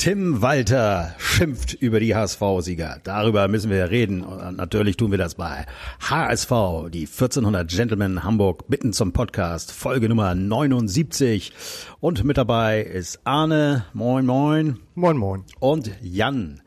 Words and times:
Tim 0.00 0.42
Walter 0.42 1.16
schimpft 1.18 1.74
über 1.74 1.98
die 1.98 2.14
HSV-Sieger. 2.14 3.00
Darüber 3.02 3.48
müssen 3.48 3.68
wir 3.68 3.90
reden. 3.90 4.22
Und 4.22 4.56
natürlich 4.56 4.96
tun 4.96 5.10
wir 5.10 5.18
das 5.18 5.34
bei 5.34 5.66
HSV, 6.08 6.88
die 6.92 7.06
1400 7.06 7.68
Gentlemen 7.68 8.22
Hamburg 8.22 8.68
bitten 8.68 8.92
zum 8.92 9.12
Podcast, 9.12 9.72
Folge 9.72 10.08
Nummer 10.08 10.36
79. 10.36 11.52
Und 11.98 12.22
mit 12.22 12.36
dabei 12.36 12.80
ist 12.80 13.18
Arne, 13.24 13.86
moin 13.92 14.24
moin. 14.24 14.78
Moin 14.94 15.16
moin. 15.16 15.42
Und 15.58 15.90
Jan. 16.00 16.60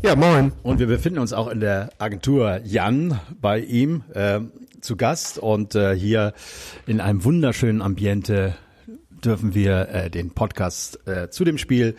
Ja, 0.00 0.16
moin. 0.16 0.52
Und 0.62 0.78
wir 0.78 0.86
befinden 0.86 1.18
uns 1.18 1.34
auch 1.34 1.48
in 1.48 1.60
der 1.60 1.90
Agentur 1.98 2.62
Jan 2.64 3.20
bei 3.38 3.58
ihm 3.60 4.02
äh, 4.14 4.40
zu 4.80 4.96
Gast 4.96 5.38
und 5.38 5.74
äh, 5.74 5.94
hier 5.94 6.32
in 6.86 7.02
einem 7.02 7.22
wunderschönen 7.22 7.82
Ambiente 7.82 8.54
dürfen 9.24 9.54
wir 9.54 9.88
äh, 9.88 10.10
den 10.10 10.30
Podcast 10.30 11.06
äh, 11.06 11.30
zu 11.30 11.44
dem 11.44 11.58
Spiel, 11.58 11.96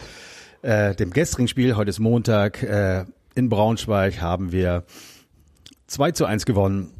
äh, 0.62 0.96
dem 0.96 1.12
gestrigen 1.12 1.48
Spiel, 1.48 1.76
heute 1.76 1.90
ist 1.90 2.00
Montag, 2.00 2.64
äh, 2.64 3.06
in 3.36 3.50
Braunschweig 3.50 4.22
haben 4.22 4.52
wir 4.52 4.84
2 5.88 6.12
zu 6.12 6.26
1 6.26 6.46
gewonnen. 6.46 6.92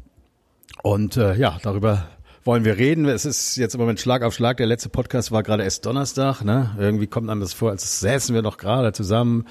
Und 0.82 1.16
äh, 1.16 1.34
ja, 1.34 1.58
darüber 1.62 2.08
wollen 2.44 2.64
wir 2.64 2.78
reden. 2.78 3.06
Es 3.06 3.26
ist 3.26 3.56
jetzt 3.56 3.74
im 3.74 3.80
Moment 3.80 4.00
Schlag 4.00 4.22
auf 4.22 4.34
Schlag. 4.34 4.56
Der 4.56 4.66
letzte 4.66 4.88
Podcast 4.88 5.30
war 5.30 5.42
gerade 5.42 5.62
erst 5.62 5.84
Donnerstag. 5.84 6.42
Ne? 6.42 6.74
Irgendwie 6.78 7.06
kommt 7.06 7.28
einem 7.28 7.40
das 7.40 7.52
vor, 7.52 7.70
als 7.70 8.00
säßen 8.00 8.34
wir 8.34 8.42
noch 8.42 8.56
gerade 8.56 8.92
zusammen. 8.92 9.46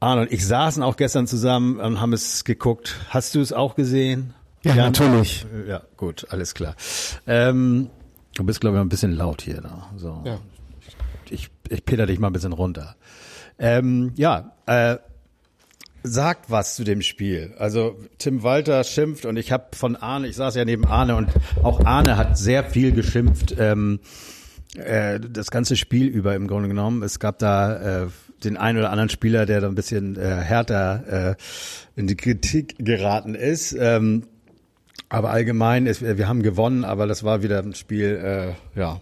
Arne 0.00 0.22
und 0.22 0.32
ich 0.32 0.46
saßen 0.46 0.82
auch 0.82 0.96
gestern 0.96 1.26
zusammen 1.26 1.80
und 1.80 2.00
haben 2.00 2.12
es 2.12 2.44
geguckt. 2.44 2.96
Hast 3.10 3.34
du 3.34 3.40
es 3.40 3.52
auch 3.52 3.74
gesehen? 3.74 4.32
Ja, 4.62 4.74
Jan? 4.74 4.86
natürlich. 4.86 5.46
Ja, 5.66 5.82
gut, 5.96 6.26
alles 6.30 6.54
klar. 6.54 6.76
Ähm, 7.26 7.90
Du 8.38 8.44
bist, 8.44 8.60
glaube 8.60 8.76
ich, 8.76 8.80
ein 8.80 8.88
bisschen 8.88 9.12
laut 9.12 9.42
hier. 9.42 9.60
Ne? 9.60 9.82
So. 9.96 10.22
Ja. 10.24 10.38
Ich, 11.28 11.50
ich 11.68 11.84
peter 11.84 12.06
dich 12.06 12.20
mal 12.20 12.28
ein 12.28 12.32
bisschen 12.32 12.52
runter. 12.52 12.94
Ähm, 13.58 14.12
ja, 14.14 14.52
äh, 14.66 14.98
sagt 16.04 16.48
was 16.48 16.76
zu 16.76 16.84
dem 16.84 17.02
Spiel. 17.02 17.52
Also 17.58 17.98
Tim 18.18 18.44
Walter 18.44 18.84
schimpft 18.84 19.26
und 19.26 19.36
ich 19.36 19.50
habe 19.50 19.74
von 19.74 19.96
Arne, 19.96 20.28
ich 20.28 20.36
saß 20.36 20.54
ja 20.54 20.64
neben 20.64 20.86
Arne 20.86 21.16
und 21.16 21.30
auch 21.64 21.84
Arne 21.84 22.16
hat 22.16 22.38
sehr 22.38 22.62
viel 22.62 22.92
geschimpft. 22.92 23.56
Ähm, 23.58 23.98
äh, 24.76 25.18
das 25.18 25.50
ganze 25.50 25.74
Spiel 25.74 26.06
über 26.06 26.36
im 26.36 26.46
Grunde 26.46 26.68
genommen. 26.68 27.02
Es 27.02 27.18
gab 27.18 27.40
da 27.40 28.04
äh, 28.04 28.06
den 28.44 28.56
einen 28.56 28.78
oder 28.78 28.90
anderen 28.90 29.10
Spieler, 29.10 29.46
der 29.46 29.62
da 29.62 29.66
ein 29.66 29.74
bisschen 29.74 30.14
äh, 30.14 30.20
härter 30.20 31.30
äh, 31.30 31.34
in 31.96 32.06
die 32.06 32.16
Kritik 32.16 32.76
geraten 32.78 33.34
ist. 33.34 33.72
Ähm, 33.76 34.22
aber 35.08 35.30
allgemein, 35.30 35.86
ist, 35.86 36.02
wir 36.02 36.28
haben 36.28 36.42
gewonnen, 36.42 36.84
aber 36.84 37.06
das 37.06 37.24
war 37.24 37.42
wieder 37.42 37.60
ein 37.60 37.74
Spiel, 37.74 38.54
äh, 38.76 38.78
ja, 38.78 39.00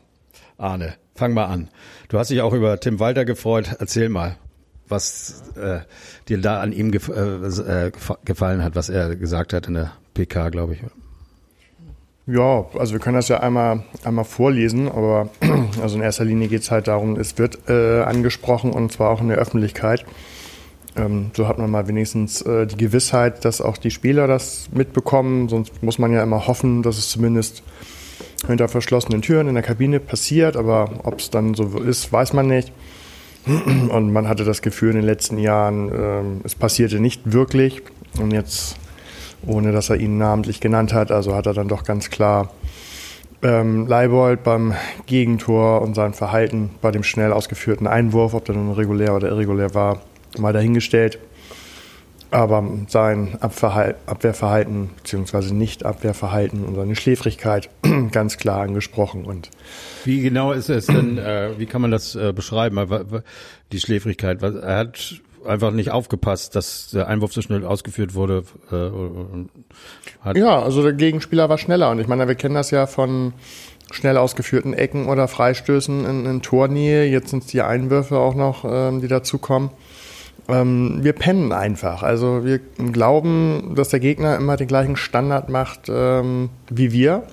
Arne, 0.58 0.94
fang 1.14 1.34
mal 1.34 1.46
an. 1.46 1.68
Du 2.08 2.18
hast 2.18 2.30
dich 2.30 2.40
auch 2.42 2.52
über 2.52 2.78
Tim 2.80 3.00
Walter 3.00 3.24
gefreut. 3.24 3.76
Erzähl 3.78 4.08
mal, 4.08 4.36
was 4.88 5.42
äh, 5.56 5.80
dir 6.28 6.40
da 6.40 6.60
an 6.60 6.72
ihm 6.72 6.92
gef 6.92 7.08
äh, 7.08 7.90
gefallen 8.24 8.62
hat, 8.62 8.76
was 8.76 8.88
er 8.88 9.16
gesagt 9.16 9.52
hat 9.52 9.66
in 9.68 9.74
der 9.74 9.92
PK, 10.14 10.50
glaube 10.50 10.74
ich. 10.74 10.80
Ja, 12.28 12.66
also 12.76 12.92
wir 12.92 12.98
können 12.98 13.16
das 13.16 13.28
ja 13.28 13.38
einmal, 13.40 13.84
einmal 14.02 14.24
vorlesen, 14.24 14.88
aber 14.88 15.30
also 15.82 15.96
in 15.96 16.02
erster 16.02 16.24
Linie 16.24 16.48
geht 16.48 16.62
es 16.62 16.70
halt 16.70 16.88
darum, 16.88 17.16
es 17.16 17.38
wird 17.38 17.68
äh, 17.68 18.02
angesprochen 18.02 18.72
und 18.72 18.90
zwar 18.90 19.10
auch 19.10 19.20
in 19.20 19.28
der 19.28 19.38
Öffentlichkeit. 19.38 20.04
Ähm, 20.96 21.30
so 21.34 21.46
hat 21.46 21.58
man 21.58 21.70
mal 21.70 21.88
wenigstens 21.88 22.42
äh, 22.42 22.66
die 22.66 22.76
Gewissheit, 22.76 23.44
dass 23.44 23.60
auch 23.60 23.76
die 23.76 23.90
Spieler 23.90 24.26
das 24.26 24.68
mitbekommen. 24.72 25.48
Sonst 25.48 25.82
muss 25.82 25.98
man 25.98 26.12
ja 26.12 26.22
immer 26.22 26.46
hoffen, 26.46 26.82
dass 26.82 26.98
es 26.98 27.10
zumindest 27.10 27.62
hinter 28.46 28.68
verschlossenen 28.68 29.22
Türen 29.22 29.48
in 29.48 29.54
der 29.54 29.62
Kabine 29.62 30.00
passiert. 30.00 30.56
Aber 30.56 30.90
ob 31.04 31.18
es 31.18 31.30
dann 31.30 31.54
so 31.54 31.78
ist, 31.78 32.12
weiß 32.12 32.32
man 32.32 32.46
nicht. 32.48 32.72
Und 33.46 34.12
man 34.12 34.28
hatte 34.28 34.44
das 34.44 34.62
Gefühl 34.62 34.90
in 34.90 34.96
den 34.96 35.04
letzten 35.04 35.38
Jahren, 35.38 35.92
äh, 35.92 36.44
es 36.44 36.54
passierte 36.54 36.98
nicht 36.98 37.32
wirklich. 37.32 37.82
Und 38.18 38.32
jetzt, 38.32 38.76
ohne 39.46 39.72
dass 39.72 39.90
er 39.90 39.96
ihn 39.96 40.18
namentlich 40.18 40.60
genannt 40.60 40.94
hat, 40.94 41.10
also 41.10 41.34
hat 41.34 41.46
er 41.46 41.54
dann 41.54 41.68
doch 41.68 41.84
ganz 41.84 42.10
klar 42.10 42.50
ähm, 43.42 43.86
Leibold 43.86 44.42
beim 44.42 44.74
Gegentor 45.06 45.82
und 45.82 45.94
sein 45.94 46.14
Verhalten 46.14 46.70
bei 46.80 46.90
dem 46.90 47.02
schnell 47.02 47.32
ausgeführten 47.32 47.86
Einwurf, 47.86 48.34
ob 48.34 48.46
der 48.46 48.54
nun 48.54 48.72
regulär 48.72 49.14
oder 49.14 49.28
irregulär 49.28 49.74
war, 49.74 50.00
mal 50.38 50.52
dahingestellt. 50.52 51.18
Aber 52.30 52.68
sein 52.88 53.38
Abwehrverhalten 53.40 54.90
bzw. 54.96 55.54
Nicht-Abwehrverhalten 55.54 56.64
und 56.64 56.74
seine 56.74 56.96
Schläfrigkeit 56.96 57.70
ganz 58.12 58.36
klar 58.36 58.62
angesprochen. 58.62 59.24
Und 59.24 59.50
wie 60.04 60.20
genau 60.20 60.52
ist 60.52 60.68
es 60.68 60.86
denn, 60.86 61.18
äh, 61.18 61.50
wie 61.58 61.66
kann 61.66 61.82
man 61.82 61.92
das 61.92 62.16
äh, 62.16 62.32
beschreiben, 62.32 63.22
die 63.70 63.80
Schläfrigkeit? 63.80 64.42
Er 64.42 64.76
hat 64.76 65.20
einfach 65.46 65.70
nicht 65.70 65.90
aufgepasst, 65.90 66.56
dass 66.56 66.90
der 66.90 67.06
Einwurf 67.08 67.32
so 67.32 67.42
schnell 67.42 67.64
ausgeführt 67.64 68.14
wurde. 68.14 68.44
Äh, 68.72 70.38
ja, 70.38 70.60
also 70.60 70.82
der 70.82 70.92
Gegenspieler 70.92 71.48
war 71.48 71.58
schneller. 71.58 71.90
Und 71.90 72.00
ich 72.00 72.08
meine, 72.08 72.28
wir 72.28 72.34
kennen 72.34 72.54
das 72.54 72.70
ja 72.70 72.86
von 72.86 73.32
schnell 73.90 74.16
ausgeführten 74.16 74.74
Ecken 74.74 75.06
oder 75.06 75.28
Freistößen 75.28 76.04
in, 76.04 76.26
in 76.26 76.42
Tornähe. 76.42 77.04
Jetzt 77.04 77.30
sind 77.30 77.44
es 77.44 77.48
die 77.48 77.62
Einwürfe 77.62 78.18
auch 78.18 78.34
noch, 78.34 78.64
ähm, 78.68 79.00
die 79.00 79.08
dazukommen. 79.08 79.70
Ähm, 80.48 80.98
wir 81.02 81.12
pennen 81.12 81.52
einfach. 81.52 82.02
Also 82.02 82.44
wir 82.44 82.60
glauben, 82.92 83.72
dass 83.74 83.88
der 83.88 84.00
Gegner 84.00 84.36
immer 84.36 84.56
den 84.56 84.68
gleichen 84.68 84.96
Standard 84.96 85.48
macht 85.48 85.88
ähm, 85.88 86.50
wie 86.70 86.92
wir. 86.92 87.24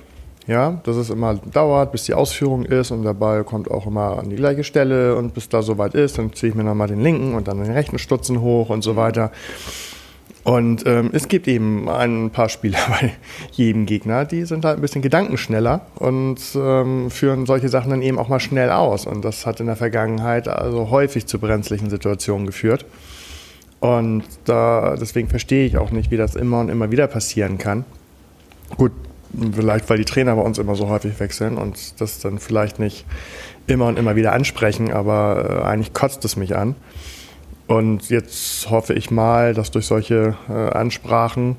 Ja, 0.45 0.81
dass 0.83 0.97
es 0.97 1.09
immer 1.09 1.35
dauert, 1.35 1.93
bis 1.93 2.03
die 2.03 2.13
Ausführung 2.13 2.65
ist 2.65 2.91
und 2.91 3.03
der 3.03 3.13
Ball 3.13 3.45
kommt 3.45 3.71
auch 3.71 3.87
immer 3.87 4.19
an 4.19 4.29
die 4.29 4.35
gleiche 4.35 4.65
Stelle 4.65 5.15
und 5.15 5.33
bis 5.33 5.47
da 5.47 5.61
soweit 5.61 5.95
ist, 5.95 6.17
dann 6.17 6.33
ziehe 6.33 6.49
ich 6.49 6.55
mir 6.55 6.65
nochmal 6.65 6.89
den 6.89 6.99
linken 6.99 7.33
und 7.33 7.47
dann 7.47 7.63
den 7.63 7.71
rechten 7.71 7.97
Stutzen 7.97 8.41
hoch 8.41 8.69
und 8.69 8.81
so 8.81 8.97
weiter. 8.97 9.31
Und 10.43 10.85
ähm, 10.85 11.09
es 11.13 11.29
gibt 11.29 11.47
eben 11.47 11.87
ein 11.87 12.29
paar 12.29 12.49
Spieler 12.49 12.79
bei 12.89 13.13
jedem 13.51 13.85
Gegner, 13.85 14.25
die 14.25 14.43
sind 14.43 14.65
halt 14.65 14.77
ein 14.77 14.81
bisschen 14.81 15.01
gedankenschneller 15.01 15.81
und 15.95 16.39
ähm, 16.55 17.09
führen 17.09 17.45
solche 17.45 17.69
Sachen 17.69 17.91
dann 17.91 18.01
eben 18.01 18.19
auch 18.19 18.27
mal 18.27 18.41
schnell 18.41 18.69
aus. 18.69 19.05
Und 19.05 19.23
das 19.23 19.45
hat 19.45 19.59
in 19.61 19.67
der 19.67 19.77
Vergangenheit 19.77 20.47
also 20.47 20.89
häufig 20.89 21.25
zu 21.27 21.39
brenzlichen 21.39 21.89
Situationen 21.89 22.45
geführt. 22.45 22.85
Und 23.79 24.23
da, 24.45 24.95
deswegen 24.99 25.29
verstehe 25.29 25.65
ich 25.65 25.77
auch 25.77 25.91
nicht, 25.91 26.11
wie 26.11 26.17
das 26.17 26.35
immer 26.35 26.59
und 26.59 26.69
immer 26.69 26.91
wieder 26.91 27.07
passieren 27.07 27.57
kann. 27.57 27.85
Gut, 28.77 28.91
vielleicht 29.53 29.89
weil 29.89 29.97
die 29.97 30.05
Trainer 30.05 30.35
bei 30.35 30.41
uns 30.41 30.57
immer 30.57 30.75
so 30.75 30.89
häufig 30.89 31.19
wechseln 31.19 31.57
und 31.57 31.99
das 31.99 32.19
dann 32.19 32.39
vielleicht 32.39 32.79
nicht 32.79 33.05
immer 33.67 33.87
und 33.87 33.97
immer 33.97 34.15
wieder 34.15 34.33
ansprechen, 34.33 34.91
aber 34.91 35.61
äh, 35.63 35.67
eigentlich 35.67 35.93
kotzt 35.93 36.23
es 36.25 36.35
mich 36.35 36.55
an. 36.55 36.75
Und 37.67 38.09
jetzt 38.09 38.69
hoffe 38.69 38.93
ich 38.93 39.09
mal, 39.09 39.53
dass 39.53 39.71
durch 39.71 39.85
solche 39.85 40.35
äh, 40.49 40.53
Ansprachen, 40.53 41.55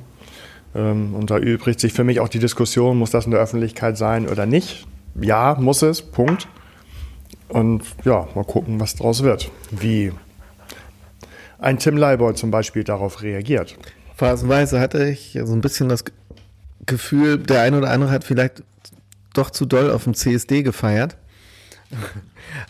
ähm, 0.75 1.15
und 1.15 1.31
da 1.31 1.39
übrigt 1.39 1.81
sich 1.81 1.93
für 1.93 2.05
mich 2.05 2.21
auch 2.21 2.29
die 2.29 2.39
Diskussion, 2.39 2.99
muss 2.99 3.11
das 3.11 3.25
in 3.25 3.31
der 3.31 3.41
Öffentlichkeit 3.41 3.97
sein 3.97 4.29
oder 4.29 4.47
nicht? 4.47 4.87
Ja, 5.21 5.57
muss 5.59 5.83
es, 5.83 6.03
Punkt. 6.03 6.49
Und 7.49 7.83
ja, 8.05 8.27
mal 8.35 8.45
gucken, 8.45 8.81
was 8.81 8.97
daraus 8.97 9.23
wird. 9.23 9.51
Wie 9.71 10.13
ein 11.59 11.79
Tim 11.79 11.97
Leibold 11.97 12.37
zum 12.37 12.51
Beispiel 12.51 12.85
darauf 12.85 13.23
reagiert. 13.23 13.77
Phasenweise 14.17 14.81
hatte 14.81 15.09
ich 15.09 15.39
so 15.45 15.53
ein 15.53 15.61
bisschen 15.61 15.89
das 15.89 16.05
Gefühl, 16.87 17.39
der 17.39 17.63
eine 17.63 17.79
oder 17.79 17.91
andere 17.91 18.11
hat 18.11 18.25
vielleicht 18.25 18.63
doch 19.33 19.51
zu 19.51 19.65
doll 19.65 19.91
auf 19.91 20.05
dem 20.05 20.15
CSD 20.15 20.63
gefeiert. 20.63 21.17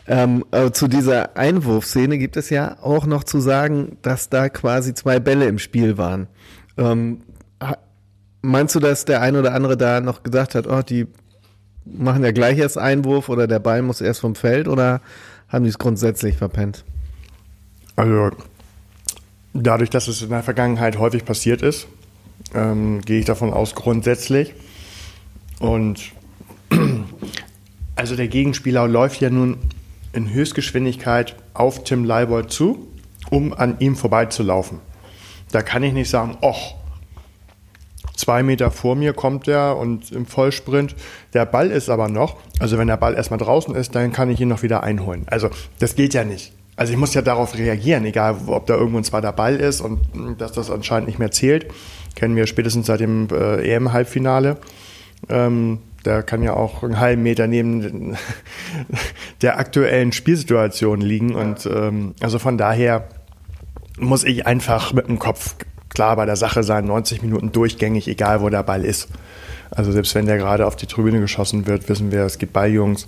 Ähm, 0.06 0.44
äh, 0.50 0.70
zu 0.70 0.88
dieser 0.88 1.36
Einwurfszene 1.36 2.18
gibt 2.18 2.36
es 2.36 2.50
ja 2.50 2.76
auch 2.82 3.06
noch 3.06 3.24
zu 3.24 3.40
sagen, 3.40 3.98
dass 4.02 4.28
da 4.28 4.48
quasi 4.48 4.94
zwei 4.94 5.20
Bälle 5.20 5.46
im 5.46 5.58
Spiel 5.58 5.98
waren. 5.98 6.28
Ähm, 6.76 7.22
meinst 8.42 8.74
du, 8.74 8.80
dass 8.80 9.04
der 9.04 9.20
eine 9.20 9.38
oder 9.40 9.54
andere 9.54 9.76
da 9.76 10.00
noch 10.00 10.22
gesagt 10.22 10.54
hat, 10.54 10.66
oh, 10.66 10.82
die 10.82 11.06
machen 11.84 12.24
ja 12.24 12.32
gleich 12.32 12.58
erst 12.58 12.78
Einwurf 12.78 13.28
oder 13.28 13.46
der 13.46 13.58
Ball 13.58 13.82
muss 13.82 14.00
erst 14.00 14.20
vom 14.20 14.34
Feld 14.34 14.68
oder 14.68 15.00
haben 15.48 15.64
die 15.64 15.70
es 15.70 15.78
grundsätzlich 15.78 16.36
verpennt? 16.36 16.84
Also 17.96 18.30
dadurch, 19.52 19.90
dass 19.90 20.08
es 20.08 20.22
in 20.22 20.30
der 20.30 20.42
Vergangenheit 20.42 20.98
häufig 20.98 21.24
passiert 21.24 21.62
ist, 21.62 21.86
ähm, 22.54 23.00
gehe 23.02 23.20
ich 23.20 23.24
davon 23.24 23.52
aus, 23.52 23.74
grundsätzlich. 23.74 24.54
Und 25.60 26.12
also 27.96 28.16
der 28.16 28.28
Gegenspieler 28.28 28.88
läuft 28.88 29.20
ja 29.20 29.30
nun 29.30 29.58
in 30.12 30.32
Höchstgeschwindigkeit 30.32 31.36
auf 31.54 31.84
Tim 31.84 32.04
Leibold 32.04 32.50
zu, 32.50 32.88
um 33.30 33.52
an 33.52 33.76
ihm 33.78 33.96
vorbeizulaufen. 33.96 34.80
Da 35.50 35.62
kann 35.62 35.82
ich 35.82 35.92
nicht 35.92 36.10
sagen, 36.10 36.36
och, 36.42 36.74
zwei 38.16 38.42
Meter 38.42 38.70
vor 38.70 38.96
mir 38.96 39.12
kommt 39.12 39.48
er 39.48 39.76
und 39.76 40.12
im 40.12 40.26
Vollsprint. 40.26 40.94
Der 41.32 41.46
Ball 41.46 41.70
ist 41.70 41.88
aber 41.88 42.08
noch, 42.08 42.36
also 42.58 42.78
wenn 42.78 42.88
der 42.88 42.96
Ball 42.96 43.14
erstmal 43.14 43.38
draußen 43.38 43.74
ist, 43.74 43.94
dann 43.94 44.12
kann 44.12 44.30
ich 44.30 44.40
ihn 44.40 44.48
noch 44.48 44.62
wieder 44.62 44.82
einholen. 44.82 45.24
Also 45.26 45.50
das 45.78 45.94
geht 45.94 46.14
ja 46.14 46.24
nicht. 46.24 46.52
Also 46.76 46.92
ich 46.92 46.98
muss 46.98 47.14
ja 47.14 47.22
darauf 47.22 47.56
reagieren, 47.56 48.04
egal 48.04 48.36
ob 48.46 48.66
da 48.66 48.74
irgendwo 48.74 48.98
ein 48.98 49.04
zweiter 49.04 49.32
Ball 49.32 49.56
ist 49.56 49.80
und 49.80 50.00
dass 50.38 50.52
das 50.52 50.70
anscheinend 50.70 51.06
nicht 51.06 51.20
mehr 51.20 51.30
zählt. 51.30 51.66
Kennen 52.16 52.34
wir 52.34 52.46
spätestens 52.46 52.86
seit 52.86 53.00
dem 53.00 53.28
äh, 53.30 53.74
EM-Halbfinale. 53.74 54.56
Ähm, 55.28 55.78
der 56.04 56.22
kann 56.22 56.42
ja 56.42 56.54
auch 56.54 56.82
einen 56.82 57.00
halben 57.00 57.22
Meter 57.22 57.46
neben 57.46 58.16
der 59.42 59.58
aktuellen 59.58 60.12
Spielsituation 60.12 61.00
liegen. 61.00 61.34
Und 61.34 61.66
ähm, 61.66 62.14
also 62.20 62.38
von 62.38 62.58
daher 62.58 63.08
muss 63.98 64.24
ich 64.24 64.46
einfach 64.46 64.92
mit 64.92 65.08
dem 65.08 65.18
Kopf 65.18 65.56
klar 65.88 66.16
bei 66.16 66.26
der 66.26 66.36
Sache 66.36 66.62
sein, 66.62 66.86
90 66.86 67.22
Minuten 67.22 67.52
durchgängig, 67.52 68.08
egal 68.08 68.40
wo 68.40 68.48
der 68.48 68.62
Ball 68.62 68.84
ist. 68.84 69.08
Also 69.70 69.92
selbst 69.92 70.14
wenn 70.14 70.26
der 70.26 70.36
gerade 70.36 70.66
auf 70.66 70.76
die 70.76 70.86
Tribüne 70.86 71.20
geschossen 71.20 71.66
wird, 71.66 71.88
wissen 71.88 72.12
wir, 72.12 72.22
es 72.22 72.38
gibt 72.38 72.52
Balljungs 72.52 73.06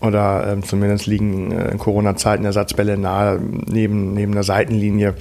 oder 0.00 0.52
ähm, 0.52 0.62
zumindest 0.62 1.06
liegen 1.06 1.50
äh, 1.50 1.70
in 1.70 1.78
Corona-Zeiten 1.78 2.44
Ersatzbälle 2.44 2.98
nahe 2.98 3.40
neben, 3.40 4.14
neben 4.14 4.32
der 4.32 4.42
Seitenlinie. 4.42 5.14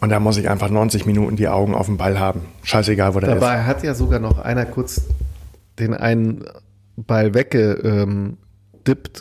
Und 0.00 0.10
da 0.10 0.20
muss 0.20 0.36
ich 0.36 0.48
einfach 0.48 0.70
90 0.70 1.06
Minuten 1.06 1.36
die 1.36 1.48
Augen 1.48 1.74
auf 1.74 1.86
dem 1.86 1.98
Ball 1.98 2.18
haben. 2.18 2.40
Scheißegal, 2.62 3.14
wo 3.14 3.20
der 3.20 3.30
Dabei 3.30 3.38
ist. 3.38 3.42
Dabei 3.52 3.62
hat 3.64 3.82
ja 3.84 3.94
sogar 3.94 4.20
noch 4.20 4.38
einer 4.38 4.64
kurz 4.64 5.02
den 5.78 5.94
einen 5.94 6.44
Ball 6.96 7.34
weggedippt, 7.34 7.82
ähm, 7.84 8.36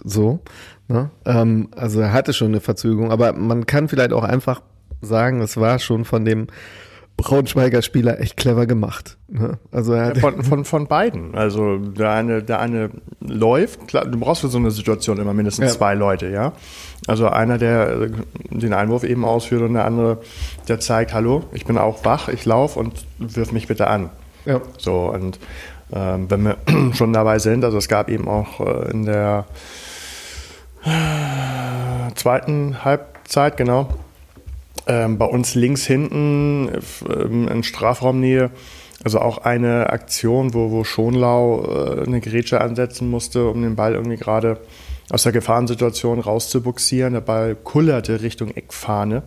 so. 0.04 0.40
Ne? 0.88 1.10
Ähm, 1.26 1.70
also 1.76 2.02
er 2.02 2.14
hatte 2.14 2.34
schon 2.34 2.50
eine 2.50 2.62
Verzögerung, 2.62 3.12
aber 3.12 3.34
man 3.34 3.66
kann 3.66 3.88
vielleicht 3.88 4.14
auch 4.14 4.24
einfach 4.24 4.62
sagen, 5.02 5.42
es 5.42 5.58
war 5.58 5.80
schon 5.80 6.06
von 6.06 6.26
dem 6.26 6.48
Braunschweiger 7.16 7.84
Spieler 7.84 8.20
echt 8.20 8.38
clever 8.38 8.66
gemacht. 8.66 9.18
Ne? 9.28 9.60
Also 9.72 9.94
er 9.94 10.16
ja, 10.16 10.20
von, 10.20 10.44
von, 10.44 10.66
von 10.66 10.88
beiden. 10.88 11.36
Also 11.36 11.78
der 11.78 12.12
eine, 12.12 12.42
der 12.42 12.60
eine 12.60 12.90
läuft, 13.20 13.88
klar, 13.88 14.06
du 14.06 14.20
brauchst 14.20 14.42
für 14.42 14.48
so 14.48 14.58
eine 14.58 14.72
Situation 14.72 15.20
immer 15.20 15.34
mindestens 15.34 15.66
ja. 15.66 15.72
zwei 15.72 15.94
Leute, 15.94 16.30
ja. 16.30 16.54
Also 17.06 17.28
einer, 17.28 17.58
der 17.58 18.10
den 18.50 18.74
Einwurf 18.74 19.04
eben 19.04 19.26
ausführt 19.26 19.62
und 19.62 19.74
der 19.74 19.86
andere, 19.86 20.20
der 20.68 20.80
zeigt, 20.80 21.14
hallo, 21.14 21.44
ich 21.54 21.66
bin 21.66 21.78
auch 21.78 22.04
wach, 22.04 22.30
ich 22.30 22.46
laufe 22.46 22.80
und 22.80 23.06
wirf 23.20 23.52
mich 23.52 23.68
bitte 23.68 23.88
an. 23.88 24.10
Ja. 24.46 24.62
So, 24.78 25.12
und 25.12 25.40
ähm, 25.94 26.30
wenn 26.30 26.44
wir 26.44 26.58
schon 26.94 27.14
dabei 27.14 27.40
sind, 27.40 27.64
also 27.64 27.78
es 27.78 27.88
gab 27.88 28.10
eben 28.10 28.28
auch 28.28 28.60
äh, 28.60 28.92
in 28.92 29.06
der 29.06 29.46
äh, 30.84 32.14
zweiten 32.16 32.84
Halbzeit, 32.84 33.58
genau, 33.58 33.90
ähm, 34.88 35.18
bei 35.18 35.26
uns 35.26 35.56
links 35.56 35.86
hinten 35.86 36.70
ähm, 37.10 37.48
in 37.48 37.64
Strafraumnähe, 37.64 38.50
also 39.04 39.20
auch 39.20 39.40
eine 39.40 39.90
Aktion, 39.90 40.54
wo, 40.54 40.72
wo 40.72 40.84
Schonlau 40.84 41.66
äh, 41.66 42.06
eine 42.06 42.22
Grätsche 42.22 42.62
ansetzen 42.62 43.10
musste, 43.10 43.48
um 43.50 43.62
den 43.62 43.76
Ball 43.76 43.94
irgendwie 43.94 44.18
gerade 44.18 44.60
aus 45.10 45.24
der 45.24 45.32
Gefahrensituation 45.32 46.20
rauszubuxieren. 46.20 47.14
Der 47.14 47.22
Ball 47.22 47.56
kullerte 47.56 48.22
Richtung 48.22 48.52
Eckfahne. 48.52 49.24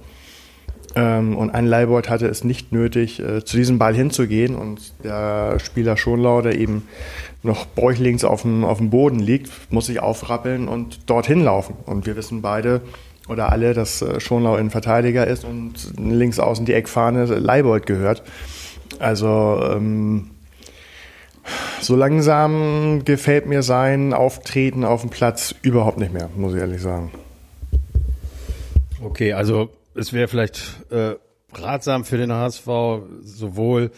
Ähm, 0.97 1.37
und 1.37 1.51
ein 1.51 1.67
Leibold 1.67 2.09
hatte 2.09 2.27
es 2.27 2.43
nicht 2.43 2.73
nötig, 2.73 3.21
äh, 3.21 3.45
zu 3.45 3.59
diesem 3.59 3.79
Ball 3.79 3.95
hinzugehen. 3.95 4.57
Und 4.57 4.95
der 5.05 5.59
Spieler 5.61 5.97
Schonlau, 5.97 6.41
der 6.41 6.59
eben 6.59 6.89
noch 7.43 7.67
bäuchlings 7.67 8.25
auf 8.25 8.43
dem, 8.43 8.65
auf 8.65 8.79
dem 8.79 8.91
Boden 8.91 9.21
liegt, 9.21 9.51
muss 9.71 9.87
sich 9.87 10.01
aufrappeln 10.01 10.67
und 10.67 11.09
dorthin 11.09 11.45
laufen. 11.45 11.77
Und 11.85 12.07
wir 12.07 12.17
wissen 12.17 12.41
beide, 12.41 12.81
oder 13.29 13.53
alle, 13.53 13.75
dass 13.75 14.01
äh, 14.01 14.21
Schonlau 14.21 14.55
ein 14.55 14.71
Verteidiger 14.71 15.27
ist 15.27 15.45
und 15.45 15.75
links 15.99 16.39
außen 16.39 16.65
die 16.65 16.73
Eckfahne 16.73 17.27
Leibold 17.27 17.85
gehört. 17.85 18.23
Also 18.99 19.61
ähm, 19.63 20.31
so 21.81 21.95
langsam 21.95 23.05
gefällt 23.05 23.47
mir 23.47 23.63
sein 23.63 24.15
Auftreten 24.15 24.85
auf 24.85 25.03
dem 25.03 25.11
Platz 25.11 25.55
überhaupt 25.61 25.99
nicht 25.99 26.13
mehr, 26.13 26.31
muss 26.37 26.55
ich 26.55 26.61
ehrlich 26.61 26.81
sagen. 26.81 27.11
Okay, 29.03 29.35
also 29.35 29.69
es 29.97 30.13
wäre 30.13 30.29
vielleicht 30.29 30.91
äh, 30.91 31.17
ratsam 31.53 32.05
für 32.05 32.17
den 32.17 32.33
HSV 32.33 32.67
sowohl 33.21 33.91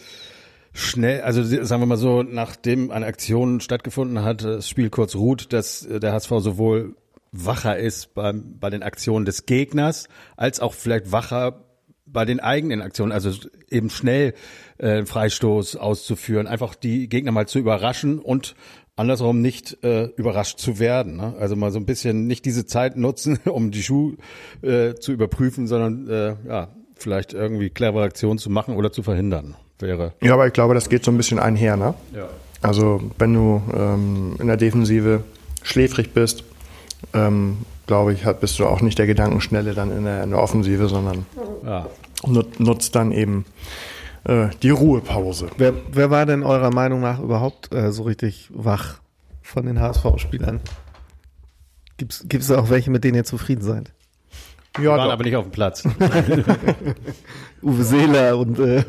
schnell, 0.73 1.21
also 1.21 1.43
sagen 1.43 1.81
wir 1.81 1.87
mal 1.87 1.97
so, 1.97 2.23
nachdem 2.23 2.91
eine 2.91 3.05
Aktion 3.05 3.59
stattgefunden 3.59 4.23
hat, 4.23 4.43
das 4.43 4.69
Spiel 4.69 4.89
kurz 4.89 5.15
ruht, 5.15 5.51
dass 5.53 5.87
der 5.89 6.13
HSV 6.13 6.29
sowohl 6.39 6.95
wacher 7.31 7.77
ist 7.77 8.13
beim, 8.13 8.59
bei 8.59 8.69
den 8.69 8.83
Aktionen 8.83 9.25
des 9.25 9.45
Gegners, 9.45 10.07
als 10.35 10.59
auch 10.59 10.73
vielleicht 10.73 11.11
wacher 11.11 11.65
bei 12.05 12.25
den 12.25 12.39
eigenen 12.39 12.81
Aktionen, 12.81 13.11
also 13.11 13.31
eben 13.69 13.89
schnell 13.89 14.33
äh, 14.77 15.05
Freistoß 15.05 15.75
auszuführen, 15.75 16.47
einfach 16.47 16.75
die 16.75 17.07
Gegner 17.07 17.31
mal 17.31 17.47
zu 17.47 17.59
überraschen 17.59 18.19
und 18.19 18.55
andersrum 18.99 19.41
nicht 19.41 19.83
äh, 19.83 20.05
überrascht 20.17 20.59
zu 20.59 20.77
werden. 20.77 21.15
Ne? 21.15 21.33
Also 21.39 21.55
mal 21.55 21.71
so 21.71 21.79
ein 21.79 21.85
bisschen 21.85 22.27
nicht 22.27 22.45
diese 22.45 22.65
Zeit 22.65 22.97
nutzen, 22.97 23.39
um 23.45 23.71
die 23.71 23.81
Schuhe 23.81 24.17
äh, 24.61 24.95
zu 24.95 25.11
überprüfen, 25.11 25.67
sondern 25.67 26.07
äh, 26.09 26.35
ja, 26.47 26.67
vielleicht 26.95 27.33
irgendwie 27.33 27.69
clevere 27.69 28.03
Aktionen 28.03 28.37
zu 28.37 28.49
machen 28.49 28.75
oder 28.75 28.91
zu 28.91 29.01
verhindern 29.01 29.55
wäre. 29.79 30.13
Ja, 30.21 30.33
aber 30.33 30.47
ich 30.47 30.53
glaube, 30.53 30.73
das 30.73 30.89
geht 30.89 31.03
so 31.03 31.11
ein 31.11 31.17
bisschen 31.17 31.39
einher. 31.39 31.77
Ne? 31.77 31.93
Ja. 32.13 32.27
Also 32.61 33.01
wenn 33.17 33.33
du 33.33 33.61
ähm, 33.73 34.35
in 34.39 34.47
der 34.47 34.57
Defensive 34.57 35.23
schläfrig 35.63 36.13
bist, 36.13 36.43
ähm, 37.13 37.59
glaube 37.87 38.13
ich, 38.13 38.25
hat, 38.25 38.41
bist 38.41 38.59
du 38.59 38.65
auch 38.65 38.81
nicht 38.81 38.99
der 38.99 39.07
Gedankenschnelle 39.07 39.73
dann 39.73 39.95
in 39.95 40.03
der, 40.03 40.23
in 40.23 40.31
der 40.31 40.39
Offensive, 40.39 40.89
sondern 40.89 41.25
ja. 41.65 41.87
nutzt 42.57 42.95
dann 42.95 43.11
eben 43.13 43.45
äh, 44.25 44.47
die 44.61 44.69
Ruhepause. 44.69 45.49
Wer, 45.57 45.73
wer 45.91 46.09
war 46.09 46.25
denn 46.25 46.43
eurer 46.43 46.71
Meinung 46.73 47.01
nach 47.01 47.19
überhaupt 47.19 47.73
äh, 47.73 47.91
so 47.91 48.03
richtig 48.03 48.49
wach 48.53 48.99
von 49.41 49.65
den 49.65 49.79
HSV-Spielern? 49.79 50.59
Gibt 51.97 52.23
es 52.33 52.51
auch 52.51 52.69
welche, 52.69 52.91
mit 52.91 53.03
denen 53.03 53.15
ihr 53.15 53.25
zufrieden 53.25 53.61
seid? 53.61 53.91
Ja, 54.77 54.81
Die 54.81 54.87
waren 54.87 55.05
doch. 55.07 55.11
aber 55.13 55.23
nicht 55.23 55.35
auf 55.35 55.45
dem 55.45 55.51
Platz. 55.51 55.83
Uwe 57.61 57.83
Seeler 57.83 58.37
und 58.37 58.57
äh, 58.59 58.83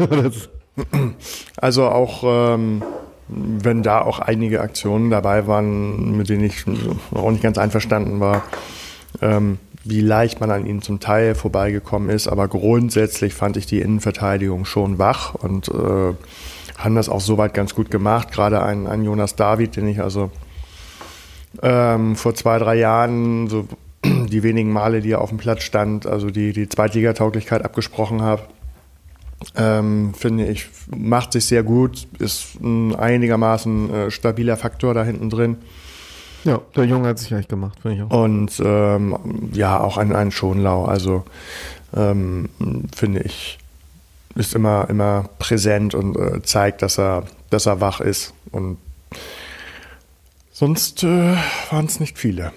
also 1.56 1.86
auch 1.88 2.22
ähm, 2.54 2.82
wenn 3.28 3.82
da 3.82 4.00
auch 4.02 4.18
einige 4.18 4.60
Aktionen 4.60 5.10
dabei 5.10 5.46
waren, 5.46 6.16
mit 6.16 6.28
denen 6.28 6.44
ich 6.44 6.64
auch 7.14 7.30
nicht 7.30 7.42
ganz 7.42 7.58
einverstanden 7.58 8.20
war. 8.20 8.42
Ähm, 9.20 9.58
wie 9.84 10.00
leicht 10.00 10.40
man 10.40 10.50
an 10.50 10.66
ihnen 10.66 10.82
zum 10.82 11.00
Teil 11.00 11.34
vorbeigekommen 11.34 12.10
ist. 12.10 12.28
Aber 12.28 12.48
grundsätzlich 12.48 13.34
fand 13.34 13.56
ich 13.56 13.66
die 13.66 13.80
Innenverteidigung 13.80 14.64
schon 14.64 14.98
wach 14.98 15.34
und 15.34 15.68
äh, 15.68 16.14
haben 16.76 16.94
das 16.94 17.08
auch 17.08 17.20
soweit 17.20 17.54
ganz 17.54 17.74
gut 17.74 17.90
gemacht. 17.90 18.32
Gerade 18.32 18.62
ein, 18.62 18.86
ein 18.86 19.04
Jonas 19.04 19.36
David, 19.36 19.76
den 19.76 19.88
ich 19.88 20.00
also 20.00 20.30
ähm, 21.62 22.16
vor 22.16 22.34
zwei, 22.34 22.58
drei 22.58 22.76
Jahren 22.76 23.48
so 23.48 23.66
die 24.04 24.42
wenigen 24.42 24.72
Male, 24.72 25.00
die 25.00 25.12
er 25.12 25.20
auf 25.20 25.30
dem 25.30 25.38
Platz 25.38 25.62
stand, 25.62 26.06
also 26.06 26.30
die, 26.30 26.52
die 26.52 26.68
Zweitligatauglichkeit 26.68 27.64
abgesprochen 27.64 28.22
habe, 28.22 28.42
ähm, 29.56 30.12
finde 30.14 30.46
ich, 30.46 30.68
macht 30.94 31.32
sich 31.32 31.46
sehr 31.46 31.62
gut, 31.62 32.06
ist 32.18 32.60
ein 32.60 32.94
einigermaßen 32.94 33.92
äh, 33.92 34.10
stabiler 34.10 34.56
Faktor 34.56 34.94
da 34.94 35.04
hinten 35.04 35.30
drin. 35.30 35.56
Ja, 36.44 36.60
der 36.74 36.84
Junge 36.84 37.08
hat 37.08 37.18
sich 37.18 37.32
echt 37.32 37.48
gemacht, 37.48 37.78
finde 37.82 37.96
ich 37.96 38.02
auch. 38.02 38.24
Und 38.24 38.60
ähm, 38.64 39.50
ja, 39.52 39.78
auch 39.78 39.98
ein, 39.98 40.14
ein 40.14 40.30
Schonlau. 40.30 40.84
Also 40.84 41.24
ähm, 41.94 42.48
finde 42.94 43.20
ich, 43.20 43.58
ist 44.34 44.54
immer, 44.54 44.88
immer 44.88 45.28
präsent 45.38 45.94
und 45.94 46.16
äh, 46.16 46.42
zeigt, 46.42 46.82
dass 46.82 46.98
er, 46.98 47.24
dass 47.50 47.66
er 47.66 47.80
wach 47.80 48.00
ist. 48.00 48.32
Und 48.52 48.78
sonst 50.50 51.02
äh, 51.04 51.36
waren 51.70 51.86
es 51.86 52.00
nicht 52.00 52.18
viele. 52.18 52.52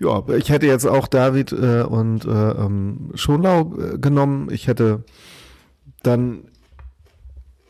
Ja, 0.00 0.22
ich 0.36 0.50
hätte 0.50 0.66
jetzt 0.66 0.86
auch 0.86 1.08
David 1.08 1.52
äh, 1.52 1.82
und 1.82 2.24
äh, 2.24 2.28
ähm, 2.28 3.10
Schonlau 3.14 3.74
äh, 3.78 3.98
genommen. 3.98 4.48
Ich 4.50 4.66
hätte 4.66 5.04
dann 6.02 6.44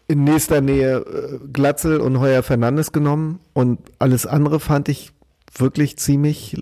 in 0.08 0.24
nächster 0.24 0.60
Nähe 0.60 0.98
äh, 0.98 1.38
Glatzel 1.52 2.00
und 2.00 2.20
Heuer 2.20 2.42
Fernandes 2.42 2.92
genommen 2.92 3.40
und 3.52 3.78
alles 3.98 4.26
andere 4.26 4.60
fand 4.60 4.88
ich 4.88 5.12
wirklich 5.56 5.96
ziemlich, 5.98 6.56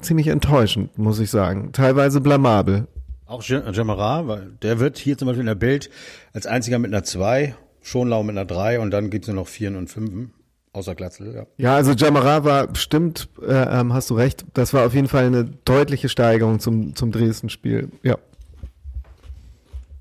ziemlich 0.00 0.28
enttäuschend, 0.28 0.98
muss 0.98 1.18
ich 1.18 1.30
sagen. 1.30 1.72
Teilweise 1.72 2.20
blamabel. 2.20 2.86
Auch 3.26 3.42
Jamara, 3.42 4.26
weil 4.26 4.52
der 4.62 4.78
wird 4.78 4.96
hier 4.96 5.18
zum 5.18 5.26
Beispiel 5.26 5.42
in 5.42 5.46
der 5.48 5.54
Bild 5.54 5.90
als 6.32 6.46
einziger 6.46 6.78
mit 6.78 6.92
einer 6.92 7.04
2, 7.04 7.54
Schonlau 7.82 8.22
mit 8.22 8.36
einer 8.36 8.46
3 8.46 8.80
und 8.80 8.90
dann 8.90 9.10
gibt's 9.10 9.28
nur 9.28 9.36
noch 9.36 9.48
4 9.48 9.76
und 9.76 9.88
5. 9.88 10.30
Außer 10.72 10.94
Glatzel, 10.94 11.34
ja. 11.34 11.46
Ja, 11.56 11.74
also 11.74 11.92
Jamara 11.92 12.44
war, 12.44 12.74
stimmt, 12.76 13.28
äh, 13.42 13.80
ähm, 13.80 13.92
hast 13.92 14.10
du 14.10 14.14
recht. 14.14 14.44
Das 14.54 14.72
war 14.72 14.86
auf 14.86 14.94
jeden 14.94 15.08
Fall 15.08 15.26
eine 15.26 15.44
deutliche 15.44 16.08
Steigerung 16.08 16.60
zum, 16.60 16.94
zum 16.94 17.10
Dresden-Spiel, 17.10 17.90
ja. 18.02 18.16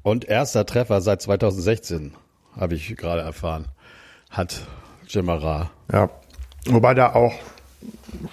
Und 0.04 0.26
erster 0.26 0.66
Treffer 0.66 1.02
seit 1.02 1.22
2016, 1.22 2.14
habe 2.56 2.76
ich 2.76 2.96
gerade 2.96 3.22
erfahren, 3.22 3.66
hat 4.30 4.66
Jamara. 5.08 5.70
Ja, 5.92 6.10
wobei 6.66 6.94
da 6.94 7.14
auch 7.14 7.34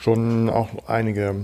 schon 0.00 0.49
auch 0.49 0.68
einige 0.87 1.37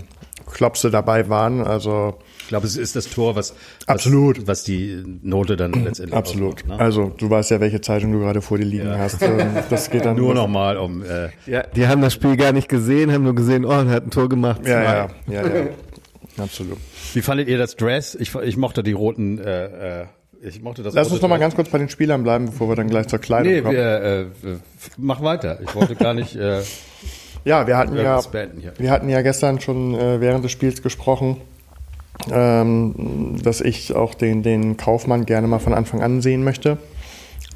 Klopse 0.51 0.91
dabei 0.91 1.29
waren. 1.29 1.63
Also 1.63 2.19
ich 2.41 2.49
glaube, 2.49 2.67
es 2.67 2.77
ist 2.77 2.97
das 2.97 3.09
Tor, 3.09 3.37
was 3.37 3.55
absolut, 3.87 4.39
was, 4.39 4.47
was 4.47 4.65
die 4.65 5.03
Note 5.23 5.57
dann 5.57 5.73
letztendlich 5.73 6.17
absolut. 6.17 6.55
Ausmacht, 6.63 6.79
ne? 6.79 6.85
Also 6.85 7.13
du 7.17 7.31
weißt 7.31 7.53
ja, 7.53 7.61
welche 7.61 7.81
Zeitung 7.81 8.13
du 8.13 8.19
gerade 8.19 8.43
vor 8.43 8.59
dir 8.59 8.65
liegen 8.65 8.89
ja. 8.89 8.99
hast. 8.99 9.23
Ähm, 9.23 9.57
das 9.71 9.91
geht 9.91 10.05
dann 10.05 10.17
nur 10.17 10.35
nochmal 10.35 10.77
um. 10.77 11.03
Äh 11.05 11.29
ja, 11.47 11.63
die 11.63 11.87
haben 11.87 12.03
das 12.03 12.13
Spiel 12.13 12.37
gar 12.37 12.53
nicht 12.53 12.69
gesehen, 12.69 13.13
haben 13.13 13.25
nur 13.25 13.35
gesehen, 13.35 13.65
oh, 13.65 13.71
er 13.71 13.87
hat 13.87 14.07
ein 14.07 14.11
Tor 14.11 14.29
gemacht. 14.29 14.63
Ja, 14.67 14.83
ja, 14.83 15.09
ja, 15.29 15.47
ja, 15.47 15.67
absolut. 16.39 16.79
Wie 17.15 17.23
fandet 17.23 17.49
ihr 17.49 17.59
das 17.59 17.77
Dress? 17.77 18.15
Ich, 18.15 18.35
ich 18.35 18.57
mochte 18.57 18.83
die 18.83 18.93
roten. 18.93 19.39
Äh, 19.39 20.01
äh, 20.01 20.07
ich 20.43 20.63
mochte 20.63 20.83
das. 20.83 20.95
Lass 20.95 21.11
uns 21.11 21.21
noch 21.21 21.29
mal 21.29 21.39
ganz 21.39 21.55
kurz 21.55 21.69
bei 21.69 21.79
den 21.79 21.89
Spielern 21.89 22.23
bleiben, 22.23 22.47
bevor 22.47 22.69
wir 22.69 22.77
dann 22.77 22.89
gleich 22.89 23.09
zur 23.09 23.19
Kleidung 23.19 23.53
nee, 23.53 23.61
kommen. 23.61 23.77
Nee, 23.77 24.51
äh, 24.53 24.59
mach 24.97 25.23
weiter. 25.23 25.61
Ich 25.63 25.75
wollte 25.75 25.95
gar 25.97 26.15
nicht. 26.15 26.35
Äh, 26.35 26.63
Ja, 27.45 27.67
wir 27.67 27.77
hatten 27.77 27.97
ja, 27.97 28.21
wir 28.79 28.91
hatten 28.91 29.09
ja 29.09 29.23
gestern 29.23 29.61
schon 29.61 29.95
äh, 29.95 30.21
während 30.21 30.45
des 30.45 30.53
Spiels 30.53 30.83
gesprochen, 30.83 31.39
ähm, 32.31 33.39
dass 33.43 33.61
ich 33.61 33.95
auch 33.95 34.15
den, 34.15 34.43
den 34.43 34.77
Kaufmann 34.77 35.27
gerne 35.27 35.47
mal 35.47 35.59
von 35.59 35.75
Anfang 35.75 36.03
an 36.03 36.21
sehen 36.21 36.45
möchte. 36.45 36.79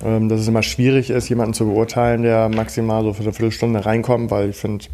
Ähm, 0.02 0.28
dass 0.28 0.40
es 0.40 0.48
immer 0.48 0.62
schwierig 0.62 1.10
ist, 1.10 1.28
jemanden 1.28 1.54
zu 1.54 1.66
beurteilen, 1.66 2.22
der 2.22 2.48
maximal 2.48 3.04
so 3.04 3.12
für 3.12 3.22
eine 3.22 3.32
Viertelstunde 3.32 3.86
reinkommt, 3.86 4.30
weil 4.30 4.50
ich 4.50 4.56
finde, 4.56 4.86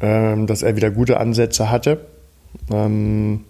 ähm, 0.00 0.46
dass 0.46 0.62
er 0.62 0.76
wieder 0.76 0.90
gute 0.90 1.18
Ansätze 1.18 1.70
hatte. 1.70 2.06
Ähm, 2.70 3.44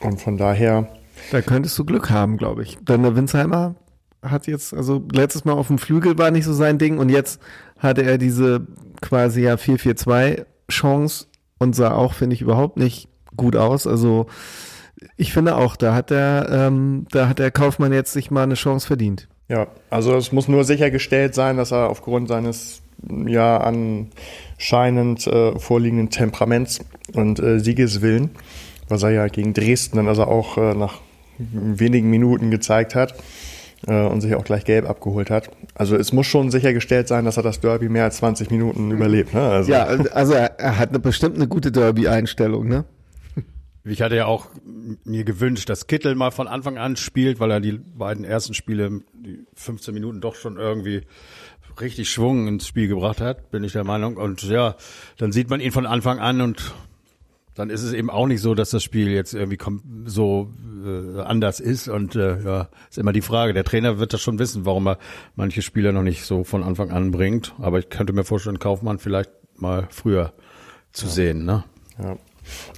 und 0.00 0.20
von 0.20 0.36
daher. 0.36 0.88
Da 1.30 1.40
könntest 1.40 1.78
du 1.78 1.84
Glück 1.84 2.10
haben, 2.10 2.36
glaube 2.36 2.62
ich. 2.62 2.78
Denn 2.82 3.02
der 3.02 3.16
Winsheimer 3.16 3.74
hat 4.22 4.46
jetzt, 4.46 4.72
also 4.72 5.02
letztes 5.12 5.44
Mal 5.44 5.54
auf 5.54 5.66
dem 5.66 5.78
Flügel 5.78 6.16
war 6.16 6.30
nicht 6.30 6.44
so 6.44 6.52
sein 6.52 6.78
Ding 6.78 6.98
und 6.98 7.08
jetzt 7.08 7.40
hatte 7.78 8.02
er 8.02 8.18
diese 8.18 8.66
quasi 9.00 9.42
ja 9.42 9.54
4-4-2 9.54 10.44
Chance 10.70 11.26
und 11.58 11.74
sah 11.74 11.92
auch, 11.92 12.14
finde 12.14 12.34
ich, 12.34 12.42
überhaupt 12.42 12.76
nicht 12.76 13.08
gut 13.36 13.56
aus. 13.56 13.86
Also 13.86 14.26
ich 15.16 15.32
finde 15.32 15.56
auch, 15.56 15.76
da 15.76 15.94
hat 15.94 16.10
der, 16.10 16.48
ähm, 16.50 17.06
da 17.10 17.28
hat 17.28 17.40
der 17.40 17.50
Kaufmann 17.50 17.92
jetzt 17.92 18.12
sich 18.12 18.30
mal 18.30 18.44
eine 18.44 18.54
Chance 18.54 18.86
verdient. 18.86 19.28
Ja, 19.48 19.66
also 19.90 20.16
es 20.16 20.32
muss 20.32 20.48
nur 20.48 20.64
sichergestellt 20.64 21.34
sein, 21.34 21.56
dass 21.56 21.72
er 21.72 21.90
aufgrund 21.90 22.28
seines 22.28 22.82
ja 23.26 23.58
anscheinend 23.58 25.26
äh, 25.26 25.58
vorliegenden 25.58 26.10
Temperaments 26.10 26.78
und 27.14 27.40
äh, 27.40 27.58
Siegeswillen, 27.58 28.30
was 28.88 29.02
er 29.02 29.10
ja 29.10 29.26
gegen 29.26 29.54
Dresden 29.54 29.96
dann 29.96 30.06
also 30.06 30.24
auch 30.24 30.56
äh, 30.56 30.74
nach 30.74 31.00
wenigen 31.38 32.08
Minuten 32.10 32.52
gezeigt 32.52 32.94
hat 32.94 33.14
äh, 33.86 34.06
und 34.06 34.20
sich 34.20 34.34
auch 34.34 34.44
gleich 34.44 34.64
gelb 34.64 34.88
abgeholt 34.88 35.30
hat. 35.30 35.50
Also 35.74 35.96
es 35.96 36.12
muss 36.12 36.26
schon 36.26 36.50
sichergestellt 36.50 37.08
sein, 37.08 37.24
dass 37.24 37.36
er 37.36 37.42
das 37.42 37.60
Derby 37.60 37.88
mehr 37.88 38.04
als 38.04 38.18
20 38.18 38.50
Minuten 38.50 38.90
überlebt. 38.90 39.34
Ne? 39.34 39.42
Also. 39.42 39.72
Ja, 39.72 39.84
also 39.84 40.34
er, 40.34 40.58
er 40.58 40.78
hat 40.78 40.90
eine, 40.90 40.98
bestimmt 40.98 41.36
eine 41.36 41.48
gute 41.48 41.72
Derby-Einstellung, 41.72 42.68
ne? 42.68 42.84
Ich 43.84 44.00
hatte 44.00 44.14
ja 44.14 44.26
auch 44.26 44.46
mir 45.04 45.24
gewünscht, 45.24 45.68
dass 45.68 45.88
Kittel 45.88 46.14
mal 46.14 46.30
von 46.30 46.46
Anfang 46.46 46.78
an 46.78 46.94
spielt, 46.94 47.40
weil 47.40 47.50
er 47.50 47.60
die 47.60 47.72
beiden 47.72 48.24
ersten 48.24 48.54
Spiele, 48.54 49.00
die 49.12 49.44
15 49.54 49.92
Minuten 49.92 50.20
doch 50.20 50.36
schon 50.36 50.56
irgendwie 50.56 51.02
richtig 51.80 52.08
Schwung 52.10 52.46
ins 52.46 52.66
Spiel 52.66 52.86
gebracht 52.86 53.20
hat, 53.20 53.50
bin 53.50 53.64
ich 53.64 53.72
der 53.72 53.82
Meinung. 53.82 54.16
Und 54.16 54.42
ja, 54.44 54.76
dann 55.18 55.32
sieht 55.32 55.50
man 55.50 55.60
ihn 55.60 55.72
von 55.72 55.86
Anfang 55.86 56.20
an 56.20 56.40
und 56.40 56.74
dann 57.54 57.70
ist 57.70 57.82
es 57.82 57.92
eben 57.92 58.10
auch 58.10 58.26
nicht 58.26 58.40
so, 58.40 58.54
dass 58.54 58.70
das 58.70 58.82
Spiel 58.82 59.10
jetzt 59.10 59.34
irgendwie 59.34 59.58
so 60.06 60.50
äh, 60.84 61.20
anders 61.20 61.60
ist. 61.60 61.88
Und 61.88 62.16
äh, 62.16 62.42
ja, 62.42 62.68
ist 62.88 62.98
immer 62.98 63.12
die 63.12 63.20
Frage. 63.20 63.52
Der 63.52 63.64
Trainer 63.64 63.98
wird 63.98 64.12
das 64.12 64.22
schon 64.22 64.38
wissen, 64.38 64.64
warum 64.64 64.88
er 64.88 64.98
manche 65.36 65.62
Spieler 65.62 65.92
noch 65.92 66.02
nicht 66.02 66.24
so 66.24 66.44
von 66.44 66.62
Anfang 66.62 66.90
an 66.90 67.10
bringt. 67.10 67.54
Aber 67.60 67.78
ich 67.78 67.90
könnte 67.90 68.12
mir 68.12 68.24
vorstellen, 68.24 68.58
Kaufmann 68.58 68.98
vielleicht 68.98 69.30
mal 69.56 69.86
früher 69.90 70.32
zu 70.92 71.06
ja. 71.06 71.12
sehen. 71.12 71.44
Ne? 71.44 71.64
Ja. 71.98 72.16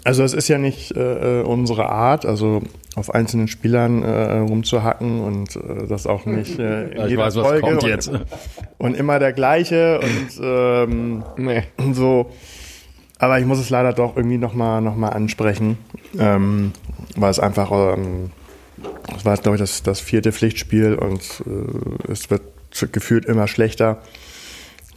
Also 0.05 0.23
es 0.23 0.35
ist 0.35 0.49
ja 0.49 0.59
nicht 0.59 0.95
äh, 0.95 1.41
äh, 1.41 1.43
unsere 1.43 1.89
Art, 1.89 2.27
also 2.27 2.63
auf 2.97 3.15
einzelnen 3.15 3.49
Spielern 3.49 4.03
äh, 4.03 4.39
rumzuhacken 4.39 5.21
und 5.21 5.57
äh, 5.57 5.87
das 5.89 6.07
auch 6.07 6.27
nicht 6.27 6.59
äh, 6.59 6.91
in 6.91 6.99
ja, 6.99 7.07
jeder 7.07 7.23
weiß, 7.27 7.35
Folge 7.35 7.67
und, 7.67 7.83
jetzt. 7.85 8.11
und 8.79 8.95
immer 8.95 9.19
der 9.19 9.33
gleiche 9.33 10.01
und 10.01 10.41
ähm, 10.43 11.25
nee. 11.37 11.63
so. 11.93 12.31
Aber 13.19 13.39
ich 13.39 13.47
muss 13.47 13.59
es 13.59 13.71
leider 13.71 13.93
doch 13.93 14.17
irgendwie 14.17 14.39
nochmal 14.39 14.81
noch 14.81 14.97
mal 14.97 15.11
ansprechen, 15.11 15.79
ähm, 16.19 16.73
weil 17.17 17.31
es 17.31 17.39
einfach, 17.39 17.71
ähm, 17.97 18.31
es 19.17 19.25
war 19.25 19.37
glaube 19.37 19.57
ich 19.57 19.61
das, 19.61 19.83
das 19.83 20.01
vierte 20.01 20.33
Pflichtspiel 20.33 20.95
und 20.95 21.43
äh, 21.47 22.13
es 22.13 22.31
wird 22.31 22.43
gefühlt 22.93 23.25
immer 23.25 23.47
schlechter. 23.47 24.03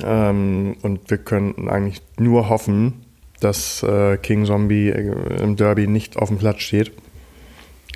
Ähm, 0.03 0.77
und 0.81 1.09
wir 1.09 1.17
können 1.17 1.69
eigentlich 1.69 2.01
nur 2.17 2.49
hoffen, 2.49 3.05
dass 3.39 3.83
äh, 3.83 4.17
King 4.17 4.45
Zombie 4.45 4.89
äh, 4.89 5.41
im 5.41 5.55
Derby 5.55 5.87
nicht 5.87 6.17
auf 6.17 6.29
dem 6.29 6.37
Platz 6.37 6.61
steht. 6.61 6.91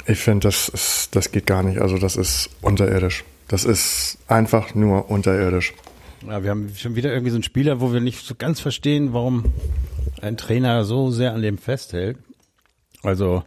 Ich 0.07 0.19
finde, 0.19 0.47
das, 0.47 1.09
das 1.11 1.31
geht 1.31 1.45
gar 1.45 1.63
nicht. 1.63 1.79
Also 1.79 1.97
das 1.97 2.15
ist 2.15 2.49
unterirdisch. 2.61 3.23
Das 3.47 3.65
ist 3.65 4.17
einfach 4.27 4.75
nur 4.75 5.09
unterirdisch. 5.09 5.73
Ja, 6.27 6.43
wir 6.43 6.51
haben 6.51 6.73
schon 6.75 6.95
wieder 6.95 7.11
irgendwie 7.11 7.31
so 7.31 7.37
einen 7.37 7.43
Spieler, 7.43 7.81
wo 7.81 7.93
wir 7.93 7.99
nicht 7.99 8.25
so 8.25 8.35
ganz 8.35 8.59
verstehen, 8.59 9.13
warum 9.13 9.53
ein 10.21 10.37
Trainer 10.37 10.83
so 10.83 11.09
sehr 11.09 11.33
an 11.33 11.41
dem 11.41 11.57
festhält. 11.57 12.17
Also 13.01 13.43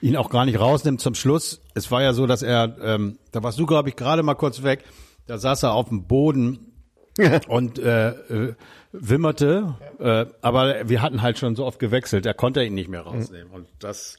ihn 0.00 0.16
auch 0.16 0.28
gar 0.28 0.44
nicht 0.44 0.58
rausnimmt 0.58 1.00
zum 1.00 1.14
Schluss. 1.14 1.60
Es 1.74 1.90
war 1.90 2.02
ja 2.02 2.12
so, 2.12 2.26
dass 2.26 2.42
er, 2.42 2.76
ähm, 2.82 3.18
da 3.32 3.42
warst 3.42 3.58
du, 3.58 3.66
glaube 3.66 3.88
ich, 3.88 3.96
gerade 3.96 4.22
mal 4.22 4.34
kurz 4.34 4.62
weg, 4.62 4.84
da 5.26 5.38
saß 5.38 5.62
er 5.62 5.74
auf 5.74 5.88
dem 5.88 6.06
Boden 6.06 6.72
und 7.48 7.78
äh, 7.78 8.08
äh, 8.08 8.54
wimmerte, 8.92 9.76
äh, 10.00 10.26
aber 10.42 10.88
wir 10.88 11.00
hatten 11.00 11.22
halt 11.22 11.38
schon 11.38 11.54
so 11.54 11.64
oft 11.64 11.78
gewechselt, 11.78 12.26
er 12.26 12.34
konnte 12.34 12.64
ihn 12.64 12.74
nicht 12.74 12.88
mehr 12.88 13.02
rausnehmen. 13.02 13.52
Und 13.52 13.68
das, 13.78 14.18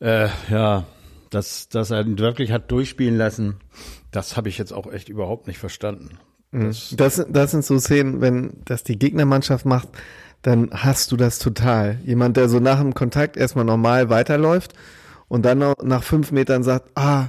äh, 0.00 0.28
ja, 0.50 0.84
dass, 1.30 1.68
dass 1.68 1.90
er 1.90 2.00
ihn 2.00 2.18
wirklich 2.18 2.50
hat 2.50 2.70
durchspielen 2.70 3.16
lassen, 3.16 3.56
das 4.10 4.36
habe 4.36 4.48
ich 4.48 4.56
jetzt 4.56 4.72
auch 4.72 4.90
echt 4.90 5.10
überhaupt 5.10 5.46
nicht 5.46 5.58
verstanden. 5.58 6.18
Mhm. 6.54 6.66
Das, 6.68 6.94
das, 6.96 7.26
das 7.28 7.50
sind 7.50 7.64
so 7.64 7.78
Szenen, 7.78 8.20
wenn 8.20 8.52
das 8.64 8.84
die 8.84 8.98
Gegnermannschaft 8.98 9.66
macht, 9.66 9.88
dann 10.42 10.70
hast 10.72 11.10
du 11.10 11.16
das 11.16 11.38
total. 11.38 11.98
Jemand, 12.04 12.36
der 12.36 12.48
so 12.48 12.60
nach 12.60 12.80
dem 12.80 12.94
Kontakt 12.94 13.36
erstmal 13.36 13.64
normal 13.64 14.10
weiterläuft 14.10 14.74
und 15.28 15.44
dann 15.44 15.74
nach 15.82 16.02
fünf 16.02 16.32
Metern 16.32 16.62
sagt, 16.62 16.90
ah, 16.94 17.28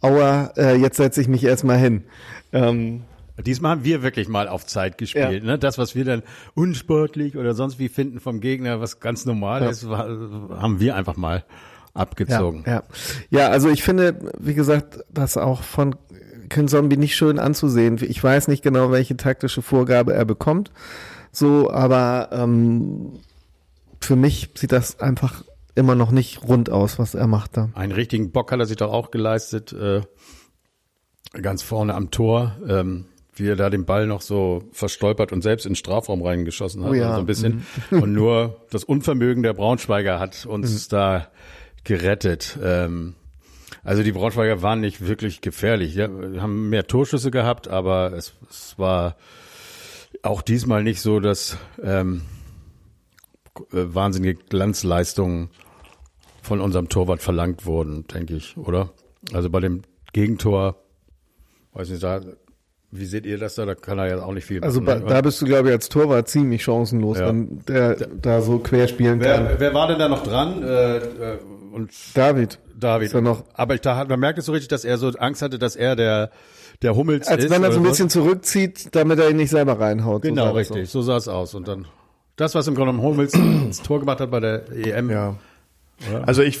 aua, 0.00 0.52
äh, 0.56 0.76
jetzt 0.76 0.96
setze 0.96 1.20
ich 1.20 1.28
mich 1.28 1.44
erstmal 1.44 1.78
hin. 1.78 2.04
Ähm, 2.52 3.02
Diesmal 3.46 3.70
haben 3.70 3.84
wir 3.84 4.02
wirklich 4.02 4.28
mal 4.28 4.48
auf 4.48 4.66
Zeit 4.66 4.98
gespielt. 4.98 5.44
Ja. 5.44 5.50
Ne? 5.52 5.58
Das, 5.58 5.78
was 5.78 5.94
wir 5.94 6.04
dann 6.04 6.24
unsportlich 6.54 7.36
oder 7.36 7.54
sonst 7.54 7.78
wie 7.78 7.88
finden 7.88 8.18
vom 8.18 8.40
Gegner, 8.40 8.80
was 8.80 8.98
ganz 8.98 9.26
normal 9.26 9.62
ja. 9.62 9.70
ist, 9.70 9.86
haben 9.86 10.80
wir 10.80 10.96
einfach 10.96 11.16
mal 11.16 11.44
abgezogen. 11.94 12.64
Ja, 12.66 12.72
ja. 12.72 12.82
ja, 13.30 13.48
also 13.48 13.68
ich 13.68 13.84
finde, 13.84 14.32
wie 14.38 14.54
gesagt, 14.54 15.04
das 15.08 15.36
auch 15.36 15.62
von 15.62 15.94
Ken 16.48 16.68
Zombie 16.68 16.96
nicht 16.96 17.16
schön 17.16 17.38
anzusehen. 17.38 17.98
Ich 18.02 18.22
weiß 18.22 18.48
nicht 18.48 18.62
genau, 18.62 18.90
welche 18.90 19.16
taktische 19.16 19.62
Vorgabe 19.62 20.14
er 20.14 20.24
bekommt. 20.24 20.70
So, 21.32 21.70
aber 21.70 22.30
ähm, 22.32 23.20
für 24.00 24.16
mich 24.16 24.50
sieht 24.54 24.72
das 24.72 25.00
einfach 25.00 25.44
immer 25.74 25.94
noch 25.94 26.10
nicht 26.10 26.42
rund 26.42 26.70
aus, 26.70 26.98
was 26.98 27.14
er 27.14 27.26
macht 27.26 27.56
da. 27.56 27.70
Einen 27.74 27.92
richtigen 27.92 28.32
Bock 28.32 28.50
hat 28.50 28.58
er 28.58 28.66
sich 28.66 28.76
doch 28.76 28.92
auch 28.92 29.10
geleistet, 29.10 29.72
äh, 29.72 30.02
ganz 31.40 31.62
vorne 31.62 31.94
am 31.94 32.10
Tor. 32.10 32.56
Ähm, 32.66 33.06
wie 33.38 33.48
er 33.48 33.56
da 33.56 33.70
den 33.70 33.84
Ball 33.84 34.06
noch 34.06 34.20
so 34.20 34.64
verstolpert 34.72 35.32
und 35.32 35.42
selbst 35.42 35.64
in 35.64 35.70
den 35.72 35.76
Strafraum 35.76 36.22
reingeschossen 36.22 36.82
hat, 36.82 36.90
oh 36.90 36.94
ja. 36.94 37.14
so 37.14 37.20
ein 37.20 37.26
bisschen. 37.26 37.64
Mhm. 37.90 38.02
Und 38.02 38.12
nur 38.12 38.56
das 38.70 38.84
Unvermögen 38.84 39.42
der 39.42 39.54
Braunschweiger 39.54 40.18
hat 40.18 40.46
uns 40.46 40.86
mhm. 40.86 40.90
da 40.90 41.28
gerettet. 41.84 42.58
Ähm, 42.62 43.14
also 43.88 44.02
die 44.02 44.12
Braunschweiger 44.12 44.60
waren 44.60 44.80
nicht 44.80 45.06
wirklich 45.06 45.40
gefährlich. 45.40 45.94
Ja, 45.94 46.10
haben 46.42 46.68
mehr 46.68 46.86
Torschüsse 46.86 47.30
gehabt, 47.30 47.68
aber 47.68 48.12
es, 48.12 48.34
es 48.50 48.78
war 48.78 49.16
auch 50.22 50.42
diesmal 50.42 50.82
nicht 50.82 51.00
so, 51.00 51.20
dass 51.20 51.56
ähm, 51.82 52.20
äh, 53.72 53.94
wahnsinnige 53.94 54.34
Glanzleistungen 54.34 55.48
von 56.42 56.60
unserem 56.60 56.90
Torwart 56.90 57.22
verlangt 57.22 57.64
wurden, 57.64 58.06
denke 58.08 58.36
ich, 58.36 58.58
oder? 58.58 58.90
Also 59.32 59.48
bei 59.48 59.60
dem 59.60 59.80
Gegentor, 60.12 60.76
weiß 61.72 61.88
nicht, 61.88 62.02
da 62.02 62.20
wie 62.90 63.04
seht 63.04 63.26
ihr 63.26 63.38
das 63.38 63.54
da? 63.54 63.66
Da 63.66 63.74
kann 63.74 63.98
er 63.98 64.08
ja 64.08 64.22
auch 64.22 64.32
nicht 64.32 64.46
viel 64.46 64.62
also 64.62 64.80
machen. 64.80 65.02
Also 65.02 65.08
da 65.08 65.20
bist 65.20 65.42
du, 65.42 65.46
glaube 65.46 65.68
ich, 65.68 65.74
als 65.74 65.88
Torwart 65.88 66.28
ziemlich 66.28 66.62
chancenlos, 66.62 67.18
ja. 67.18 67.28
wenn 67.28 67.62
der 67.66 67.96
da 67.96 68.40
so 68.40 68.58
quer 68.58 68.88
spielen 68.88 69.20
wer, 69.20 69.34
kann. 69.34 69.48
Wer 69.58 69.74
war 69.74 69.88
denn 69.88 69.98
da 69.98 70.08
noch 70.08 70.22
dran? 70.22 70.62
Äh, 70.62 70.96
äh 70.96 71.38
und 71.72 71.90
David. 72.14 72.58
David. 72.78 73.08
Ist 73.08 73.14
er 73.14 73.20
noch 73.20 73.44
Aber 73.54 73.74
ich, 73.74 73.82
da, 73.82 74.04
man 74.04 74.18
merkt 74.18 74.38
es 74.38 74.46
so 74.46 74.52
richtig, 74.52 74.68
dass 74.68 74.84
er 74.84 74.96
so 74.98 75.08
Angst 75.08 75.42
hatte, 75.42 75.58
dass 75.58 75.76
er 75.76 75.96
der 75.96 76.30
der 76.82 76.94
Hummels 76.94 77.26
Als 77.26 77.44
ist. 77.44 77.50
wenn 77.50 77.64
er 77.64 77.72
so 77.72 77.80
ein 77.80 77.82
bisschen 77.82 78.06
was? 78.06 78.12
zurückzieht, 78.12 78.94
damit 78.94 79.18
er 79.18 79.30
ihn 79.30 79.36
nicht 79.36 79.50
selber 79.50 79.80
reinhaut. 79.80 80.22
Genau, 80.22 80.48
so 80.48 80.52
richtig. 80.52 80.88
So 80.88 81.02
sah 81.02 81.16
es 81.16 81.28
aus. 81.28 81.54
Und 81.54 81.66
dann 81.66 81.86
das, 82.36 82.54
was 82.54 82.68
im 82.68 82.74
Grunde 82.74 82.92
genommen 82.92 83.06
Hummels 83.06 83.34
ins 83.34 83.82
Tor 83.82 84.00
gemacht 84.00 84.20
hat 84.20 84.30
bei 84.30 84.40
der 84.40 84.70
EM. 84.70 85.10
Ja. 85.10 85.34
ja. 86.10 86.20
Also 86.20 86.42
ich, 86.42 86.60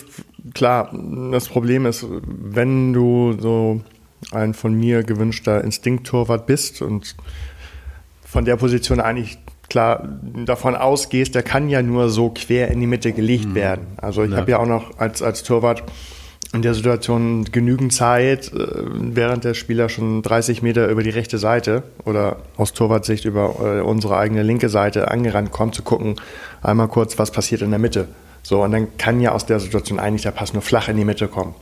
klar, 0.54 0.92
das 1.30 1.48
Problem 1.48 1.86
ist, 1.86 2.04
wenn 2.10 2.92
du 2.92 3.36
so 3.38 3.80
ein 4.32 4.54
von 4.54 4.74
mir 4.74 5.02
gewünschter 5.02 5.62
Instinkttorwart 5.62 6.46
bist 6.46 6.82
und 6.82 7.16
von 8.24 8.44
der 8.44 8.56
Position 8.56 9.00
eigentlich 9.00 9.38
klar 9.68 10.08
davon 10.44 10.74
ausgehst, 10.74 11.34
der 11.34 11.42
kann 11.42 11.68
ja 11.68 11.82
nur 11.82 12.08
so 12.08 12.30
quer 12.30 12.68
in 12.68 12.80
die 12.80 12.86
Mitte 12.86 13.12
gelegt 13.12 13.46
mhm. 13.46 13.54
werden. 13.54 13.86
Also 13.96 14.22
ich 14.22 14.30
ja. 14.30 14.36
habe 14.36 14.50
ja 14.50 14.58
auch 14.58 14.66
noch 14.66 14.98
als, 14.98 15.22
als 15.22 15.42
Torwart 15.42 15.82
in 16.54 16.62
der 16.62 16.72
Situation 16.72 17.44
genügend 17.44 17.92
Zeit, 17.92 18.52
äh, 18.52 18.66
während 18.66 19.44
der 19.44 19.54
Spieler 19.54 19.88
schon 19.88 20.22
30 20.22 20.62
Meter 20.62 20.88
über 20.88 21.02
die 21.02 21.10
rechte 21.10 21.38
Seite 21.38 21.82
oder 22.04 22.36
aus 22.56 22.72
Torwartsicht 22.72 23.26
über 23.26 23.56
äh, 23.60 23.80
unsere 23.82 24.16
eigene 24.16 24.42
linke 24.42 24.70
Seite 24.70 25.10
angerannt 25.10 25.50
kommt, 25.50 25.74
zu 25.74 25.82
gucken, 25.82 26.16
einmal 26.62 26.88
kurz, 26.88 27.18
was 27.18 27.30
passiert 27.30 27.60
in 27.60 27.70
der 27.70 27.78
Mitte. 27.78 28.08
So, 28.42 28.62
und 28.62 28.72
dann 28.72 28.96
kann 28.96 29.20
ja 29.20 29.32
aus 29.32 29.44
der 29.44 29.60
Situation 29.60 30.00
eigentlich 30.00 30.22
der 30.22 30.30
Pass 30.30 30.54
nur 30.54 30.62
flach 30.62 30.88
in 30.88 30.96
die 30.96 31.04
Mitte 31.04 31.28
kommen. 31.28 31.54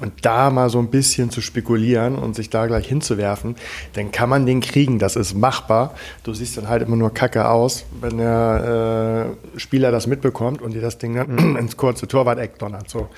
Und 0.00 0.24
da 0.24 0.50
mal 0.50 0.70
so 0.70 0.78
ein 0.78 0.88
bisschen 0.88 1.30
zu 1.30 1.40
spekulieren 1.40 2.16
und 2.16 2.34
sich 2.34 2.50
da 2.50 2.66
gleich 2.66 2.86
hinzuwerfen, 2.86 3.56
dann 3.92 4.10
kann 4.12 4.28
man 4.28 4.46
den 4.46 4.60
kriegen. 4.60 4.98
Das 4.98 5.16
ist 5.16 5.34
machbar. 5.34 5.94
Du 6.24 6.32
siehst 6.32 6.56
dann 6.56 6.68
halt 6.68 6.82
immer 6.82 6.96
nur 6.96 7.12
kacke 7.12 7.48
aus, 7.48 7.84
wenn 8.00 8.18
der 8.18 9.36
äh, 9.54 9.58
Spieler 9.58 9.90
das 9.90 10.06
mitbekommt 10.06 10.62
und 10.62 10.72
dir 10.72 10.80
das 10.80 10.98
Ding 10.98 11.14
dann 11.14 11.56
ins 11.58 11.76
kurze 11.76 12.08
Torwart-Eck 12.08 12.58
donnert. 12.58 12.88
So. 12.88 13.08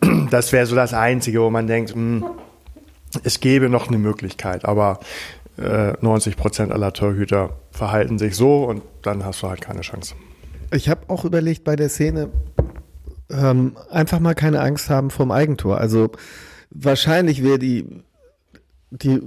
Das 0.30 0.52
wäre 0.52 0.66
so 0.66 0.74
das 0.74 0.94
Einzige, 0.94 1.42
wo 1.42 1.50
man 1.50 1.66
denkt, 1.66 1.94
mh, 1.94 2.26
hm, 2.26 2.30
es 3.22 3.40
gäbe 3.40 3.68
noch 3.68 3.88
eine 3.88 3.98
Möglichkeit. 3.98 4.64
Aber 4.64 4.98
äh, 5.58 5.92
90 6.00 6.36
Prozent 6.36 6.72
aller 6.72 6.92
Torhüter 6.92 7.50
verhalten 7.70 8.18
sich 8.18 8.34
so 8.34 8.64
und 8.64 8.82
dann 9.02 9.24
hast 9.24 9.42
du 9.42 9.48
halt 9.48 9.60
keine 9.60 9.82
Chance. 9.82 10.14
Ich 10.72 10.88
habe 10.88 11.02
auch 11.08 11.24
überlegt 11.24 11.64
bei 11.64 11.76
der 11.76 11.88
Szene, 11.88 12.30
ähm, 13.30 13.76
einfach 13.90 14.20
mal 14.20 14.34
keine 14.34 14.60
Angst 14.60 14.90
haben 14.90 15.10
vom 15.10 15.30
Eigentor. 15.30 15.78
Also 15.78 16.10
wahrscheinlich 16.70 17.42
wäre 17.42 17.58
die 17.58 18.02
die 18.90 19.20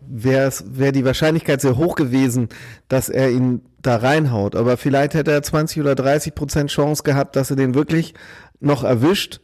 wäre 0.00 0.52
wär 0.66 0.92
die 0.92 1.04
Wahrscheinlichkeit 1.04 1.62
sehr 1.62 1.78
hoch 1.78 1.94
gewesen, 1.94 2.48
dass 2.88 3.08
er 3.08 3.30
ihn 3.30 3.62
da 3.80 3.96
reinhaut. 3.96 4.54
Aber 4.54 4.76
vielleicht 4.76 5.14
hätte 5.14 5.32
er 5.32 5.42
20 5.42 5.80
oder 5.80 5.94
30 5.94 6.34
Prozent 6.34 6.70
Chance 6.70 7.02
gehabt, 7.02 7.34
dass 7.34 7.50
er 7.50 7.56
den 7.56 7.74
wirklich 7.74 8.14
noch 8.60 8.84
erwischt. 8.84 9.40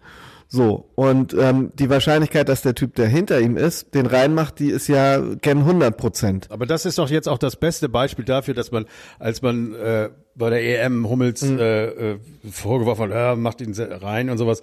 So, 0.54 0.84
und 0.96 1.32
ähm, 1.32 1.70
die 1.78 1.88
Wahrscheinlichkeit, 1.88 2.46
dass 2.46 2.60
der 2.60 2.74
Typ, 2.74 2.94
der 2.96 3.08
hinter 3.08 3.40
ihm 3.40 3.56
ist, 3.56 3.94
den 3.94 4.04
reinmacht, 4.04 4.58
die 4.58 4.68
ist 4.68 4.86
ja 4.86 5.18
gern 5.18 5.60
100 5.60 5.96
Prozent. 5.96 6.50
Aber 6.50 6.66
das 6.66 6.84
ist 6.84 6.98
doch 6.98 7.08
jetzt 7.08 7.26
auch 7.26 7.38
das 7.38 7.56
beste 7.56 7.88
Beispiel 7.88 8.26
dafür, 8.26 8.52
dass 8.52 8.70
man, 8.70 8.84
als 9.18 9.40
man 9.40 9.74
äh, 9.74 10.10
bei 10.34 10.50
der 10.50 10.84
EM 10.84 11.08
Hummels 11.08 11.40
mhm. 11.40 11.58
äh, 11.58 11.86
äh, 11.86 12.18
vorgeworfen 12.50 13.04
hat, 13.04 13.10
ja, 13.12 13.34
macht 13.34 13.62
ihn 13.62 13.72
rein 13.74 14.28
und 14.28 14.36
sowas, 14.36 14.60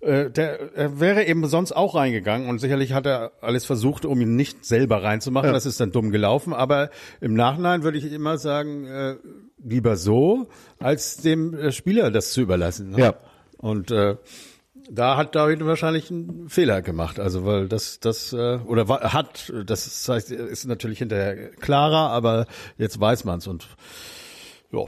äh, 0.00 0.28
der 0.28 0.76
er 0.76 1.00
wäre 1.00 1.24
eben 1.24 1.46
sonst 1.46 1.72
auch 1.72 1.94
reingegangen 1.94 2.46
und 2.46 2.58
sicherlich 2.58 2.92
hat 2.92 3.06
er 3.06 3.32
alles 3.40 3.64
versucht, 3.64 4.04
um 4.04 4.20
ihn 4.20 4.36
nicht 4.36 4.66
selber 4.66 5.02
reinzumachen. 5.02 5.48
Ja. 5.48 5.54
Das 5.54 5.64
ist 5.64 5.80
dann 5.80 5.90
dumm 5.90 6.10
gelaufen, 6.10 6.52
aber 6.52 6.90
im 7.22 7.32
Nachhinein 7.32 7.82
würde 7.82 7.96
ich 7.96 8.12
immer 8.12 8.36
sagen, 8.36 8.84
äh, 8.84 9.16
lieber 9.64 9.96
so, 9.96 10.48
als 10.78 11.16
dem 11.16 11.54
äh, 11.54 11.72
Spieler 11.72 12.10
das 12.10 12.32
zu 12.32 12.42
überlassen. 12.42 12.90
Ne? 12.90 12.98
Ja. 12.98 13.14
Und 13.56 13.90
äh, 13.90 14.16
da 14.90 15.16
hat 15.16 15.34
David 15.34 15.64
wahrscheinlich 15.64 16.10
einen 16.10 16.48
Fehler 16.48 16.82
gemacht, 16.82 17.20
also 17.20 17.46
weil 17.46 17.68
das 17.68 18.00
das 18.00 18.32
äh, 18.32 18.58
oder 18.66 18.88
hat 18.88 19.52
das 19.64 20.08
heißt 20.08 20.30
ist 20.32 20.66
natürlich 20.66 20.98
hinterher 20.98 21.50
klarer, 21.52 22.10
aber 22.10 22.46
jetzt 22.76 23.00
weiß 23.00 23.24
man's 23.24 23.46
und 23.46 23.68
ja 24.72 24.84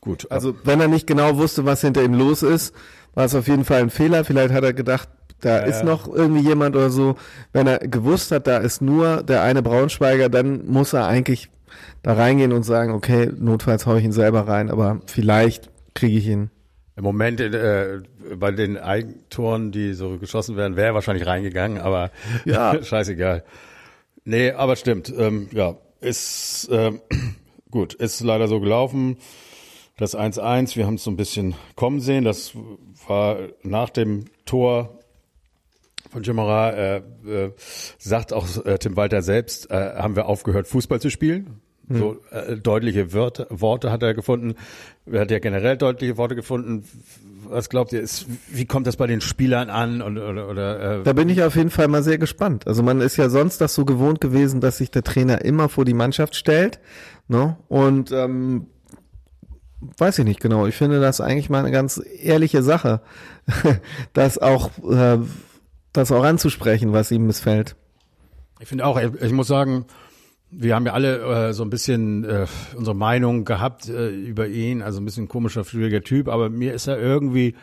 gut. 0.00 0.30
Also 0.30 0.54
wenn 0.64 0.80
er 0.80 0.88
nicht 0.88 1.06
genau 1.06 1.36
wusste, 1.36 1.64
was 1.64 1.82
hinter 1.82 2.02
ihm 2.02 2.14
los 2.14 2.42
ist, 2.42 2.74
war 3.14 3.24
es 3.24 3.34
auf 3.34 3.48
jeden 3.48 3.64
Fall 3.64 3.80
ein 3.80 3.90
Fehler. 3.90 4.24
Vielleicht 4.24 4.54
hat 4.54 4.64
er 4.64 4.72
gedacht, 4.72 5.08
da 5.40 5.58
ja, 5.58 5.64
ist 5.64 5.84
noch 5.84 6.08
irgendwie 6.08 6.46
jemand 6.46 6.76
oder 6.76 6.90
so. 6.90 7.16
Wenn 7.52 7.66
er 7.66 7.78
gewusst 7.78 8.30
hat, 8.30 8.46
da 8.46 8.58
ist 8.58 8.80
nur 8.80 9.22
der 9.22 9.42
eine 9.42 9.62
Braunschweiger, 9.62 10.28
dann 10.28 10.66
muss 10.66 10.92
er 10.92 11.06
eigentlich 11.06 11.50
da 12.02 12.14
reingehen 12.14 12.52
und 12.52 12.62
sagen, 12.62 12.92
okay, 12.92 13.30
notfalls 13.36 13.84
hau 13.86 13.96
ich 13.96 14.04
ihn 14.04 14.12
selber 14.12 14.48
rein, 14.48 14.70
aber 14.70 15.00
vielleicht 15.06 15.70
kriege 15.94 16.16
ich 16.16 16.26
ihn 16.26 16.50
im 16.96 17.04
Moment 17.04 17.40
äh, 17.40 18.00
bei 18.36 18.50
den 18.52 18.78
Eigentoren, 18.78 19.70
die 19.70 19.92
so 19.92 20.18
geschossen 20.18 20.56
werden, 20.56 20.76
wäre 20.76 20.88
er 20.88 20.94
wahrscheinlich 20.94 21.26
reingegangen, 21.26 21.78
aber 21.78 22.10
ja. 22.44 22.82
scheißegal. 22.82 23.44
Nee, 24.24 24.50
aber 24.52 24.76
stimmt. 24.76 25.12
Ähm, 25.16 25.48
ja, 25.52 25.76
ist 26.00 26.68
ähm, 26.72 27.00
gut, 27.70 27.94
ist 27.94 28.20
leider 28.22 28.48
so 28.48 28.60
gelaufen. 28.60 29.18
Das 29.98 30.16
1-1, 30.16 30.76
wir 30.76 30.86
haben 30.86 30.94
es 30.94 31.04
so 31.04 31.10
ein 31.10 31.16
bisschen 31.16 31.54
kommen 31.74 32.00
sehen. 32.00 32.24
Das 32.24 32.52
war 33.06 33.38
nach 33.62 33.90
dem 33.90 34.26
Tor 34.44 34.98
von 36.10 36.22
Jimara, 36.22 36.70
äh, 36.70 36.96
äh, 37.26 37.52
sagt 37.98 38.32
auch 38.32 38.46
äh, 38.64 38.78
Tim 38.78 38.96
Walter 38.96 39.22
selbst, 39.22 39.70
äh, 39.70 39.94
haben 39.96 40.16
wir 40.16 40.26
aufgehört, 40.26 40.66
Fußball 40.66 41.00
zu 41.00 41.10
spielen. 41.10 41.60
So 41.88 42.20
äh, 42.30 42.56
deutliche 42.56 43.12
Wörter, 43.12 43.46
Worte 43.50 43.92
hat 43.92 44.02
er 44.02 44.14
gefunden. 44.14 44.54
Er 45.06 45.20
hat 45.20 45.30
ja 45.30 45.38
generell 45.38 45.76
deutliche 45.76 46.16
Worte 46.16 46.34
gefunden. 46.34 46.84
Was 47.48 47.68
glaubt 47.68 47.92
ihr, 47.92 48.00
ist, 48.00 48.26
wie 48.50 48.64
kommt 48.64 48.88
das 48.88 48.96
bei 48.96 49.06
den 49.06 49.20
Spielern 49.20 49.70
an? 49.70 50.02
Und, 50.02 50.18
oder, 50.18 50.48
oder, 50.48 51.00
äh, 51.00 51.02
da 51.04 51.12
bin 51.12 51.28
ich 51.28 51.42
auf 51.44 51.54
jeden 51.54 51.70
Fall 51.70 51.86
mal 51.86 52.02
sehr 52.02 52.18
gespannt. 52.18 52.66
Also 52.66 52.82
man 52.82 53.00
ist 53.00 53.16
ja 53.16 53.28
sonst 53.28 53.60
das 53.60 53.74
so 53.74 53.84
gewohnt 53.84 54.20
gewesen, 54.20 54.60
dass 54.60 54.78
sich 54.78 54.90
der 54.90 55.04
Trainer 55.04 55.44
immer 55.44 55.68
vor 55.68 55.84
die 55.84 55.94
Mannschaft 55.94 56.34
stellt. 56.34 56.80
Ne? 57.28 57.56
Und 57.68 58.10
ähm, 58.10 58.66
weiß 59.98 60.18
ich 60.18 60.24
nicht 60.24 60.40
genau. 60.40 60.66
Ich 60.66 60.74
finde 60.74 61.00
das 61.00 61.20
eigentlich 61.20 61.50
mal 61.50 61.60
eine 61.60 61.70
ganz 61.70 62.02
ehrliche 62.20 62.64
Sache, 62.64 63.00
das 64.12 64.38
auch, 64.38 64.70
äh, 64.90 65.18
das 65.92 66.10
auch 66.10 66.24
anzusprechen, 66.24 66.92
was 66.92 67.12
ihm 67.12 67.26
missfällt. 67.26 67.76
Ich 68.58 68.68
finde 68.68 68.86
auch, 68.86 68.98
ich 68.98 69.32
muss 69.32 69.46
sagen, 69.46 69.84
wir 70.58 70.74
haben 70.74 70.86
ja 70.86 70.92
alle 70.92 71.48
äh, 71.48 71.52
so 71.52 71.62
ein 71.62 71.70
bisschen 71.70 72.24
äh, 72.24 72.46
unsere 72.74 72.96
Meinung 72.96 73.44
gehabt 73.44 73.88
äh, 73.88 74.08
über 74.08 74.48
ihn, 74.48 74.82
also 74.82 75.00
ein 75.00 75.04
bisschen 75.04 75.28
komischer, 75.28 75.64
schwieriger 75.64 76.02
Typ, 76.02 76.28
aber 76.28 76.48
mir 76.48 76.72
ist 76.72 76.86
er 76.86 76.98
irgendwie 76.98 77.54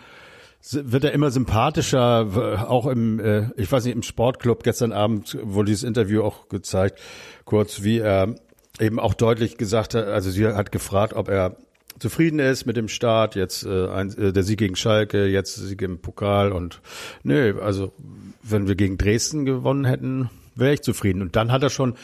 wird 0.71 1.03
er 1.03 1.11
immer 1.11 1.29
sympathischer, 1.29 2.65
auch 2.69 2.87
im, 2.87 3.19
äh, 3.19 3.49
ich 3.57 3.69
weiß 3.69 3.83
nicht, 3.83 3.95
im 3.95 4.03
Sportclub 4.03 4.63
gestern 4.63 4.93
Abend 4.93 5.37
wurde 5.41 5.65
dieses 5.65 5.83
Interview 5.83 6.23
auch 6.23 6.47
gezeigt, 6.47 7.01
kurz, 7.43 7.83
wie 7.83 7.99
er 7.99 8.35
eben 8.79 8.97
auch 8.97 9.13
deutlich 9.13 9.57
gesagt 9.57 9.93
hat, 9.93 10.05
also 10.05 10.31
sie 10.31 10.47
hat 10.47 10.71
gefragt, 10.71 11.15
ob 11.15 11.27
er 11.27 11.57
zufrieden 11.99 12.39
ist 12.39 12.65
mit 12.65 12.77
dem 12.77 12.87
Start, 12.87 13.35
jetzt 13.35 13.65
äh, 13.65 13.87
ein, 13.89 14.17
äh, 14.17 14.31
der 14.31 14.43
Sieg 14.43 14.59
gegen 14.59 14.75
Schalke, 14.75 15.25
jetzt 15.25 15.55
Sieg 15.55 15.81
im 15.81 15.99
Pokal 15.99 16.53
und 16.53 16.81
nö, 17.23 17.59
also 17.61 17.91
wenn 18.41 18.67
wir 18.67 18.75
gegen 18.75 18.97
Dresden 18.97 19.45
gewonnen 19.45 19.85
hätten, 19.85 20.29
wäre 20.55 20.73
ich 20.73 20.81
zufrieden. 20.81 21.21
Und 21.21 21.35
dann 21.35 21.51
hat 21.51 21.63
er 21.63 21.69
schon 21.69 21.95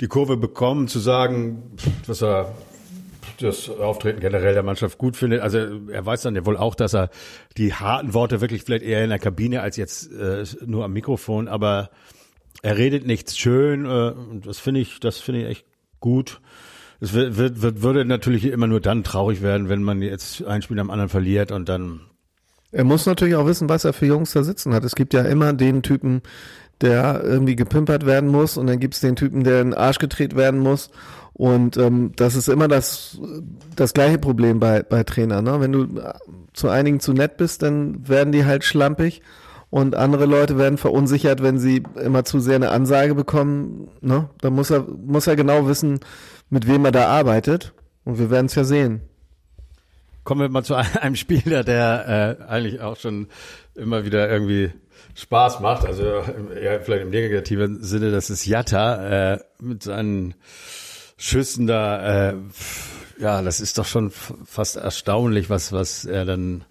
die 0.00 0.06
Kurve 0.06 0.36
bekommen, 0.36 0.88
zu 0.88 0.98
sagen, 0.98 1.76
dass 2.06 2.22
er 2.22 2.54
das 3.40 3.68
Auftreten 3.68 4.20
generell 4.20 4.54
der 4.54 4.62
Mannschaft 4.62 4.98
gut 4.98 5.16
findet. 5.16 5.40
Also 5.40 5.58
er 5.58 6.04
weiß 6.04 6.22
dann 6.22 6.34
ja 6.34 6.44
wohl 6.44 6.56
auch, 6.56 6.74
dass 6.74 6.94
er 6.94 7.10
die 7.56 7.74
harten 7.74 8.14
Worte 8.14 8.40
wirklich 8.40 8.62
vielleicht 8.62 8.84
eher 8.84 9.02
in 9.04 9.10
der 9.10 9.18
Kabine 9.18 9.60
als 9.60 9.76
jetzt 9.76 10.12
äh, 10.12 10.44
nur 10.66 10.84
am 10.84 10.92
Mikrofon, 10.92 11.48
aber 11.48 11.90
er 12.62 12.76
redet 12.76 13.06
nichts 13.06 13.36
schön. 13.36 13.86
Äh, 13.86 14.12
das 14.44 14.58
finde 14.58 14.80
ich, 14.80 15.00
das 15.00 15.18
finde 15.18 15.42
ich 15.42 15.48
echt 15.48 15.66
gut. 16.00 16.40
Es 17.00 17.12
wird, 17.12 17.36
wird, 17.36 17.62
wird, 17.62 17.82
würde 17.82 18.04
natürlich 18.04 18.44
immer 18.44 18.66
nur 18.66 18.80
dann 18.80 19.04
traurig 19.04 19.40
werden, 19.40 19.68
wenn 19.68 19.82
man 19.82 20.02
jetzt 20.02 20.44
ein 20.44 20.62
Spiel 20.62 20.80
am 20.80 20.90
anderen 20.90 21.08
verliert 21.08 21.52
und 21.52 21.68
dann. 21.68 22.00
Er 22.72 22.84
muss 22.84 23.06
natürlich 23.06 23.36
auch 23.36 23.46
wissen, 23.46 23.68
was 23.68 23.84
er 23.84 23.92
für 23.92 24.06
Jungs 24.06 24.32
da 24.32 24.42
sitzen 24.42 24.74
hat. 24.74 24.84
Es 24.84 24.96
gibt 24.96 25.14
ja 25.14 25.22
immer 25.22 25.52
den 25.52 25.82
Typen, 25.82 26.22
der 26.80 27.22
irgendwie 27.24 27.56
gepimpert 27.56 28.06
werden 28.06 28.30
muss 28.30 28.56
und 28.56 28.66
dann 28.66 28.80
gibt's 28.80 29.00
den 29.00 29.16
Typen, 29.16 29.44
der 29.44 29.60
in 29.60 29.70
den 29.70 29.78
Arsch 29.78 29.98
gedreht 29.98 30.36
werden 30.36 30.60
muss. 30.60 30.90
Und 31.32 31.76
ähm, 31.76 32.12
das 32.16 32.34
ist 32.34 32.48
immer 32.48 32.66
das, 32.66 33.20
das 33.76 33.94
gleiche 33.94 34.18
Problem 34.18 34.58
bei, 34.58 34.82
bei 34.82 35.04
Trainern. 35.04 35.44
Ne? 35.44 35.60
Wenn 35.60 35.72
du 35.72 35.86
zu 36.52 36.68
einigen 36.68 36.98
zu 36.98 37.12
nett 37.12 37.36
bist, 37.36 37.62
dann 37.62 38.08
werden 38.08 38.32
die 38.32 38.44
halt 38.44 38.64
schlampig 38.64 39.22
und 39.70 39.94
andere 39.94 40.26
Leute 40.26 40.58
werden 40.58 40.78
verunsichert, 40.78 41.42
wenn 41.42 41.58
sie 41.58 41.82
immer 42.02 42.24
zu 42.24 42.40
sehr 42.40 42.56
eine 42.56 42.70
Ansage 42.70 43.14
bekommen. 43.14 43.88
Ne? 44.00 44.30
Da 44.40 44.50
muss 44.50 44.70
er, 44.70 44.80
muss 44.82 45.26
er 45.26 45.36
genau 45.36 45.66
wissen, 45.68 46.00
mit 46.50 46.66
wem 46.66 46.84
er 46.84 46.92
da 46.92 47.06
arbeitet. 47.06 47.72
Und 48.04 48.18
wir 48.18 48.30
werden 48.30 48.46
es 48.46 48.54
ja 48.54 48.64
sehen. 48.64 49.02
Kommen 50.24 50.40
wir 50.40 50.48
mal 50.48 50.64
zu 50.64 50.74
einem 51.00 51.16
Spieler, 51.16 51.64
der 51.64 52.38
äh, 52.40 52.44
eigentlich 52.50 52.80
auch 52.80 52.96
schon 52.96 53.28
immer 53.74 54.04
wieder 54.04 54.28
irgendwie 54.28 54.72
Spaß 55.18 55.58
macht, 55.58 55.84
also 55.84 56.22
ja, 56.62 56.78
vielleicht 56.78 57.02
im 57.02 57.10
negativen 57.10 57.82
Sinne, 57.82 58.12
das 58.12 58.30
ist 58.30 58.46
Jatta 58.46 59.32
äh, 59.32 59.38
mit 59.60 59.82
seinen 59.82 60.34
Schüssen 61.16 61.66
da, 61.66 62.28
äh, 62.28 62.34
ja, 63.18 63.42
das 63.42 63.60
ist 63.60 63.78
doch 63.78 63.84
schon 63.84 64.12
fast 64.12 64.76
erstaunlich, 64.76 65.50
was 65.50 65.72
was 65.72 66.04
er 66.04 66.24
dann 66.24 66.64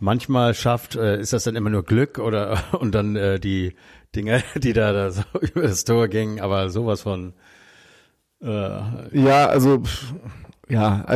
manchmal 0.00 0.54
schafft. 0.54 0.96
Äh, 0.96 1.20
ist 1.20 1.32
das 1.32 1.44
dann 1.44 1.54
immer 1.54 1.70
nur 1.70 1.84
Glück 1.84 2.18
oder 2.18 2.64
und 2.80 2.96
dann 2.96 3.14
äh, 3.14 3.38
die 3.38 3.76
Dinge, 4.12 4.42
die 4.56 4.72
da, 4.72 4.92
da 4.92 5.12
so 5.12 5.22
über 5.40 5.62
das 5.62 5.84
Tor 5.84 6.08
gingen, 6.08 6.40
aber 6.40 6.70
sowas 6.70 7.02
von 7.02 7.32
äh, 8.42 8.80
ja, 9.12 9.46
also 9.46 9.84
ja, 10.68 11.06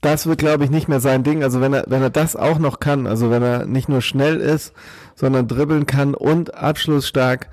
das 0.00 0.26
wird 0.26 0.40
glaube 0.40 0.64
ich 0.64 0.70
nicht 0.70 0.88
mehr 0.88 1.00
sein 1.00 1.22
Ding. 1.22 1.44
Also 1.44 1.60
wenn 1.60 1.72
er 1.72 1.84
wenn 1.86 2.02
er 2.02 2.10
das 2.10 2.34
auch 2.34 2.58
noch 2.58 2.80
kann, 2.80 3.06
also 3.06 3.30
wenn 3.30 3.44
er 3.44 3.66
nicht 3.66 3.88
nur 3.88 4.02
schnell 4.02 4.38
ist, 4.40 4.74
sondern 5.16 5.48
dribbeln 5.48 5.86
kann 5.86 6.14
und 6.14 6.54
abschlussstark, 6.54 7.48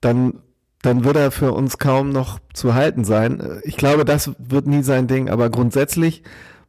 dann, 0.00 0.40
dann 0.82 1.04
wird 1.04 1.16
er 1.16 1.30
für 1.30 1.52
uns 1.52 1.78
kaum 1.78 2.10
noch 2.10 2.40
zu 2.52 2.74
halten 2.74 3.04
sein. 3.04 3.60
Ich 3.62 3.76
glaube, 3.76 4.04
das 4.04 4.32
wird 4.38 4.66
nie 4.66 4.82
sein 4.82 5.06
Ding, 5.06 5.30
aber 5.30 5.48
grundsätzlich 5.50 6.24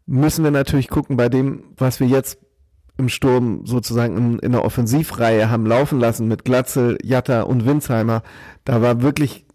müssen 0.05 0.43
wir 0.43 0.51
natürlich 0.51 0.89
gucken 0.89 1.17
bei 1.17 1.29
dem, 1.29 1.63
was 1.77 1.99
wir 1.99 2.07
jetzt 2.07 2.37
im 2.97 3.09
Sturm 3.09 3.65
sozusagen 3.65 4.17
in, 4.17 4.39
in 4.39 4.51
der 4.51 4.63
Offensivreihe 4.63 5.49
haben 5.49 5.65
laufen 5.65 5.99
lassen 5.99 6.27
mit 6.27 6.45
Glatzel, 6.45 6.97
Jatta 7.01 7.41
und 7.41 7.65
Winsheimer. 7.65 8.21
Da 8.65 8.81
war 8.81 9.01
wirklich 9.01 9.47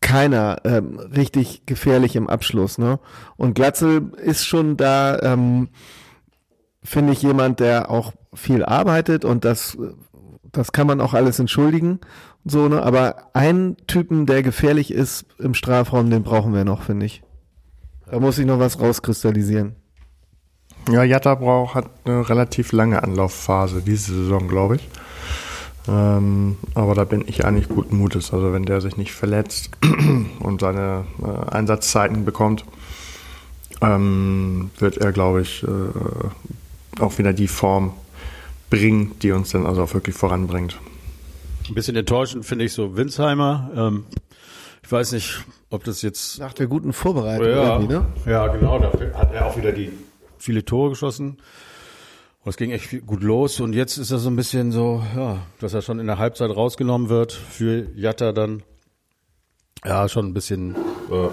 keiner 0.00 0.58
ähm, 0.64 0.98
richtig 0.98 1.66
gefährlich 1.66 2.16
im 2.16 2.28
Abschluss. 2.28 2.78
Ne? 2.78 2.98
Und 3.36 3.54
Glatzel 3.54 4.12
ist 4.22 4.44
schon 4.44 4.76
da, 4.76 5.18
ähm, 5.20 5.68
finde 6.82 7.12
ich, 7.12 7.22
jemand, 7.22 7.60
der 7.60 7.90
auch 7.90 8.12
viel 8.34 8.64
arbeitet 8.64 9.24
und 9.24 9.44
das 9.44 9.78
das 10.54 10.72
kann 10.72 10.86
man 10.86 11.00
auch 11.00 11.14
alles 11.14 11.38
entschuldigen. 11.38 12.00
So, 12.44 12.68
ne? 12.68 12.82
Aber 12.82 13.16
einen 13.34 13.76
Typen, 13.86 14.26
der 14.26 14.42
gefährlich 14.42 14.92
ist 14.92 15.26
im 15.38 15.54
Strafraum, 15.54 16.10
den 16.10 16.22
brauchen 16.22 16.54
wir 16.54 16.64
noch, 16.64 16.82
finde 16.82 17.06
ich. 17.06 17.22
Da 18.10 18.20
muss 18.20 18.38
ich 18.38 18.46
noch 18.46 18.58
was 18.58 18.80
rauskristallisieren. 18.80 19.76
Ja, 20.90 21.02
Jatta 21.02 21.34
braucht 21.34 21.74
hat 21.74 21.90
eine 22.04 22.28
relativ 22.28 22.72
lange 22.72 23.02
Anlaufphase 23.02 23.80
diese 23.80 24.14
Saison, 24.14 24.48
glaube 24.48 24.76
ich. 24.76 24.88
Ähm, 25.88 26.56
aber 26.74 26.94
da 26.94 27.04
bin 27.04 27.24
ich 27.26 27.44
eigentlich 27.44 27.68
guten 27.68 27.96
Mutes. 27.96 28.32
Also 28.32 28.52
wenn 28.52 28.64
der 28.64 28.80
sich 28.80 28.96
nicht 28.96 29.12
verletzt 29.12 29.70
und 30.40 30.60
seine 30.60 31.04
äh, 31.22 31.50
Einsatzzeiten 31.54 32.24
bekommt, 32.24 32.64
ähm, 33.80 34.70
wird 34.78 34.98
er, 34.98 35.12
glaube 35.12 35.42
ich, 35.42 35.64
äh, 35.64 37.00
auch 37.00 37.18
wieder 37.18 37.32
die 37.32 37.48
Form 37.48 37.94
bringen, 38.74 39.12
die 39.22 39.32
uns 39.32 39.50
dann 39.50 39.66
also 39.66 39.82
auch 39.82 39.94
wirklich 39.94 40.16
voranbringt. 40.16 40.78
Ein 41.68 41.74
bisschen 41.74 41.96
enttäuschend 41.96 42.44
finde 42.44 42.64
ich 42.64 42.72
so 42.72 42.96
Winsheimer. 42.96 43.70
Ähm, 43.74 44.04
ich 44.82 44.92
weiß 44.92 45.12
nicht, 45.12 45.44
ob 45.70 45.84
das 45.84 46.02
jetzt 46.02 46.38
nach 46.38 46.52
der 46.52 46.66
guten 46.66 46.92
Vorbereitung 46.92 47.48
ja, 47.48 47.78
ne? 47.78 48.06
Ja, 48.26 48.48
genau. 48.48 48.78
Da 48.78 48.92
hat 49.18 49.32
er 49.32 49.46
auch 49.46 49.56
wieder 49.56 49.72
die 49.72 49.90
viele 50.38 50.64
Tore 50.64 50.90
geschossen. 50.90 51.38
Und 52.42 52.50
es 52.50 52.56
ging 52.58 52.70
echt 52.70 53.06
gut 53.06 53.22
los. 53.22 53.60
Und 53.60 53.72
jetzt 53.72 53.96
ist 53.96 54.10
er 54.10 54.18
so 54.18 54.28
ein 54.28 54.36
bisschen 54.36 54.72
so, 54.72 55.02
ja, 55.16 55.38
dass 55.60 55.72
er 55.72 55.80
schon 55.80 55.98
in 55.98 56.06
der 56.06 56.18
Halbzeit 56.18 56.50
rausgenommen 56.50 57.08
wird 57.08 57.32
für 57.32 57.86
Jatta 57.94 58.32
dann. 58.32 58.62
Ja, 59.84 60.08
schon 60.08 60.26
ein 60.26 60.34
bisschen 60.34 60.74
äh, 61.10 61.28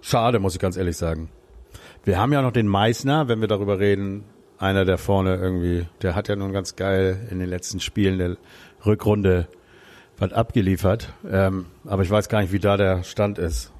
schade, 0.00 0.38
muss 0.38 0.54
ich 0.54 0.60
ganz 0.60 0.76
ehrlich 0.76 0.96
sagen. 0.96 1.28
Wir 2.04 2.18
haben 2.18 2.32
ja 2.32 2.42
noch 2.42 2.52
den 2.52 2.68
Meißner, 2.68 3.26
wenn 3.28 3.40
wir 3.40 3.48
darüber 3.48 3.78
reden, 3.78 4.24
einer 4.62 4.84
der 4.84 4.96
vorne 4.96 5.36
irgendwie, 5.36 5.86
der 6.02 6.14
hat 6.14 6.28
ja 6.28 6.36
nun 6.36 6.52
ganz 6.52 6.76
geil 6.76 7.28
in 7.30 7.40
den 7.40 7.48
letzten 7.48 7.80
Spielen 7.80 8.18
der 8.18 8.36
Rückrunde 8.86 9.48
was 10.18 10.32
abgeliefert. 10.32 11.12
Ähm, 11.28 11.66
aber 11.84 12.02
ich 12.02 12.10
weiß 12.10 12.28
gar 12.28 12.40
nicht, 12.40 12.52
wie 12.52 12.60
da 12.60 12.76
der 12.76 13.02
Stand 13.02 13.38
ist. 13.38 13.72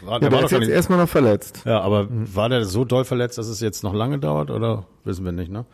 War, 0.00 0.14
ja, 0.14 0.18
der 0.28 0.32
war 0.32 0.44
ist 0.44 0.50
jetzt 0.50 0.68
erstmal 0.68 0.98
noch 0.98 1.08
verletzt. 1.08 1.62
Ja, 1.64 1.80
aber 1.80 2.04
mhm. 2.04 2.34
war 2.34 2.48
der 2.48 2.64
so 2.64 2.84
doll 2.84 3.04
verletzt, 3.04 3.38
dass 3.38 3.46
es 3.46 3.60
jetzt 3.60 3.84
noch 3.84 3.94
lange 3.94 4.18
dauert 4.18 4.50
oder 4.50 4.86
wissen 5.04 5.24
wir 5.24 5.32
nicht, 5.32 5.50
ne? 5.50 5.64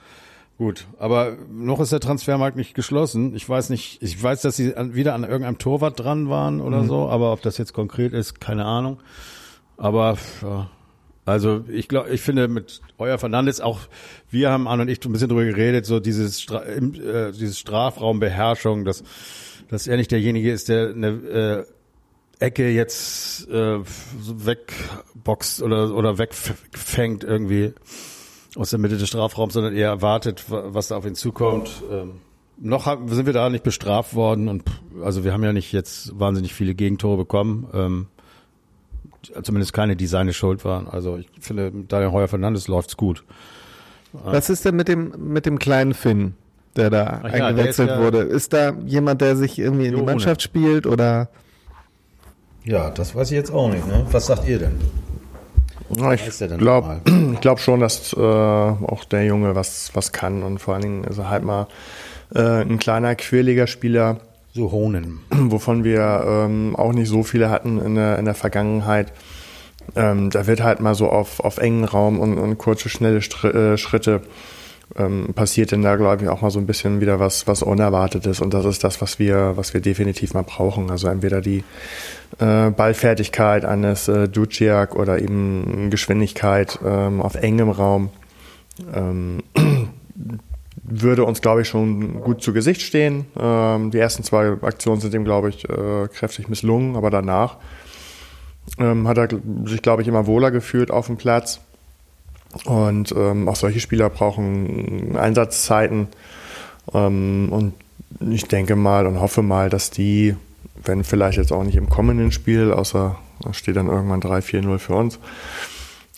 Gut, 0.59 0.87
aber 0.99 1.37
noch 1.51 1.81
ist 1.81 1.93
der 1.93 2.01
Transfermarkt 2.01 2.57
nicht 2.57 2.75
geschlossen. 2.75 3.35
Ich 3.35 3.47
weiß 3.47 3.69
nicht, 3.69 4.03
ich 4.03 4.23
weiß, 4.23 4.41
dass 4.41 4.57
sie 4.57 4.75
an, 4.75 4.95
wieder 4.95 5.15
an 5.15 5.23
irgendeinem 5.23 5.59
Torwart 5.59 6.01
dran 6.01 6.31
waren 6.31 6.61
oder 6.61 6.83
mhm. 6.83 6.89
so, 6.89 7.09
aber 7.09 7.33
ob 7.33 7.43
das 7.43 7.59
jetzt 7.59 7.75
konkret 7.75 8.13
ist, 8.13 8.41
keine 8.41 8.65
Ahnung. 8.65 8.99
Aber 9.77 10.17
ja, 10.43 10.71
also 11.27 11.65
ich 11.69 11.89
glaube, 11.89 12.11
ich 12.11 12.21
finde 12.23 12.47
mit 12.47 12.81
Euer 12.99 13.19
Fernandes 13.19 13.61
auch, 13.61 13.81
wir 14.31 14.51
haben 14.51 14.69
Arne 14.69 14.83
und 14.83 14.89
ich 14.89 15.05
ein 15.05 15.13
bisschen 15.13 15.29
drüber 15.29 15.45
geredet, 15.45 15.85
so 15.85 15.99
dieses, 15.99 16.41
Stra 16.41 16.65
äh, 16.65 17.33
dieses 17.33 17.59
Strafraumbeherrschung, 17.59 18.85
dass, 18.85 19.03
dass 19.69 19.89
er 19.89 19.97
nicht 19.97 20.13
derjenige 20.13 20.53
ist, 20.53 20.69
der 20.69 20.91
eine 20.91 21.09
äh, 21.09 21.65
Ecke 22.39 22.71
jetzt 22.71 23.49
äh, 23.49 23.81
wegboxt 23.81 25.63
oder, 25.63 25.93
oder 25.95 26.19
wegfängt 26.19 27.25
irgendwie 27.25 27.73
aus 28.55 28.71
der 28.71 28.79
Mitte 28.79 28.97
des 28.97 29.09
Strafraums, 29.09 29.55
sondern 29.55 29.75
eher 29.75 29.89
erwartet, 29.89 30.45
was 30.49 30.89
da 30.89 30.97
auf 30.97 31.07
ihn 31.07 31.17
zukommt. 31.17 31.83
Ähm, 31.91 32.21
noch 32.59 32.87
haben, 32.87 33.09
sind 33.09 33.27
wir 33.27 33.33
da 33.33 33.51
nicht 33.51 33.65
bestraft 33.65 34.15
worden 34.15 34.49
und 34.49 34.63
also 35.03 35.25
wir 35.25 35.33
haben 35.33 35.43
ja 35.43 35.53
nicht 35.53 35.73
jetzt 35.73 36.19
wahnsinnig 36.19 36.55
viele 36.55 36.75
Gegentore 36.75 37.17
bekommen. 37.17 37.69
Ähm, 37.75 38.07
zumindest 39.43 39.73
keine, 39.73 39.97
die 39.97 40.07
seine 40.07 40.33
Schuld 40.33 40.65
waren. 40.65 40.89
Also 40.89 41.19
ich 41.19 41.29
finde, 41.41 41.71
mit 41.71 41.93
Daniel 41.93 42.13
Heuer 42.13 42.29
Fernandes 42.29 42.69
läuft's 42.69 42.97
gut. 42.97 43.25
Was 44.25 44.51
ist 44.51 44.65
denn 44.65 44.77
mit 44.77 44.89
dem, 44.89 45.13
mit 45.19 45.47
dem 45.47 45.59
kleinen 45.59 45.95
Finn, 45.95 46.35
der 46.75 46.91
da 46.91 47.21
Ach 47.23 47.33
eingewechselt 47.33 47.89
ja, 47.89 47.97
ist 47.97 48.03
wurde? 48.03 48.19
Ist 48.19 48.53
da 48.53 48.73
jemand, 48.85 49.21
der 49.21 49.37
sich 49.37 49.59
irgendwie 49.59 49.87
in 49.87 49.97
die 49.97 50.03
Mannschaft 50.03 50.43
spielt 50.43 50.87
oder? 50.87 51.29
Ja, 52.65 52.91
das 52.91 53.15
weiß 53.15 53.31
ich 53.31 53.37
jetzt 53.37 53.53
auch 53.53 53.71
nicht. 53.71 53.87
Ne? 53.87 54.07
Was 54.11 54.27
sagt 54.27 54.49
ihr 54.49 54.59
denn? 54.59 54.81
Ja, 55.89 56.13
ich 56.13 56.23
glaube 56.59 57.01
glaub 57.41 57.61
schon, 57.61 57.81
dass 57.81 58.13
äh, 58.13 58.21
auch 58.21 59.05
der 59.05 59.25
Junge 59.25 59.55
was, 59.55 59.91
was 59.95 60.11
kann 60.13 60.43
und 60.43 60.59
vor 60.59 60.75
allen 60.75 60.83
Dingen 60.83 61.05
ist 61.05 61.19
er 61.19 61.31
halt 61.31 61.45
mal 61.45 61.69
äh, 62.35 62.63
ein 62.63 62.79
kleiner, 62.79 63.15
quirliger 63.15 63.69
Spieler, 63.69 64.19
so 64.57 64.73
Hohnen. 64.73 65.21
Wovon 65.31 65.85
wir 65.85 66.25
ähm, 66.27 66.75
auch 66.75 66.93
nicht 66.93 67.09
so 67.09 67.23
viele 67.23 67.51
hatten 67.51 67.79
in 67.79 67.95
der, 67.95 68.19
in 68.19 68.25
der 68.25 68.35
Vergangenheit. 68.35 69.13
Ähm, 69.95 70.31
da 70.31 70.49
wird 70.49 70.63
halt 70.63 70.81
mal 70.81 70.97
so 70.97 71.09
auf, 71.09 71.39
auf 71.41 71.59
engen 71.59 71.85
Raum 71.85 72.19
und, 72.19 72.39
und 72.39 72.59
kurze, 72.59 72.89
schnelle 72.89 73.23
Str 73.23 73.55
äh, 73.55 73.79
Schritte 73.79 74.23
ähm, 74.97 75.35
passiert 75.35 75.73
denn 75.73 75.83
da, 75.83 75.97
glaube 75.97 76.23
ich, 76.23 76.29
auch 76.29 76.43
mal 76.43 76.51
so 76.51 76.59
ein 76.59 76.67
bisschen 76.67 77.01
wieder 77.01 77.21
was, 77.21 77.47
was 77.47 77.63
Unerwartetes. 77.63 78.41
Und 78.41 78.55
das 78.55 78.65
ist 78.65 78.85
das, 78.85 79.01
was 79.01 79.19
wir, 79.19 79.53
was 79.57 79.75
wir 79.75 79.81
definitiv 79.81 80.33
mal 80.33 80.43
brauchen. 80.43 80.91
Also 80.91 81.09
entweder 81.09 81.41
die 81.41 81.65
äh, 82.39 82.71
Ballfertigkeit 82.71 83.65
eines 83.65 84.09
äh, 84.09 84.29
Duciak 84.29 84.97
oder 84.97 85.21
eben 85.21 85.91
Geschwindigkeit 85.91 86.79
ähm, 86.85 87.21
auf 87.21 87.35
engem 87.35 87.71
Raum. 87.71 88.11
Ähm, 88.95 89.43
würde 90.89 91.25
uns, 91.25 91.41
glaube 91.41 91.63
ich, 91.63 91.69
schon 91.69 92.21
gut 92.21 92.43
zu 92.43 92.53
Gesicht 92.53 92.83
stehen. 92.83 93.27
Ähm, 93.39 93.91
die 93.91 93.99
ersten 93.99 94.23
zwei 94.23 94.53
Aktionen 94.63 95.01
sind 95.01 95.15
ihm, 95.15 95.25
glaube 95.25 95.49
ich, 95.49 95.69
äh, 95.69 96.09
kräftig 96.13 96.49
misslungen, 96.49 96.97
aber 96.97 97.11
danach 97.11 97.57
ähm, 98.79 99.09
hat 99.09 99.19
er 99.19 99.29
sich, 99.65 99.83
glaube 99.83 100.03
ich, 100.03 100.09
immer 100.09 100.27
wohler 100.27 100.51
gefühlt 100.51 100.91
auf 100.91 101.07
dem 101.07 101.17
Platz. 101.17 101.61
Und 102.65 103.13
ähm, 103.13 103.49
auch 103.49 103.57
solche 103.57 103.81
Spieler 103.81 104.09
brauchen 104.09 105.17
Einsatzzeiten. 105.17 106.09
Ähm, 106.95 107.49
und 107.51 107.75
ich 108.31 108.47
denke 108.47 108.77
mal 108.77 109.07
und 109.07 109.21
hoffe 109.21 109.43
mal, 109.43 109.69
dass 109.69 109.91
die, 109.91 110.37
wenn 110.85 111.05
vielleicht 111.05 111.39
jetzt 111.39 111.53
auch 111.53 111.65
nicht 111.65 111.77
im 111.77 111.89
kommenden 111.89 112.33
Spiel, 112.33 112.73
außer 112.73 113.19
da 113.41 113.53
steht 113.53 113.77
dann 113.77 113.89
irgendwann 113.89 114.21
3-4-0 114.21 114.79
für 114.79 114.95
uns, 114.95 115.19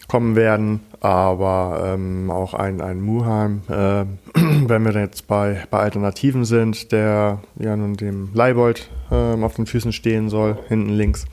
kommen 0.08 0.36
werden, 0.36 0.80
aber 1.00 1.92
ähm, 1.94 2.30
auch 2.30 2.54
ein, 2.54 2.80
ein 2.80 3.00
Muheim, 3.00 3.62
äh, 3.68 4.04
wenn 4.34 4.84
wir 4.84 4.92
jetzt 4.98 5.28
bei, 5.28 5.64
bei 5.70 5.78
Alternativen 5.80 6.44
sind, 6.46 6.90
der 6.92 7.40
ja 7.56 7.76
nun 7.76 7.94
dem 7.96 8.30
Leibold 8.32 8.88
äh, 9.10 9.14
auf 9.14 9.54
den 9.54 9.66
Füßen 9.66 9.92
stehen 9.92 10.30
soll, 10.30 10.58
hinten 10.68 10.90
links. 10.90 11.26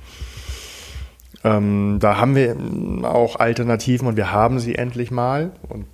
Ähm, 1.46 1.98
da 2.00 2.18
haben 2.18 2.36
wir 2.36 2.56
auch 3.04 3.38
Alternativen 3.38 4.08
und 4.08 4.18
wir 4.18 4.32
haben 4.32 4.60
sie 4.60 4.76
endlich 4.76 5.10
mal. 5.10 5.52
Und 5.70 5.86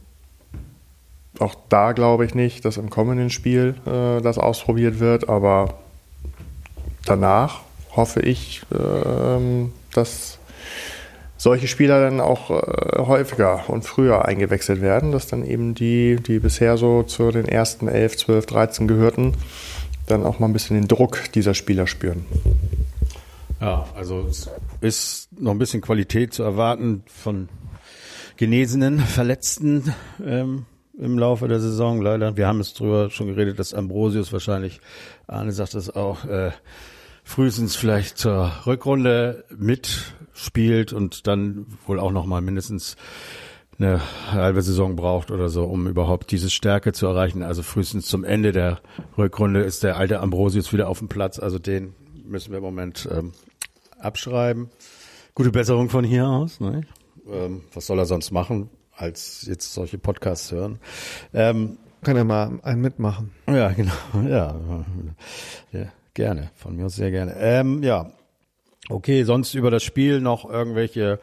auch 1.40 1.56
da 1.70 1.92
glaube 1.92 2.26
ich 2.26 2.34
nicht, 2.34 2.66
dass 2.66 2.78
im 2.78 2.90
kommenden 2.90 3.30
Spiel 3.30 3.76
äh, 3.86 4.22
das 4.22 4.40
ausprobiert 4.40 5.00
wird, 5.00 5.30
aber 5.30 5.76
danach 7.06 7.62
hoffe 7.96 8.22
ich, 8.22 8.64
äh, 8.72 9.68
dass 9.94 10.40
solche 11.42 11.68
Spieler 11.68 12.00
dann 12.00 12.20
auch 12.20 12.52
äh, 12.52 13.00
häufiger 13.00 13.68
und 13.68 13.84
früher 13.84 14.26
eingewechselt 14.26 14.80
werden, 14.80 15.12
dass 15.12 15.26
dann 15.26 15.44
eben 15.44 15.74
die, 15.74 16.18
die 16.18 16.38
bisher 16.38 16.78
so 16.78 17.02
zu 17.02 17.32
den 17.32 17.48
ersten 17.48 17.88
11, 17.88 18.18
12, 18.18 18.46
13 18.46 18.88
gehörten, 18.88 19.34
dann 20.06 20.24
auch 20.24 20.38
mal 20.38 20.46
ein 20.46 20.54
bisschen 20.54 20.76
den 20.76 20.88
Druck 20.88 21.32
dieser 21.34 21.56
Spieler 21.56 21.88
spüren. 21.88 22.28
Ja, 23.60 23.88
also 23.96 24.28
es 24.30 24.52
ist 24.82 25.30
noch 25.40 25.50
ein 25.52 25.58
bisschen 25.58 25.82
Qualität 25.82 26.32
zu 26.32 26.44
erwarten 26.44 27.04
von 27.08 27.50
genesenen, 28.38 29.00
Verletzten 29.00 29.96
ähm, 30.24 30.68
im 30.96 31.18
Laufe 31.18 31.48
der 31.48 31.60
Saison. 31.60 32.04
Leider, 32.04 32.38
wir 32.38 32.46
haben 32.46 32.60
es 32.60 32.76
drüber 32.76 33.10
schon 33.10 33.26
geredet, 33.26 33.58
dass 33.58 33.74
Ambrosius 33.74 34.32
wahrscheinlich, 34.32 34.80
Arne 35.26 35.54
sagt 35.54 35.74
das 35.74 35.90
auch, 35.90 36.24
äh, 36.24 36.52
frühestens 37.24 37.76
vielleicht 37.76 38.20
zur 38.20 38.52
Rückrunde 38.68 39.44
mitspielt 40.42 40.92
und 40.92 41.28
dann 41.28 41.68
wohl 41.86 42.00
auch 42.00 42.12
noch 42.12 42.26
mal 42.26 42.42
mindestens 42.42 42.96
eine 43.78 44.02
halbe 44.32 44.62
Saison 44.62 44.96
braucht 44.96 45.32
oder 45.32 45.50
so, 45.50 45.64
um 45.64 45.88
überhaupt 45.88 46.32
diese 46.32 46.50
Stärke 46.50 46.94
zu 46.94 47.08
erreichen. 47.08 47.42
Also 47.44 47.64
frühestens 47.64 48.08
zum 48.08 48.24
Ende 48.24 48.52
der 48.52 48.80
Rückrunde 49.18 49.62
ist 49.62 49.84
der 49.84 49.98
alte 49.98 50.20
Ambrosius 50.20 50.74
wieder 50.74 50.88
auf 50.88 51.00
dem 51.00 51.08
Platz. 51.08 51.40
Also 51.40 51.58
den 51.58 51.94
müssen 52.26 52.52
wir 52.52 52.58
im 52.58 52.64
Moment 52.64 53.08
ähm, 53.12 53.32
abschreiben. 54.00 54.70
Gute 55.34 55.52
Besserung 55.52 55.90
von 55.90 56.04
hier 56.04 56.28
aus. 56.28 56.60
Ne? 56.60 56.82
Ähm, 57.32 57.62
was 57.74 57.88
soll 57.88 57.98
er 58.00 58.06
sonst 58.06 58.32
machen, 58.32 58.70
als 58.96 59.46
jetzt 59.48 59.74
solche 59.74 59.98
Podcasts 59.98 60.52
hören? 60.52 60.80
Ähm, 61.34 61.78
Kann 62.04 62.18
er 62.18 62.24
mal 62.24 62.60
einen 62.64 62.82
mitmachen. 62.82 63.32
Ja, 63.48 63.70
genau. 63.70 63.94
Ja. 64.28 64.56
ja. 65.72 65.86
Gerne, 66.14 66.52
von 66.56 66.76
mir 66.76 66.88
aus 66.88 66.96
sehr 66.96 67.10
gerne. 67.10 67.36
Ähm, 67.38 67.82
ja, 67.84 68.12
okay, 68.90 69.24
sonst 69.24 69.54
über 69.54 69.72
das 69.72 69.84
Spiel 69.84 70.22
noch 70.22 70.50
irgendwelche 70.50 71.20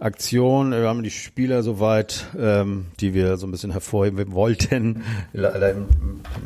Aktionen. 0.00 0.72
Wir 0.72 0.88
haben 0.88 1.02
die 1.02 1.10
Spieler 1.10 1.62
soweit, 1.62 2.26
ähm, 2.38 2.86
die 3.00 3.14
wir 3.14 3.36
so 3.36 3.46
ein 3.46 3.50
bisschen 3.50 3.70
hervorheben 3.70 4.32
wollten, 4.32 5.02
leider 5.32 5.70
im, 5.70 5.86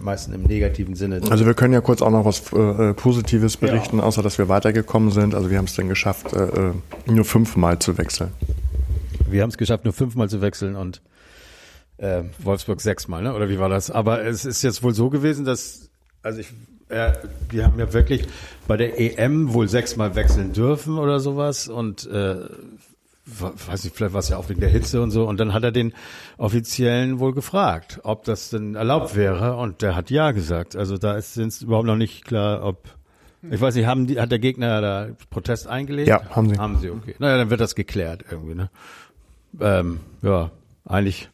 meisten 0.02 0.32
im 0.34 0.42
negativen 0.42 0.94
Sinne. 0.94 1.20
Also 1.30 1.46
wir 1.46 1.54
können 1.54 1.72
ja 1.72 1.80
kurz 1.80 2.02
auch 2.02 2.10
noch 2.10 2.24
was 2.24 2.52
äh, 2.52 2.94
Positives 2.94 3.56
berichten, 3.56 3.98
ja. 3.98 4.04
außer 4.04 4.22
dass 4.22 4.38
wir 4.38 4.48
weitergekommen 4.48 5.10
sind. 5.10 5.34
Also 5.34 5.50
wir 5.50 5.58
haben 5.58 5.64
es 5.64 5.74
dann 5.74 5.88
geschafft, 5.88 6.34
äh, 6.34 6.44
äh, 6.44 6.72
nur 7.06 7.24
fünfmal 7.24 7.78
zu 7.78 7.96
wechseln. 7.96 8.30
Wir 9.28 9.42
haben 9.42 9.50
es 9.50 9.58
geschafft, 9.58 9.84
nur 9.84 9.94
fünfmal 9.94 10.28
zu 10.28 10.40
wechseln 10.40 10.76
und 10.76 11.02
äh, 11.96 12.22
Wolfsburg 12.38 12.80
sechsmal, 12.80 13.22
ne? 13.22 13.34
Oder 13.34 13.48
wie 13.48 13.58
war 13.58 13.68
das? 13.68 13.90
Aber 13.90 14.24
es 14.24 14.44
ist 14.44 14.62
jetzt 14.62 14.82
wohl 14.82 14.94
so 14.94 15.10
gewesen, 15.10 15.44
dass 15.44 15.90
also 16.22 16.40
ich, 16.40 16.48
äh, 16.88 17.12
wir 17.50 17.64
haben 17.64 17.78
ja 17.78 17.92
wirklich 17.92 18.26
bei 18.66 18.76
der 18.76 18.98
EM 18.98 19.52
wohl 19.52 19.68
sechsmal 19.68 20.14
wechseln 20.14 20.52
dürfen 20.52 20.98
oder 20.98 21.20
sowas 21.20 21.68
und 21.68 22.06
äh, 22.06 22.36
weiß 23.26 23.84
nicht, 23.84 23.96
vielleicht 23.96 24.14
war 24.14 24.20
es 24.20 24.28
ja 24.30 24.38
auch 24.38 24.48
wegen 24.48 24.60
der 24.60 24.70
Hitze 24.70 25.02
und 25.02 25.10
so. 25.10 25.28
Und 25.28 25.38
dann 25.38 25.52
hat 25.52 25.62
er 25.62 25.72
den 25.72 25.92
Offiziellen 26.38 27.18
wohl 27.18 27.34
gefragt, 27.34 28.00
ob 28.02 28.24
das 28.24 28.50
denn 28.50 28.74
erlaubt 28.74 29.14
wäre. 29.16 29.56
Und 29.56 29.82
der 29.82 29.96
hat 29.96 30.10
ja 30.10 30.30
gesagt. 30.32 30.76
Also 30.76 30.96
da 30.96 31.16
ist 31.16 31.36
es 31.36 31.62
überhaupt 31.62 31.86
noch 31.86 31.96
nicht 31.96 32.24
klar, 32.24 32.64
ob 32.64 32.88
ich 33.50 33.60
weiß 33.60 33.76
nicht, 33.76 33.86
haben 33.86 34.08
die, 34.08 34.20
hat 34.20 34.32
der 34.32 34.40
Gegner 34.40 34.80
da 34.80 35.08
Protest 35.30 35.68
eingelegt? 35.68 36.08
Ja, 36.08 36.22
haben 36.30 36.48
sie. 36.48 36.58
Haben 36.58 36.78
sie, 36.78 36.90
okay. 36.90 37.14
Naja, 37.20 37.36
dann 37.36 37.50
wird 37.50 37.60
das 37.60 37.76
geklärt 37.76 38.24
irgendwie, 38.28 38.56
ne? 38.56 38.68
Ähm, 39.60 40.00
ja, 40.22 40.50
eigentlich 40.84 41.28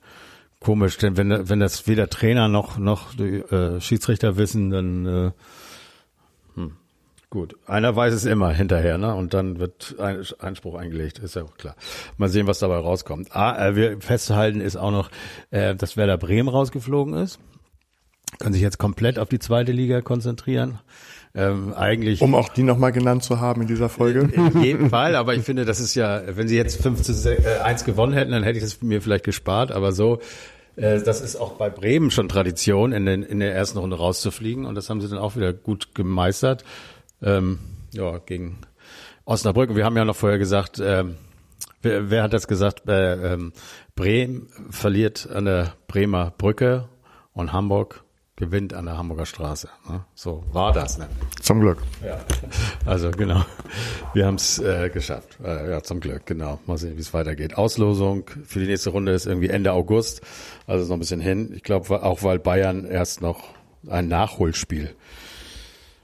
komisch, 0.64 0.96
denn 0.96 1.16
wenn, 1.16 1.48
wenn 1.48 1.60
das 1.60 1.86
weder 1.86 2.08
Trainer 2.08 2.48
noch, 2.48 2.78
noch 2.78 3.14
die 3.14 3.40
äh, 3.40 3.80
Schiedsrichter 3.80 4.36
wissen, 4.36 4.70
dann 4.70 5.06
äh, 5.06 5.30
hm, 6.54 6.72
gut. 7.30 7.54
Einer 7.66 7.94
weiß 7.94 8.14
es 8.14 8.24
immer 8.24 8.50
hinterher, 8.50 8.96
ne? 8.98 9.14
Und 9.14 9.34
dann 9.34 9.58
wird 9.58 9.94
ein 9.98 10.24
Einspruch 10.40 10.74
eingelegt, 10.74 11.18
ist 11.18 11.36
ja 11.36 11.42
auch 11.42 11.56
klar. 11.56 11.76
Mal 12.16 12.30
sehen, 12.30 12.46
was 12.46 12.58
dabei 12.58 12.78
rauskommt. 12.78 13.36
Ah, 13.36 13.68
äh, 13.68 13.76
wir 13.76 14.00
festzuhalten 14.00 14.60
ist 14.60 14.76
auch 14.76 14.90
noch, 14.90 15.10
äh, 15.50 15.74
dass 15.74 15.96
Werder 15.96 16.16
Bremen 16.16 16.48
rausgeflogen 16.48 17.14
ist. 17.14 17.38
Können 18.38 18.54
sich 18.54 18.62
jetzt 18.62 18.78
komplett 18.78 19.18
auf 19.18 19.28
die 19.28 19.38
zweite 19.38 19.70
Liga 19.70 20.00
konzentrieren. 20.00 20.80
Ähm, 21.36 21.74
eigentlich. 21.74 22.20
Um 22.22 22.34
auch 22.34 22.48
die 22.48 22.62
nochmal 22.62 22.92
genannt 22.92 23.24
zu 23.24 23.40
haben 23.40 23.62
in 23.62 23.66
dieser 23.66 23.88
Folge. 23.88 24.20
In 24.32 24.62
jedem 24.62 24.90
Fall, 24.90 25.16
aber 25.16 25.34
ich 25.34 25.42
finde, 25.42 25.64
das 25.64 25.80
ist 25.80 25.96
ja, 25.96 26.22
wenn 26.36 26.46
sie 26.46 26.56
jetzt 26.56 26.80
5 26.80 27.02
zu 27.02 27.62
1 27.64 27.84
gewonnen 27.84 28.12
hätten, 28.12 28.30
dann 28.30 28.44
hätte 28.44 28.58
ich 28.58 28.64
das 28.64 28.82
mir 28.82 29.02
vielleicht 29.02 29.24
gespart, 29.24 29.72
aber 29.72 29.90
so, 29.90 30.20
äh, 30.76 31.00
das 31.00 31.20
ist 31.20 31.34
auch 31.36 31.54
bei 31.54 31.70
Bremen 31.70 32.12
schon 32.12 32.28
Tradition, 32.28 32.92
in, 32.92 33.04
den, 33.04 33.24
in 33.24 33.40
der 33.40 33.52
ersten 33.52 33.78
Runde 33.78 33.96
rauszufliegen 33.96 34.64
und 34.64 34.76
das 34.76 34.88
haben 34.88 35.00
sie 35.00 35.08
dann 35.08 35.18
auch 35.18 35.34
wieder 35.34 35.52
gut 35.52 35.94
gemeistert. 35.94 36.64
Ähm, 37.20 37.58
ja, 37.92 38.18
gegen 38.18 38.58
Osnabrück. 39.24 39.70
Und 39.70 39.76
wir 39.76 39.84
haben 39.84 39.96
ja 39.96 40.04
noch 40.04 40.16
vorher 40.16 40.38
gesagt, 40.38 40.80
ähm, 40.84 41.16
wer, 41.82 42.10
wer 42.10 42.22
hat 42.22 42.32
das 42.32 42.46
gesagt? 42.46 42.88
Äh, 42.88 43.34
ähm, 43.34 43.52
Bremen 43.94 44.48
verliert 44.70 45.28
an 45.30 45.46
der 45.46 45.74
Bremer 45.86 46.32
Brücke 46.36 46.88
und 47.32 47.52
Hamburg 47.52 48.03
gewinnt 48.36 48.74
an 48.74 48.86
der 48.86 48.98
Hamburger 48.98 49.26
Straße. 49.26 49.68
Ne? 49.88 50.04
So 50.14 50.42
war 50.52 50.72
das. 50.72 50.98
Ne? 50.98 51.08
Zum 51.40 51.60
Glück. 51.60 51.78
Ja, 52.04 52.18
also 52.84 53.10
genau. 53.10 53.44
Wir 54.12 54.26
haben 54.26 54.34
es 54.34 54.58
äh, 54.58 54.90
geschafft. 54.90 55.38
Äh, 55.44 55.70
ja, 55.70 55.82
zum 55.82 56.00
Glück, 56.00 56.26
genau. 56.26 56.58
Mal 56.66 56.76
sehen, 56.76 56.96
wie 56.96 57.00
es 57.00 57.14
weitergeht. 57.14 57.56
Auslosung 57.56 58.24
für 58.44 58.58
die 58.58 58.66
nächste 58.66 58.90
Runde 58.90 59.12
ist 59.12 59.26
irgendwie 59.26 59.48
Ende 59.48 59.72
August. 59.72 60.22
Also 60.66 60.82
ist 60.82 60.88
noch 60.88 60.96
ein 60.96 61.00
bisschen 61.00 61.20
hin. 61.20 61.52
Ich 61.54 61.62
glaube 61.62 62.02
auch, 62.02 62.22
weil 62.22 62.38
Bayern 62.38 62.84
erst 62.84 63.20
noch 63.20 63.54
ein 63.88 64.08
Nachholspiel 64.08 64.94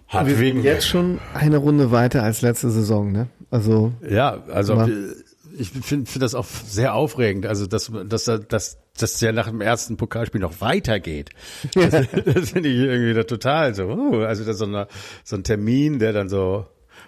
hat. 0.06 0.26
Wir 0.26 0.36
sind 0.36 0.62
jetzt 0.62 0.86
schon 0.86 1.18
eine 1.34 1.56
Runde 1.56 1.90
weiter 1.90 2.22
als 2.22 2.42
letzte 2.42 2.70
Saison, 2.70 3.10
ne? 3.10 3.28
Also. 3.50 3.92
Ja, 4.08 4.42
also 4.52 4.76
ich 5.58 5.70
finde 5.70 6.10
find 6.10 6.22
das 6.22 6.34
auch 6.34 6.46
sehr 6.46 6.94
aufregend. 6.94 7.46
Also 7.46 7.66
dass, 7.66 7.90
dass, 8.06 8.24
dass 8.24 8.78
dass 8.98 9.20
ja 9.20 9.32
nach 9.32 9.48
dem 9.48 9.60
ersten 9.60 9.96
Pokalspiel 9.96 10.40
noch 10.40 10.60
weitergeht. 10.60 11.30
Das, 11.74 11.90
das 11.90 12.50
finde 12.50 12.68
ich 12.68 12.78
irgendwie 12.78 13.14
da 13.14 13.22
total 13.24 13.74
so. 13.74 13.84
Uh, 13.84 14.24
also 14.24 14.44
das 14.44 14.54
ist 14.54 14.58
so, 14.58 14.66
eine, 14.66 14.88
so 15.24 15.36
ein 15.36 15.44
Termin, 15.44 15.98
der 15.98 16.12
dann 16.12 16.28
so, 16.28 16.66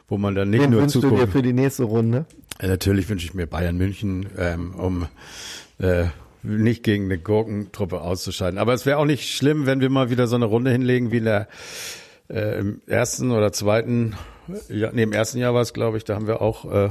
wo 0.09 0.19
man 0.19 0.35
dann 0.35 0.51
nicht 0.51 0.63
Den 0.63 0.71
nur 0.71 0.89
zuguckt. 0.89 1.13
Du 1.13 1.27
dir 1.27 1.31
für 1.31 1.43
die 1.43 1.53
nächste 1.53 1.85
Runde? 1.85 2.27
Ja, 2.61 2.69
natürlich 2.69 3.09
wünsche 3.09 3.27
ich 3.27 3.35
mir 3.35 3.47
Bayern 3.47 3.77
München, 3.77 4.27
ähm, 4.39 4.75
um 4.75 5.07
äh, 5.79 6.07
nicht 6.43 6.83
gegen 6.83 7.05
eine 7.05 7.19
Gurkentruppe 7.19 8.01
auszuscheiden. 8.01 8.59
Aber 8.59 8.75
es 8.75 8.87
wäre 8.87 8.99
auch 8.99 9.05
nicht 9.05 9.35
schlimm, 9.35 9.67
wenn 9.67 9.81
wir 9.81 9.91
mal 9.91 10.11
wieder 10.11 10.27
so 10.27 10.37
eine 10.37 10.45
Runde 10.45 10.71
hinlegen 10.71 11.13
wie 11.13 11.19
in 11.19 11.25
der 11.25 11.49
äh, 12.29 12.59
im 12.59 12.81
ersten 12.87 13.31
oder 13.31 13.53
zweiten, 13.53 14.15
ja, 14.69 14.91
nee, 14.93 15.03
im 15.03 15.13
ersten 15.13 15.39
Jahr 15.39 15.55
war 15.55 15.63
es, 15.63 15.73
glaube 15.73 15.99
ich, 15.99 16.05
da 16.05 16.15
haben 16.15 16.27
wir 16.27 16.41
auch 16.41 16.71
äh, 16.71 16.89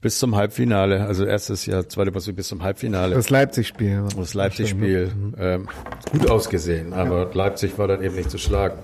bis 0.00 0.18
zum 0.18 0.36
Halbfinale, 0.36 1.04
also 1.06 1.24
erstes 1.24 1.66
Jahr, 1.66 1.88
zweite 1.88 2.12
Pass 2.12 2.30
bis 2.32 2.48
zum 2.48 2.62
Halbfinale. 2.62 3.14
Das 3.14 3.30
Leipzig-Spiel. 3.30 4.04
Das 4.16 4.34
Leipzig-Spiel. 4.34 5.12
Ähm, 5.38 5.68
gut 6.12 6.30
ausgesehen, 6.30 6.92
aber 6.92 7.28
ja. 7.28 7.30
Leipzig 7.32 7.78
war 7.78 7.88
dann 7.88 8.02
eben 8.02 8.14
nicht 8.14 8.30
zu 8.30 8.38
schlagen. 8.38 8.78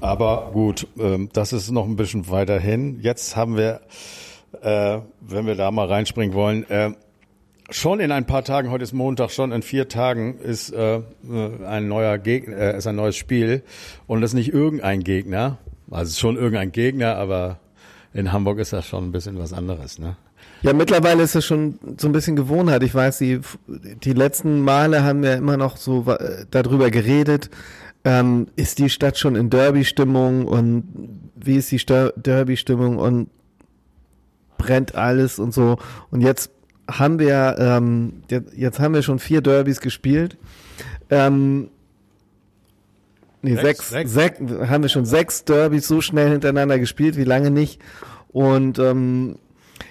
Aber 0.00 0.50
gut, 0.52 0.86
ähm, 0.98 1.30
das 1.32 1.52
ist 1.52 1.70
noch 1.70 1.86
ein 1.86 1.96
bisschen 1.96 2.28
weiter 2.28 2.58
hin. 2.58 2.98
Jetzt 3.00 3.36
haben 3.36 3.56
wir, 3.56 3.80
äh, 4.60 4.98
wenn 5.20 5.46
wir 5.46 5.54
da 5.54 5.70
mal 5.70 5.86
reinspringen 5.86 6.34
wollen, 6.34 6.68
äh, 6.68 6.92
schon 7.70 8.00
in 8.00 8.12
ein 8.12 8.26
paar 8.26 8.44
Tagen, 8.44 8.70
heute 8.70 8.84
ist 8.84 8.92
Montag, 8.92 9.30
schon 9.30 9.52
in 9.52 9.62
vier 9.62 9.88
Tagen 9.88 10.38
ist 10.38 10.70
äh, 10.70 11.00
ein 11.66 11.88
neuer 11.88 12.18
Gegner, 12.18 12.56
äh, 12.56 12.76
ist 12.76 12.86
ein 12.86 12.96
neues 12.96 13.16
Spiel 13.16 13.62
und 14.06 14.20
das 14.20 14.30
ist 14.30 14.34
nicht 14.34 14.52
irgendein 14.52 15.00
Gegner, 15.00 15.58
also 15.90 16.18
schon 16.18 16.36
irgendein 16.36 16.72
Gegner, 16.72 17.16
aber 17.16 17.58
in 18.14 18.32
Hamburg 18.32 18.60
ist 18.60 18.72
das 18.72 18.86
schon 18.86 19.08
ein 19.08 19.12
bisschen 19.12 19.38
was 19.38 19.52
anderes, 19.52 19.98
ne? 19.98 20.16
Ja, 20.62 20.72
mittlerweile 20.72 21.22
ist 21.22 21.34
es 21.34 21.44
schon 21.44 21.78
so 21.98 22.08
ein 22.08 22.12
bisschen 22.12 22.36
Gewohnheit. 22.36 22.82
Ich 22.82 22.94
weiß, 22.94 23.18
die, 23.18 23.40
die 23.66 24.12
letzten 24.12 24.60
Male 24.60 25.02
haben 25.02 25.22
wir 25.22 25.34
immer 25.34 25.56
noch 25.56 25.76
so 25.76 26.04
äh, 26.06 26.46
darüber 26.50 26.90
geredet. 26.90 27.50
Ähm, 28.04 28.46
ist 28.56 28.78
die 28.78 28.88
Stadt 28.88 29.18
schon 29.18 29.34
in 29.34 29.50
Derby-Stimmung 29.50 30.46
und 30.46 30.84
wie 31.34 31.56
ist 31.56 31.70
die 31.72 31.84
Derby-Stimmung 31.84 32.98
und 32.98 33.28
brennt 34.56 34.94
alles 34.94 35.38
und 35.38 35.52
so. 35.52 35.76
Und 36.10 36.20
jetzt 36.20 36.50
haben 36.88 37.18
wir, 37.18 37.56
ähm, 37.58 38.22
jetzt 38.54 38.78
haben 38.78 38.94
wir 38.94 39.02
schon 39.02 39.18
vier 39.18 39.40
Derbys 39.40 39.80
gespielt. 39.80 40.36
Ähm, 41.10 41.70
Nee, 43.44 43.56
sechs, 43.56 43.90
sechs, 43.90 44.12
sechs, 44.12 44.38
haben 44.40 44.82
wir 44.82 44.88
schon 44.88 45.04
sechs 45.04 45.44
Derbys 45.44 45.86
so 45.86 46.00
schnell 46.00 46.30
hintereinander 46.30 46.78
gespielt, 46.78 47.18
wie 47.18 47.24
lange 47.24 47.50
nicht. 47.50 47.78
Und 48.28 48.78
ähm, 48.78 49.36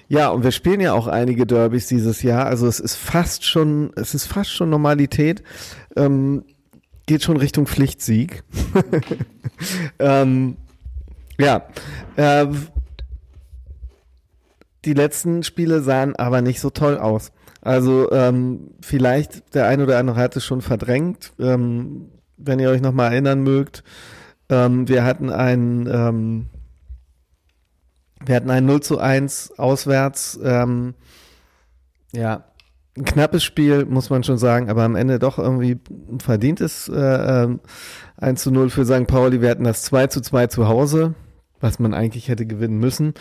ja, 0.07 0.29
und 0.29 0.43
wir 0.43 0.51
spielen 0.51 0.81
ja 0.81 0.93
auch 0.93 1.05
einige 1.05 1.45
Derbys 1.45 1.85
dieses 1.85 2.23
Jahr. 2.23 2.47
Also 2.47 2.65
es 2.65 2.79
ist 2.79 2.95
fast 2.95 3.45
schon, 3.45 3.91
es 3.95 4.15
ist 4.15 4.25
fast 4.25 4.51
schon 4.51 4.71
Normalität. 4.71 5.43
Ähm, 5.95 6.45
geht 7.05 7.21
schon 7.21 7.37
Richtung 7.37 7.67
Pflichtsieg. 7.67 8.43
ähm, 9.99 10.57
ja. 11.37 11.67
Äh, 12.15 12.47
die 14.83 14.93
letzten 14.93 15.43
Spiele 15.43 15.81
sahen 15.81 16.15
aber 16.15 16.41
nicht 16.41 16.59
so 16.59 16.71
toll 16.71 16.97
aus. 16.97 17.31
Also 17.61 18.11
ähm, 18.11 18.71
vielleicht 18.81 19.53
der 19.53 19.67
ein 19.67 19.79
oder 19.79 19.99
andere 19.99 20.15
hat 20.15 20.35
es 20.35 20.43
schon 20.43 20.61
verdrängt. 20.61 21.33
Ähm, 21.39 22.09
wenn 22.37 22.59
ihr 22.59 22.69
euch 22.69 22.81
nochmal 22.81 23.11
erinnern 23.11 23.41
mögt, 23.41 23.83
ähm, 24.49 24.87
wir 24.87 25.03
hatten 25.03 25.29
ein, 25.29 25.87
ähm, 25.91 26.45
wir 28.25 28.35
hatten 28.35 28.49
ein 28.49 28.65
0 28.65 28.81
zu 28.81 28.99
1 28.99 29.57
auswärts, 29.57 30.39
ähm, 30.43 30.95
ja, 32.11 32.45
ein 32.95 33.05
knappes 33.05 33.43
Spiel, 33.43 33.85
muss 33.85 34.09
man 34.09 34.23
schon 34.23 34.37
sagen, 34.37 34.69
aber 34.69 34.83
am 34.83 34.95
Ende 34.95 35.17
doch 35.17 35.39
irgendwie 35.39 35.79
ein 36.11 36.19
verdientes 36.19 36.87
äh, 36.89 37.45
äh, 37.45 37.57
1 38.17 38.43
zu 38.43 38.51
0 38.51 38.69
für 38.69 38.85
St. 38.85 39.07
Pauli. 39.07 39.41
Wir 39.41 39.49
hatten 39.49 39.63
das 39.63 39.81
2 39.83 40.07
zu 40.07 40.21
2 40.21 40.47
zu 40.47 40.67
Hause, 40.67 41.15
was 41.59 41.79
man 41.79 41.93
eigentlich 41.93 42.27
hätte 42.27 42.45
gewinnen 42.45 42.77
müssen. 42.77 43.15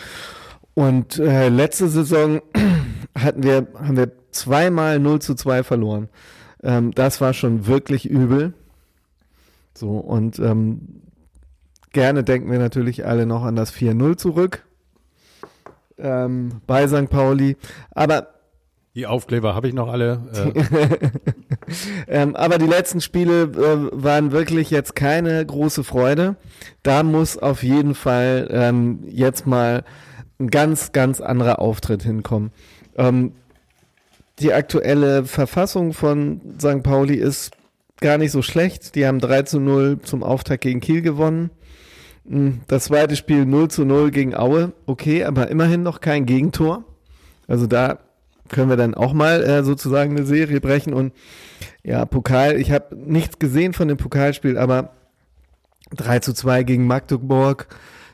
Und 0.75 1.17
äh, 1.17 1.49
letzte 1.49 1.87
Saison 1.87 2.41
hatten 3.17 3.43
wir, 3.43 3.67
haben 3.75 3.97
wir 3.97 4.11
zweimal 4.31 4.99
0 4.99 5.21
zu 5.21 5.33
2 5.33 5.63
verloren. 5.63 6.09
Ähm, 6.61 6.91
das 6.91 7.19
war 7.19 7.33
schon 7.33 7.65
wirklich 7.65 8.07
übel. 8.07 8.53
So, 9.75 9.97
und 9.97 10.39
ähm, 10.39 11.01
gerne 11.91 12.23
denken 12.23 12.51
wir 12.51 12.59
natürlich 12.59 13.05
alle 13.05 13.25
noch 13.25 13.43
an 13.43 13.55
das 13.55 13.73
4-0 13.73 14.17
zurück 14.17 14.65
ähm, 15.97 16.61
bei 16.67 16.87
St. 16.87 17.09
Pauli. 17.09 17.57
Aber 17.91 18.27
die 18.95 19.07
Aufkleber 19.07 19.55
habe 19.55 19.67
ich 19.67 19.73
noch 19.73 19.87
alle. 19.87 20.21
Äh. 20.35 21.09
ähm, 22.07 22.35
aber 22.35 22.59
die 22.59 22.67
letzten 22.67 23.01
Spiele 23.01 23.43
äh, 23.43 23.89
waren 23.91 24.31
wirklich 24.31 24.69
jetzt 24.69 24.95
keine 24.95 25.43
große 25.43 25.83
Freude. 25.83 26.35
Da 26.83 27.01
muss 27.01 27.37
auf 27.37 27.63
jeden 27.63 27.95
Fall 27.95 28.47
ähm, 28.51 28.99
jetzt 29.07 29.47
mal 29.47 29.83
ein 30.39 30.49
ganz, 30.51 30.91
ganz 30.91 31.21
anderer 31.21 31.57
Auftritt 31.57 32.03
hinkommen. 32.03 32.51
Ähm, 32.95 33.31
die 34.39 34.53
aktuelle 34.53 35.25
Verfassung 35.25 35.93
von 35.93 36.41
St. 36.59 36.83
Pauli 36.83 37.15
ist 37.15 37.51
gar 38.03 38.19
nicht 38.19 38.31
so 38.31 38.43
schlecht. 38.43 38.93
Die 38.93 39.07
haben 39.07 39.19
3 39.19 39.43
zu 39.43 39.59
0 39.59 39.99
zum 40.03 40.21
Auftakt 40.21 40.61
gegen 40.61 40.81
Kiel 40.81 41.01
gewonnen. 41.01 41.49
Hm, 42.27 42.61
das 42.67 42.85
zweite 42.85 43.15
Spiel 43.15 43.45
0 43.45 43.69
zu 43.69 43.85
0 43.85 44.11
gegen 44.11 44.35
Aue. 44.35 44.73
Okay, 44.85 45.23
aber 45.23 45.49
immerhin 45.49 45.81
noch 45.81 46.01
kein 46.01 46.27
Gegentor. 46.27 46.83
Also 47.47 47.65
da 47.65 47.99
können 48.49 48.69
wir 48.69 48.77
dann 48.77 48.93
auch 48.93 49.13
mal 49.13 49.41
äh, 49.43 49.63
sozusagen 49.63 50.15
eine 50.15 50.25
Serie 50.25 50.61
brechen. 50.61 50.93
Und 50.93 51.13
ja, 51.83 52.05
Pokal, 52.05 52.59
ich 52.59 52.71
habe 52.71 52.95
nichts 52.95 53.39
gesehen 53.39 53.73
von 53.73 53.87
dem 53.87 53.97
Pokalspiel, 53.97 54.57
aber 54.57 54.91
3 55.95 56.19
zu 56.19 56.33
2 56.33 56.63
gegen 56.63 56.85
Magdeburg, 56.85 57.67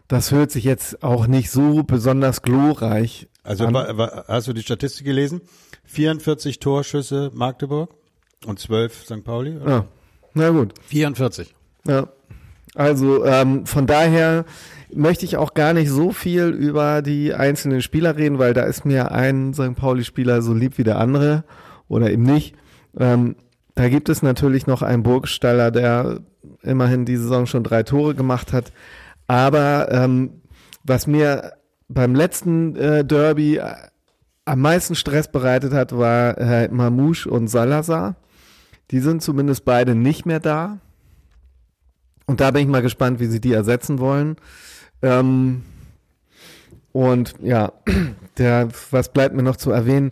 das 0.07 0.31
hört 0.31 0.51
sich 0.51 0.63
jetzt 0.63 1.03
auch 1.03 1.27
nicht 1.27 1.51
so 1.51 1.83
besonders 1.83 2.41
glorreich 2.41 3.27
also 3.43 3.65
an. 3.65 3.75
Also 3.75 4.05
hast 4.27 4.47
du 4.47 4.53
die 4.53 4.61
Statistik 4.61 5.05
gelesen? 5.05 5.41
44 5.85 6.59
Torschüsse 6.59 7.31
Magdeburg? 7.33 7.98
Und 8.45 8.59
12 8.59 9.03
St. 9.03 9.23
Pauli? 9.23 9.57
Oder? 9.57 9.69
Ja. 9.69 9.85
Na 10.33 10.49
gut. 10.49 10.73
44. 10.87 11.53
Ja. 11.87 12.07
Also 12.75 13.25
ähm, 13.25 13.65
von 13.65 13.87
daher 13.87 14.45
möchte 14.93 15.25
ich 15.25 15.37
auch 15.37 15.53
gar 15.53 15.73
nicht 15.73 15.89
so 15.89 16.11
viel 16.11 16.49
über 16.49 17.01
die 17.01 17.33
einzelnen 17.33 17.81
Spieler 17.81 18.15
reden, 18.15 18.39
weil 18.39 18.53
da 18.53 18.63
ist 18.63 18.85
mir 18.85 19.11
ein 19.11 19.53
St. 19.53 19.75
Pauli-Spieler 19.75 20.41
so 20.41 20.53
lieb 20.53 20.77
wie 20.77 20.83
der 20.83 20.99
andere 20.99 21.43
oder 21.87 22.11
eben 22.11 22.23
nicht. 22.23 22.55
Ähm, 22.97 23.35
da 23.75 23.89
gibt 23.89 24.09
es 24.09 24.21
natürlich 24.21 24.67
noch 24.67 24.81
einen 24.81 25.03
Burgstaller, 25.03 25.71
der 25.71 26.21
immerhin 26.61 27.05
die 27.05 27.17
Saison 27.17 27.45
schon 27.45 27.63
drei 27.63 27.83
Tore 27.83 28.15
gemacht 28.15 28.53
hat. 28.53 28.71
Aber 29.27 29.91
ähm, 29.91 30.41
was 30.83 31.07
mir 31.07 31.53
beim 31.87 32.15
letzten 32.15 32.75
äh, 32.75 33.05
Derby 33.05 33.57
äh, 33.57 33.75
am 34.45 34.61
meisten 34.61 34.95
Stress 34.95 35.31
bereitet 35.31 35.73
hat, 35.73 35.95
war 35.95 36.37
äh, 36.37 36.67
Mamouche 36.69 37.29
und 37.29 37.47
Salazar. 37.47 38.15
Die 38.91 38.99
sind 38.99 39.21
zumindest 39.21 39.65
beide 39.65 39.95
nicht 39.95 40.25
mehr 40.25 40.39
da. 40.39 40.79
Und 42.25 42.41
da 42.41 42.51
bin 42.51 42.63
ich 42.63 42.67
mal 42.67 42.81
gespannt, 42.81 43.19
wie 43.19 43.25
sie 43.25 43.41
die 43.41 43.53
ersetzen 43.53 43.99
wollen. 43.99 44.35
Ähm, 45.01 45.63
und 46.91 47.35
ja, 47.41 47.71
der, 48.37 48.69
was 48.91 49.11
bleibt 49.11 49.35
mir 49.35 49.43
noch 49.43 49.57
zu 49.57 49.71
erwähnen? 49.71 50.11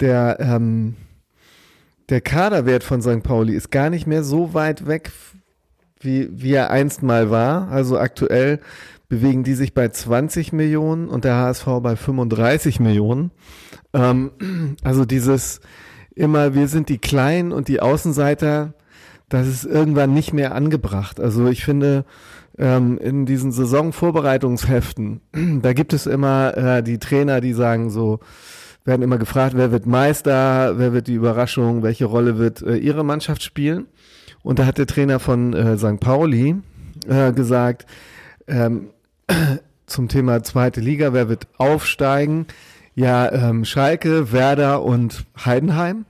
Der, 0.00 0.38
ähm, 0.40 0.96
der 2.08 2.20
Kaderwert 2.20 2.82
von 2.82 3.02
St. 3.02 3.22
Pauli 3.22 3.54
ist 3.54 3.70
gar 3.70 3.90
nicht 3.90 4.06
mehr 4.06 4.24
so 4.24 4.54
weit 4.54 4.86
weg, 4.86 5.12
wie, 6.00 6.28
wie 6.32 6.54
er 6.54 6.70
einst 6.70 7.02
mal 7.02 7.30
war. 7.30 7.68
Also 7.70 7.98
aktuell 7.98 8.60
bewegen 9.08 9.44
die 9.44 9.54
sich 9.54 9.74
bei 9.74 9.88
20 9.88 10.52
Millionen 10.52 11.08
und 11.08 11.24
der 11.24 11.36
HSV 11.36 11.66
bei 11.82 11.96
35 11.96 12.80
Millionen. 12.80 13.30
Ähm, 13.92 14.30
also 14.82 15.04
dieses 15.04 15.60
immer, 16.14 16.54
wir 16.54 16.68
sind 16.68 16.88
die 16.88 16.98
Kleinen 16.98 17.52
und 17.52 17.68
die 17.68 17.80
Außenseiter, 17.80 18.74
das 19.28 19.46
ist 19.46 19.64
irgendwann 19.64 20.12
nicht 20.12 20.32
mehr 20.32 20.54
angebracht. 20.54 21.20
Also 21.20 21.46
ich 21.46 21.64
finde, 21.64 22.04
ähm, 22.58 22.98
in 22.98 23.26
diesen 23.26 23.52
Saisonvorbereitungsheften, 23.52 25.20
da 25.62 25.72
gibt 25.72 25.92
es 25.92 26.06
immer 26.06 26.56
äh, 26.56 26.82
die 26.82 26.98
Trainer, 26.98 27.40
die 27.40 27.52
sagen 27.52 27.90
so, 27.90 28.20
werden 28.84 29.02
immer 29.02 29.18
gefragt, 29.18 29.54
wer 29.56 29.72
wird 29.72 29.86
Meister, 29.86 30.78
wer 30.78 30.92
wird 30.92 31.06
die 31.06 31.14
Überraschung, 31.14 31.82
welche 31.82 32.06
Rolle 32.06 32.38
wird 32.38 32.62
äh, 32.62 32.76
ihre 32.76 33.04
Mannschaft 33.04 33.42
spielen. 33.42 33.86
Und 34.42 34.58
da 34.58 34.66
hat 34.66 34.78
der 34.78 34.86
Trainer 34.86 35.20
von 35.20 35.52
äh, 35.52 35.76
St. 35.76 36.00
Pauli 36.00 36.56
äh, 37.06 37.32
gesagt, 37.32 37.86
ähm, 38.46 38.88
zum 39.86 40.08
Thema 40.08 40.42
zweite 40.42 40.80
Liga, 40.80 41.12
wer 41.12 41.28
wird 41.28 41.46
aufsteigen? 41.58 42.46
Ja, 43.00 43.32
ähm, 43.32 43.64
Schalke, 43.64 44.30
Werder 44.30 44.82
und 44.82 45.24
Heidenheim. 45.42 46.04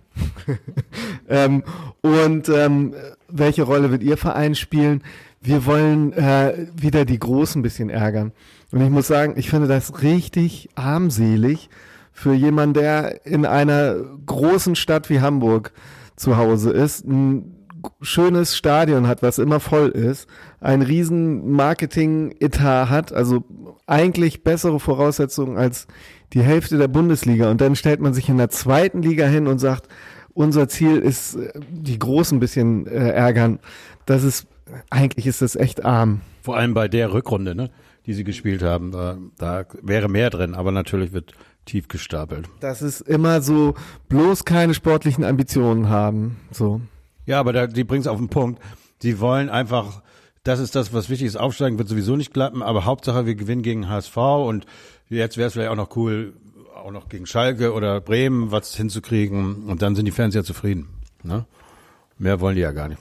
ähm, 1.29 1.63
und 2.01 2.49
ähm, 2.49 2.95
welche 3.29 3.63
Rolle 3.63 3.93
wird 3.93 4.03
Ihr 4.03 4.17
Verein 4.17 4.57
spielen? 4.57 5.05
Wir 5.41 5.67
wollen 5.67 6.13
äh, 6.15 6.67
wieder 6.75 7.05
die 7.05 7.21
Großen 7.21 7.61
ein 7.61 7.63
bisschen 7.63 7.91
ärgern. 7.91 8.33
Und 8.73 8.81
ich 8.81 8.91
muss 8.91 9.07
sagen, 9.07 9.35
ich 9.37 9.51
finde 9.51 9.69
das 9.69 10.03
richtig 10.03 10.69
armselig 10.75 11.71
für 12.11 12.33
jemanden, 12.33 12.75
der 12.75 13.25
in 13.25 13.47
einer 13.47 13.95
großen 14.27 14.75
Stadt 14.75 15.11
wie 15.11 15.21
Hamburg 15.21 15.71
zu 16.17 16.39
Hause 16.39 16.73
ist, 16.73 17.07
ein 17.07 17.55
schönes 18.01 18.57
Stadion 18.57 19.07
hat, 19.07 19.23
was 19.23 19.39
immer 19.39 19.61
voll 19.61 19.91
ist, 19.91 20.29
ein 20.61 20.83
riesen 20.83 21.53
Marketing-Etat 21.53 22.91
hat, 22.91 23.13
also 23.13 23.45
eigentlich 23.87 24.43
bessere 24.43 24.81
Voraussetzungen 24.81 25.57
als 25.57 25.87
die 26.33 26.43
Hälfte 26.43 26.79
der 26.79 26.89
Bundesliga. 26.89 27.51
Und 27.51 27.61
dann 27.61 27.77
stellt 27.77 28.01
man 28.01 28.15
sich 28.15 28.29
in 28.29 28.39
der 28.39 28.51
zweiten 28.51 29.03
Liga 29.03 29.27
hin 29.27 29.47
und 29.47 29.59
sagt, 29.59 29.89
unser 30.33 30.69
Ziel 30.69 30.99
ist, 30.99 31.37
äh, 31.37 31.53
die 31.71 31.99
Großen 31.99 32.37
ein 32.37 32.41
bisschen 32.41 32.87
äh, 32.87 33.11
ärgern. 33.11 33.59
Das 34.07 34.23
ist, 34.23 34.47
eigentlich 34.91 35.27
ist 35.27 35.43
das 35.43 35.57
echt 35.57 35.85
arm. 35.85 36.21
Vor 36.43 36.57
allem 36.57 36.75
bei 36.75 36.89
der 36.89 37.13
Rückrunde, 37.13 37.55
ne, 37.55 37.71
die 38.07 38.15
sie 38.15 38.25
gespielt 38.25 38.63
haben, 38.63 38.93
da, 38.93 39.19
da 39.39 39.67
wäre 39.83 40.09
mehr 40.09 40.31
drin, 40.31 40.55
aber 40.55 40.73
natürlich 40.73 41.13
wird 41.13 41.33
tief 41.67 41.89
gestapelt. 41.89 42.49
Das 42.61 42.83
ist 42.83 43.01
immer 43.03 43.43
so, 43.43 43.75
bloß 44.09 44.45
keine 44.45 44.75
sportlichen 44.75 45.25
Ambitionen 45.25 45.89
haben, 45.89 46.37
so. 46.51 46.81
Ja, 47.27 47.39
aber 47.39 47.53
da, 47.53 47.67
die 47.67 47.85
bringt 47.85 48.07
es 48.07 48.09
auf 48.09 48.19
den 48.19 48.29
Punkt. 48.29 48.61
Die 49.03 49.21
wollen 49.21 49.51
einfach, 49.51 50.03
das 50.43 50.59
ist 50.59 50.75
das, 50.75 50.93
was 50.93 51.11
wichtig 51.11 51.29
ist, 51.29 51.37
aufsteigen 51.37 51.79
wird 51.79 51.89
sowieso 51.89 52.17
nicht 52.17 52.33
klappen, 52.33 52.63
aber 52.63 52.85
Hauptsache 52.85 53.27
wir 53.27 53.35
gewinnen 53.35 53.63
gegen 53.63 53.89
HSV 53.89 54.17
und 54.17 54.67
jetzt 55.19 55.37
wäre 55.37 55.49
es 55.49 55.53
vielleicht 55.53 55.71
auch 55.71 55.77
noch 55.77 55.97
cool, 55.97 56.35
auch 56.75 56.91
noch 56.91 57.09
gegen 57.09 57.27
Schalke 57.27 57.73
oder 57.73 58.01
Bremen 58.01 58.51
was 58.51 58.75
hinzukriegen 58.75 59.65
und 59.65 59.83
dann 59.83 59.95
sind 59.95 60.07
die 60.07 60.13
Fans 60.13 60.35
ja 60.35 60.43
zufrieden. 60.43 60.89
Ne? 61.23 61.47
Mehr 62.19 62.41
wollen 62.41 62.55
die 62.55 62.63
ja 62.63 62.73
gar 62.73 62.89
nicht. 62.89 63.01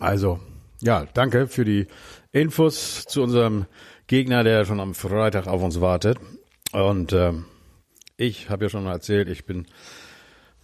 Also, 0.00 0.40
ja, 0.80 1.06
danke 1.14 1.48
für 1.48 1.64
die 1.64 1.86
Infos 2.32 3.04
zu 3.04 3.22
unserem 3.22 3.66
Gegner, 4.06 4.44
der 4.44 4.64
schon 4.64 4.80
am 4.80 4.94
Freitag 4.94 5.46
auf 5.46 5.62
uns 5.62 5.80
wartet. 5.80 6.18
Und 6.72 7.12
ähm, 7.12 7.44
ich 8.16 8.48
habe 8.50 8.64
ja 8.64 8.68
schon 8.68 8.84
mal 8.84 8.92
erzählt, 8.92 9.28
ich 9.28 9.44
bin 9.44 9.66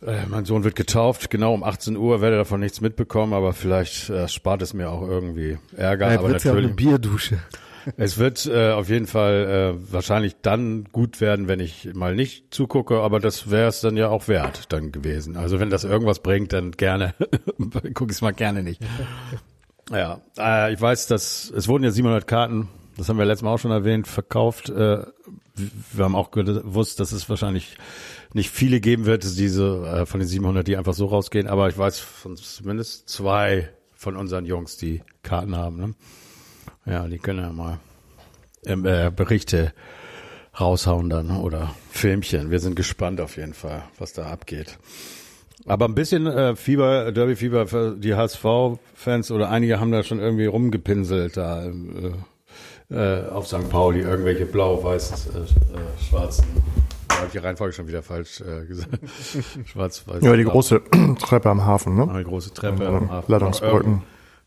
äh, 0.03 0.27
mein 0.29 0.45
Sohn 0.45 0.65
wird 0.65 0.77
getauft, 0.77 1.31
genau 1.31 1.55
um 1.55 1.65
18 1.65 1.97
Uhr, 1.97 2.21
werde 2.21 2.37
davon 2.37 2.61
nichts 2.61 2.81
mitbekommen, 2.81 3.33
aber 3.33 3.53
vielleicht 3.53 4.11
äh, 4.11 4.29
spart 4.29 4.63
es 4.63 4.73
mir 4.73 4.91
auch 4.91 5.03
irgendwie 5.03 5.59
Ärger. 5.77 6.13
Ja, 6.13 6.19
aber 6.19 6.29
natürlich. 6.29 6.45
Ja 6.45 6.67
eine 6.67 6.75
Bierdusche. 6.75 7.39
Es 7.97 8.19
wird 8.19 8.47
äh, 8.47 8.71
auf 8.71 8.89
jeden 8.89 9.07
Fall 9.07 9.77
äh, 9.77 9.93
wahrscheinlich 9.93 10.37
dann 10.43 10.85
gut 10.93 11.21
werden, 11.21 11.49
wenn 11.49 11.61
ich 11.61 11.95
mal 11.95 12.15
nicht 12.15 12.53
zugucke, 12.53 13.01
aber 13.01 13.21
das 13.21 13.51
wäre 13.51 13.69
es 13.69 13.81
dann 13.81 13.97
ja 13.97 14.09
auch 14.09 14.29
wert 14.29 14.73
dann 14.73 14.93
gewesen. 14.93 15.37
Also 15.37 15.61
wenn 15.61 15.71
das 15.71 15.85
irgendwas 15.85 16.21
bringt, 16.21 16.53
dann 16.53 16.73
gerne. 16.73 17.15
Guck 17.95 18.11
ich 18.11 18.17
es 18.17 18.21
mal 18.21 18.33
gerne 18.33 18.63
nicht. 18.63 18.81
Ja, 19.91 20.21
äh, 20.39 20.73
ich 20.73 20.81
weiß, 20.81 21.07
dass 21.07 21.51
es 21.51 21.69
wurden 21.69 21.85
ja 21.85 21.91
700 21.91 22.27
Karten, 22.27 22.69
das 22.97 23.09
haben 23.09 23.19
wir 23.19 23.25
letztes 23.25 23.45
Mal 23.45 23.55
auch 23.55 23.59
schon 23.59 23.71
erwähnt, 23.71 24.09
verkauft. 24.09 24.69
Äh, 24.69 25.05
wir 25.55 26.05
haben 26.05 26.17
auch 26.17 26.31
gewusst, 26.31 27.01
dass 27.01 27.13
es 27.13 27.29
wahrscheinlich 27.29 27.79
nicht 28.33 28.51
viele 28.51 28.81
geben 28.81 29.07
wird, 29.07 29.25
diese 29.25 29.87
äh, 29.87 30.07
von 30.07 30.21
den 30.21 30.29
700, 30.29 30.67
die 30.67 30.77
einfach 30.77 30.95
so 30.95 31.07
rausgehen. 31.07 31.47
Aber 31.47 31.69
ich 31.69 31.79
weiß 31.79 32.01
von 32.01 32.37
zumindest 32.37 33.09
zwei 33.09 33.71
von 33.95 34.17
unseren 34.17 34.45
Jungs, 34.45 34.77
die 34.77 35.03
Karten 35.23 35.57
haben. 35.57 35.77
Ne? 35.77 35.95
Ja, 36.91 37.07
die 37.07 37.19
können 37.19 37.41
ja 37.41 37.53
mal 37.53 37.79
ähm, 38.65 38.85
äh, 38.85 39.11
Berichte 39.15 39.73
raushauen 40.59 41.09
dann 41.09 41.31
oder 41.37 41.75
Filmchen. 41.91 42.51
Wir 42.51 42.61
sind 42.61 42.77
gespannt 42.77 43.21
auf 43.21 43.37
jeden 43.37 43.55
Fall, 43.55 43.85
was 43.99 44.13
da 44.13 44.27
abgeht. 44.27 44.79
Aber 45.67 45.87
ein 45.87 45.95
bisschen 45.95 46.27
äh, 46.27 46.57
Fieber, 46.57 47.13
Derby-Fieber 47.13 47.67
für 47.67 47.97
die 47.97 48.15
HSV-Fans 48.15 49.31
oder 49.31 49.51
einige 49.51 49.81
haben 49.81 49.93
da 49.93 50.03
schon 50.03 50.19
irgendwie 50.19 50.47
rumgepinselt 50.47 51.37
da 51.37 51.67
äh, 51.67 52.13
äh, 52.91 53.29
auf 53.29 53.47
St. 53.47 53.69
Pauli, 53.69 54.01
irgendwelche 54.01 54.47
blau-weiß, 54.47 55.29
äh, 55.35 55.39
äh, 55.41 56.09
schwarzen 56.09 56.47
habe 57.21 57.31
die 57.33 57.39
Reihenfolge 57.39 57.73
schon 57.73 57.89
wieder 57.89 58.03
falsch 58.03 58.41
äh, 58.41 58.67
gesagt. 58.67 58.99
Schwarz-Weiß. 59.67 60.23
Ja, 60.23 60.37
die 60.37 60.45
große 60.45 60.83
Treppe 61.19 61.51
am 61.51 61.65
Hafen, 61.65 61.97
ne? 61.97 62.09
Die 62.19 62.25
große 62.25 62.53
Treppe 62.55 62.85
ja, 62.85 62.91
am 62.91 63.11
Hafen. 63.11 63.31
Ladungsbrücken. 63.31 63.93
Irgend, 63.93 64.05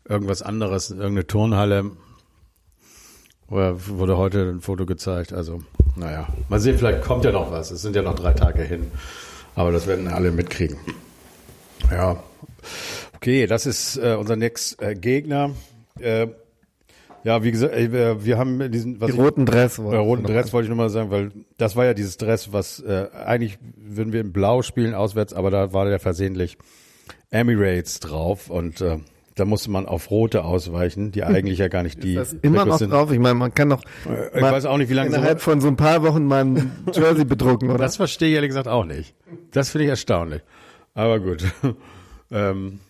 irgendwas 0.08 0.42
anderes, 0.42 0.90
irgendeine 0.90 1.26
Turnhalle. 1.26 1.90
Oder 3.48 3.86
wurde 3.88 4.16
heute 4.16 4.50
ein 4.50 4.60
Foto 4.60 4.86
gezeigt. 4.86 5.32
Also, 5.32 5.62
naja, 5.96 6.26
mal 6.48 6.60
sehen, 6.60 6.78
vielleicht 6.78 7.02
kommt 7.02 7.24
ja 7.24 7.32
noch 7.32 7.50
was. 7.50 7.70
Es 7.70 7.82
sind 7.82 7.94
ja 7.96 8.02
noch 8.02 8.14
drei 8.14 8.32
Tage 8.32 8.62
hin. 8.62 8.90
Aber 9.54 9.72
das 9.72 9.86
werden 9.86 10.08
alle 10.08 10.30
mitkriegen. 10.30 10.78
Ja. 11.90 12.22
Okay, 13.14 13.46
das 13.46 13.66
ist 13.66 13.96
äh, 13.98 14.16
unser 14.18 14.36
nächster 14.36 14.90
äh, 14.90 14.94
Gegner. 14.94 15.50
Äh, 16.00 16.28
ja, 17.24 17.44
wie 17.44 17.52
gesagt, 17.52 17.74
äh, 17.74 18.24
wir 18.24 18.38
haben 18.38 18.72
diesen 18.72 19.00
was 19.00 19.10
Die 19.10 19.16
roten 19.16 19.46
Dress. 19.46 19.78
Äh, 19.78 19.82
roten 19.82 20.24
Dress 20.24 20.52
wollte 20.52 20.64
ich 20.64 20.68
nur 20.70 20.78
mal 20.78 20.90
sagen, 20.90 21.10
weil 21.10 21.30
das 21.58 21.76
war 21.76 21.84
ja 21.84 21.94
dieses 21.94 22.16
Dress, 22.16 22.52
was 22.52 22.80
äh, 22.80 23.06
eigentlich 23.12 23.58
würden 23.76 24.12
wir 24.12 24.20
in 24.20 24.32
Blau 24.32 24.62
spielen 24.62 24.94
auswärts, 24.94 25.32
aber 25.32 25.50
da 25.50 25.72
war 25.72 25.84
der 25.84 26.00
versehentlich 26.00 26.58
Emirates 27.30 28.00
drauf 28.00 28.50
und 28.50 28.80
äh, 28.80 28.98
da 29.34 29.44
musste 29.44 29.70
man 29.70 29.86
auf 29.86 30.10
rote 30.10 30.44
ausweichen, 30.44 31.10
die 31.12 31.24
eigentlich 31.24 31.58
ja 31.58 31.68
gar 31.68 31.82
nicht 31.82 32.02
die. 32.04 32.14
Ist 32.14 32.32
das 32.32 32.40
immer 32.42 32.64
noch 32.64 32.78
sind. 32.78 32.92
drauf. 32.92 33.10
Ich 33.12 33.18
meine, 33.18 33.34
man 33.34 33.54
kann 33.54 33.70
doch. 33.70 33.82
Äh, 34.06 34.36
ich 34.36 34.42
weiß 34.42 34.66
auch 34.66 34.76
nicht, 34.78 34.90
wie 34.90 34.94
lange 34.94 35.08
innerhalb 35.08 35.40
so 35.40 35.50
von 35.50 35.60
so 35.60 35.68
ein 35.68 35.76
paar 35.76 36.02
Wochen 36.02 36.26
mal 36.26 36.44
ein 36.44 36.72
Jersey 36.92 37.24
bedrucken, 37.24 37.70
oder? 37.70 37.78
Das 37.78 37.96
verstehe 37.96 38.28
ich 38.28 38.34
ehrlich 38.34 38.50
gesagt 38.50 38.68
auch 38.68 38.84
nicht. 38.84 39.14
Das 39.50 39.70
finde 39.70 39.84
ich 39.84 39.90
erstaunlich. 39.90 40.42
Aber 40.94 41.20
gut. 41.20 41.44
ähm, 42.30 42.80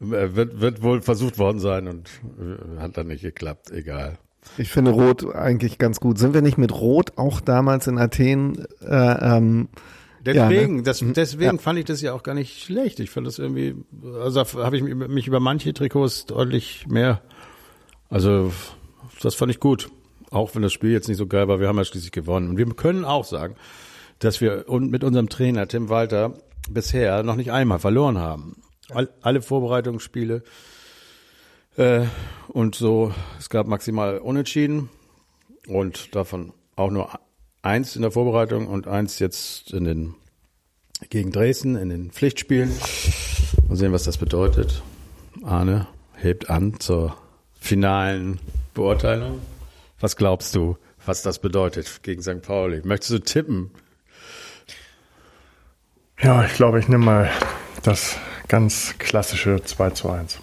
äh, 0.00 0.34
wird, 0.34 0.60
wird 0.60 0.82
wohl 0.82 1.02
versucht 1.02 1.38
worden 1.38 1.58
sein 1.58 1.86
und 1.86 2.10
äh, 2.38 2.80
hat 2.80 2.96
dann 2.96 3.08
nicht 3.08 3.22
geklappt. 3.22 3.70
Egal. 3.70 4.18
Ich 4.56 4.70
finde 4.70 4.92
Rot 4.92 5.34
eigentlich 5.34 5.78
ganz 5.78 6.00
gut. 6.00 6.18
Sind 6.18 6.34
wir 6.34 6.42
nicht 6.42 6.58
mit 6.58 6.72
Rot 6.72 7.12
auch 7.16 7.40
damals 7.40 7.86
in 7.86 7.98
Athen? 7.98 8.66
Äh, 8.80 9.36
ähm, 9.36 9.68
deswegen, 10.20 10.72
ja, 10.72 10.76
ne? 10.78 10.82
das, 10.82 11.02
mhm. 11.02 11.14
deswegen 11.14 11.56
ja. 11.56 11.58
fand 11.58 11.78
ich 11.78 11.84
das 11.84 12.00
ja 12.00 12.12
auch 12.12 12.22
gar 12.22 12.34
nicht 12.34 12.62
schlecht. 12.62 13.00
Ich 13.00 13.10
fand 13.10 13.26
das 13.26 13.38
irgendwie, 13.38 13.74
also 14.20 14.40
habe 14.40 14.76
ich 14.76 14.82
mich 14.82 15.26
über 15.26 15.40
manche 15.40 15.72
Trikots 15.72 16.26
deutlich 16.26 16.86
mehr, 16.86 17.22
also 18.08 18.52
das 19.22 19.34
fand 19.34 19.50
ich 19.50 19.60
gut. 19.60 19.90
Auch 20.30 20.54
wenn 20.54 20.62
das 20.62 20.72
Spiel 20.72 20.92
jetzt 20.92 21.08
nicht 21.08 21.16
so 21.16 21.26
geil 21.26 21.48
war, 21.48 21.58
wir 21.58 21.68
haben 21.68 21.78
ja 21.78 21.84
schließlich 21.84 22.12
gewonnen. 22.12 22.50
Und 22.50 22.56
wir 22.56 22.66
können 22.66 23.04
auch 23.04 23.24
sagen, 23.24 23.56
dass 24.20 24.40
wir 24.40 24.64
mit 24.68 25.02
unserem 25.02 25.28
Trainer 25.28 25.66
Tim 25.66 25.88
Walter 25.88 26.34
bisher 26.68 27.22
noch 27.24 27.34
nicht 27.34 27.50
einmal 27.50 27.80
verloren 27.80 28.18
haben 28.18 28.62
all, 28.94 29.08
alle 29.22 29.42
Vorbereitungsspiele. 29.42 30.42
Äh, 31.76 32.06
und 32.48 32.74
so, 32.74 33.14
es 33.38 33.48
gab 33.48 33.66
maximal 33.66 34.18
Unentschieden 34.18 34.90
und 35.66 36.14
davon 36.14 36.52
auch 36.76 36.90
nur 36.90 37.18
eins 37.62 37.96
in 37.96 38.02
der 38.02 38.10
Vorbereitung 38.10 38.66
und 38.66 38.86
eins 38.86 39.18
jetzt 39.18 39.72
in 39.72 39.84
den 39.84 40.14
gegen 41.08 41.32
Dresden 41.32 41.76
in 41.76 41.88
den 41.88 42.10
Pflichtspielen. 42.10 42.70
Mal 43.68 43.76
sehen, 43.76 43.92
was 43.92 44.04
das 44.04 44.18
bedeutet. 44.18 44.82
Arne 45.42 45.86
hebt 46.16 46.50
an 46.50 46.78
zur 46.78 47.16
finalen 47.58 48.38
Beurteilung. 48.74 49.40
Was 49.98 50.16
glaubst 50.16 50.54
du, 50.54 50.76
was 51.06 51.22
das 51.22 51.38
bedeutet 51.38 52.02
gegen 52.02 52.22
St. 52.22 52.42
Pauli? 52.42 52.82
Möchtest 52.84 53.12
du 53.12 53.18
tippen? 53.20 53.70
Ja, 56.20 56.44
ich 56.44 56.52
glaube, 56.52 56.78
ich 56.78 56.88
nehme 56.88 57.04
mal 57.04 57.30
das 57.82 58.18
ganz 58.48 58.94
klassische 58.98 59.62
2 59.62 59.90
zu 59.90 60.10
1. 60.10 60.38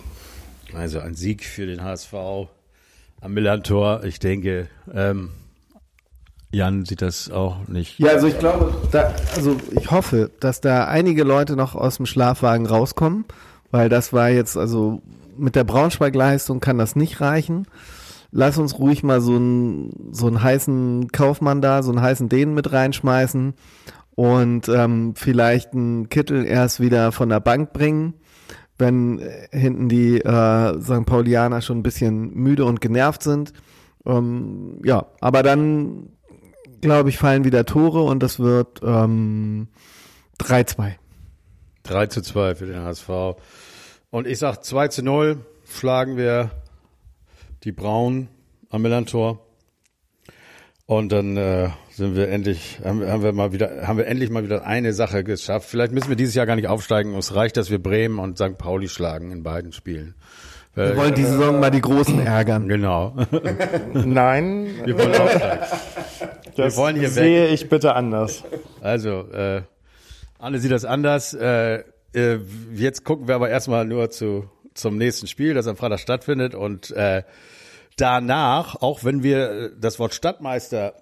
Also 0.74 1.00
ein 1.00 1.14
Sieg 1.14 1.44
für 1.46 1.68
den 1.68 1.84
HSV 1.84 2.14
am 2.14 3.34
Millantor. 3.34 4.04
Ich 4.04 4.20
denke, 4.20 4.70
ähm, 4.92 5.32
Jan 6.52 6.86
sieht 6.86 7.02
das 7.02 7.30
auch 7.30 7.68
nicht. 7.68 8.00
Ja, 8.00 8.12
also 8.12 8.28
ich 8.28 8.40
glaube, 8.40 8.74
da, 8.92 9.14
also 9.36 9.58
ich 9.72 9.92
hoffe, 9.92 10.32
dass 10.40 10.62
da 10.62 10.86
einige 10.86 11.24
Leute 11.24 11.56
noch 11.56 11.76
aus 11.76 11.98
dem 11.98 12.06
Schlafwagen 12.06 12.66
rauskommen, 12.66 13.26
weil 13.72 13.90
das 13.90 14.14
war 14.14 14.30
jetzt, 14.30 14.58
also 14.58 15.02
mit 15.38 15.56
der 15.56 15.66
Braunschweig-Leistung 15.66 16.60
kann 16.60 16.78
das 16.78 16.96
nicht 16.96 17.20
reichen. 17.20 17.68
Lass 18.32 18.58
uns 18.58 18.80
ruhig 18.80 19.04
mal 19.04 19.22
so 19.22 19.36
einen, 19.36 20.10
so 20.12 20.28
einen 20.28 20.42
heißen 20.42 21.10
Kaufmann 21.12 21.62
da, 21.62 21.84
so 21.84 21.92
einen 21.92 22.02
heißen 22.02 22.30
Dänen 22.30 22.54
mit 22.54 22.72
reinschmeißen 22.72 23.54
und 24.16 24.70
ähm, 24.70 25.14
vielleicht 25.16 25.74
einen 25.74 26.10
Kittel 26.10 26.46
erst 26.46 26.80
wieder 26.80 27.12
von 27.12 27.30
der 27.30 27.40
Bank 27.40 27.74
bringen, 27.74 28.16
wenn 28.78 29.22
hinten 29.52 29.90
die 29.90 30.22
äh, 30.22 30.82
St. 30.82 31.06
Paulianer 31.06 31.62
schon 31.62 31.80
ein 31.80 31.84
bisschen 31.84 32.34
müde 32.34 32.66
und 32.66 32.80
genervt 32.82 33.24
sind. 33.24 33.54
Ähm, 34.06 34.80
ja, 34.84 35.08
aber 35.20 35.44
dann 35.44 36.10
glaube 36.82 37.10
ich, 37.10 37.18
fallen 37.18 37.44
wieder 37.44 37.66
Tore 37.66 38.04
und 38.04 38.22
das 38.22 38.40
wird 38.40 38.82
ähm, 38.84 39.68
3-2. 40.40 40.94
3 41.84 42.08
zu 42.08 42.22
2 42.22 42.56
für 42.56 42.66
den 42.66 42.84
HSV. 42.84 43.10
Und 44.10 44.28
ich 44.28 44.40
sag 44.40 44.64
2 44.64 44.88
zu 44.90 45.04
0 45.04 45.46
schlagen 45.70 46.18
wir 46.18 46.52
die 47.64 47.72
Braun 47.72 48.30
am 48.70 48.82
Millantor. 48.82 49.44
Und 50.86 51.12
dann 51.12 51.36
äh, 51.36 51.70
sind 51.92 52.16
wir 52.16 52.30
endlich, 52.30 52.80
haben, 52.82 53.06
haben 53.06 53.22
wir 53.22 53.34
mal 53.34 53.52
wieder, 53.52 53.86
haben 53.86 53.98
wir 53.98 54.08
endlich 54.08 54.30
mal 54.30 54.46
wieder 54.46 54.66
eine 54.66 54.94
Sache 54.94 55.26
geschafft. 55.26 55.68
Vielleicht 55.70 55.92
müssen 55.92 56.08
wir 56.08 56.16
dieses 56.16 56.34
Jahr 56.34 56.46
gar 56.46 56.56
nicht 56.56 56.70
aufsteigen. 56.70 57.14
Es 57.16 57.36
reicht, 57.36 57.58
dass 57.58 57.70
wir 57.70 57.84
Bremen 57.84 58.20
und 58.20 58.38
St. 58.38 58.58
Pauli 58.58 58.88
schlagen 58.88 59.32
in 59.32 59.44
beiden 59.44 59.74
Spielen. 59.74 60.16
Wir 60.76 60.96
wollen 60.96 61.16
die 61.16 61.24
Saison 61.24 61.60
mal 61.60 61.72
die 61.72 61.82
Großen 61.82 62.20
ärgern. 62.26 62.70
Genau. 62.70 63.16
Nein. 63.94 64.68
Wir 64.86 64.98
wollen 64.98 65.16
aufsteigen. 65.16 65.66
Das 66.58 66.76
wir 66.76 66.82
wollen 66.82 66.96
hier 66.96 67.10
sehe 67.10 67.46
weg. 67.46 67.54
ich 67.54 67.70
bitte 67.70 67.94
anders. 67.94 68.44
Also, 68.82 69.30
äh, 69.32 69.62
Anne 70.40 70.60
sieht 70.60 70.72
das 70.72 70.86
anders. 70.86 71.34
Äh, 71.34 71.84
äh, 72.14 72.40
jetzt 72.74 73.04
gucken 73.04 73.28
wir 73.28 73.36
aber 73.36 73.50
erstmal 73.50 73.86
nur 73.86 74.10
zu, 74.10 74.50
zum 74.74 74.98
nächsten 74.98 75.28
Spiel, 75.28 75.54
das 75.54 75.68
am 75.68 75.76
Freitag 75.76 76.00
stattfindet. 76.00 76.56
Und 76.56 76.92
äh, 76.92 77.24
danach, 77.96 78.76
auch 78.76 79.04
wenn 79.04 79.24
wir 79.24 79.52
äh, 79.52 79.70
das 79.80 80.00
Wort 80.00 80.14
Stadtmeister 80.14 80.94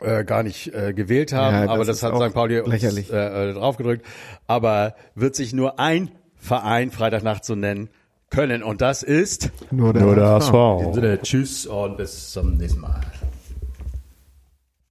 äh, 0.00 0.24
gar 0.24 0.42
nicht 0.42 0.74
äh, 0.74 0.92
gewählt 0.92 1.32
haben, 1.32 1.54
ja, 1.54 1.60
das 1.62 1.70
aber 1.70 1.84
das 1.84 2.02
hat 2.02 2.14
St. 2.16 2.34
Pauli 2.34 2.60
uns 2.60 2.82
äh, 2.82 3.52
draufgedrückt, 3.52 4.04
aber 4.46 4.94
wird 5.14 5.34
sich 5.34 5.52
nur 5.52 5.78
ein 5.78 6.10
Verein 6.36 6.90
Freitagnacht 6.90 7.44
so 7.44 7.54
nennen 7.54 7.90
können 8.30 8.62
und 8.62 8.80
das 8.80 9.02
ist 9.02 9.50
nur 9.70 9.92
der, 9.92 10.02
nur 10.02 10.14
der 10.14 10.28
HSV. 10.28 10.52
HSV. 10.52 11.22
Tschüss 11.22 11.66
und 11.66 11.96
bis 11.96 12.30
zum 12.30 12.54
nächsten 12.56 12.80
Mal. 12.80 13.00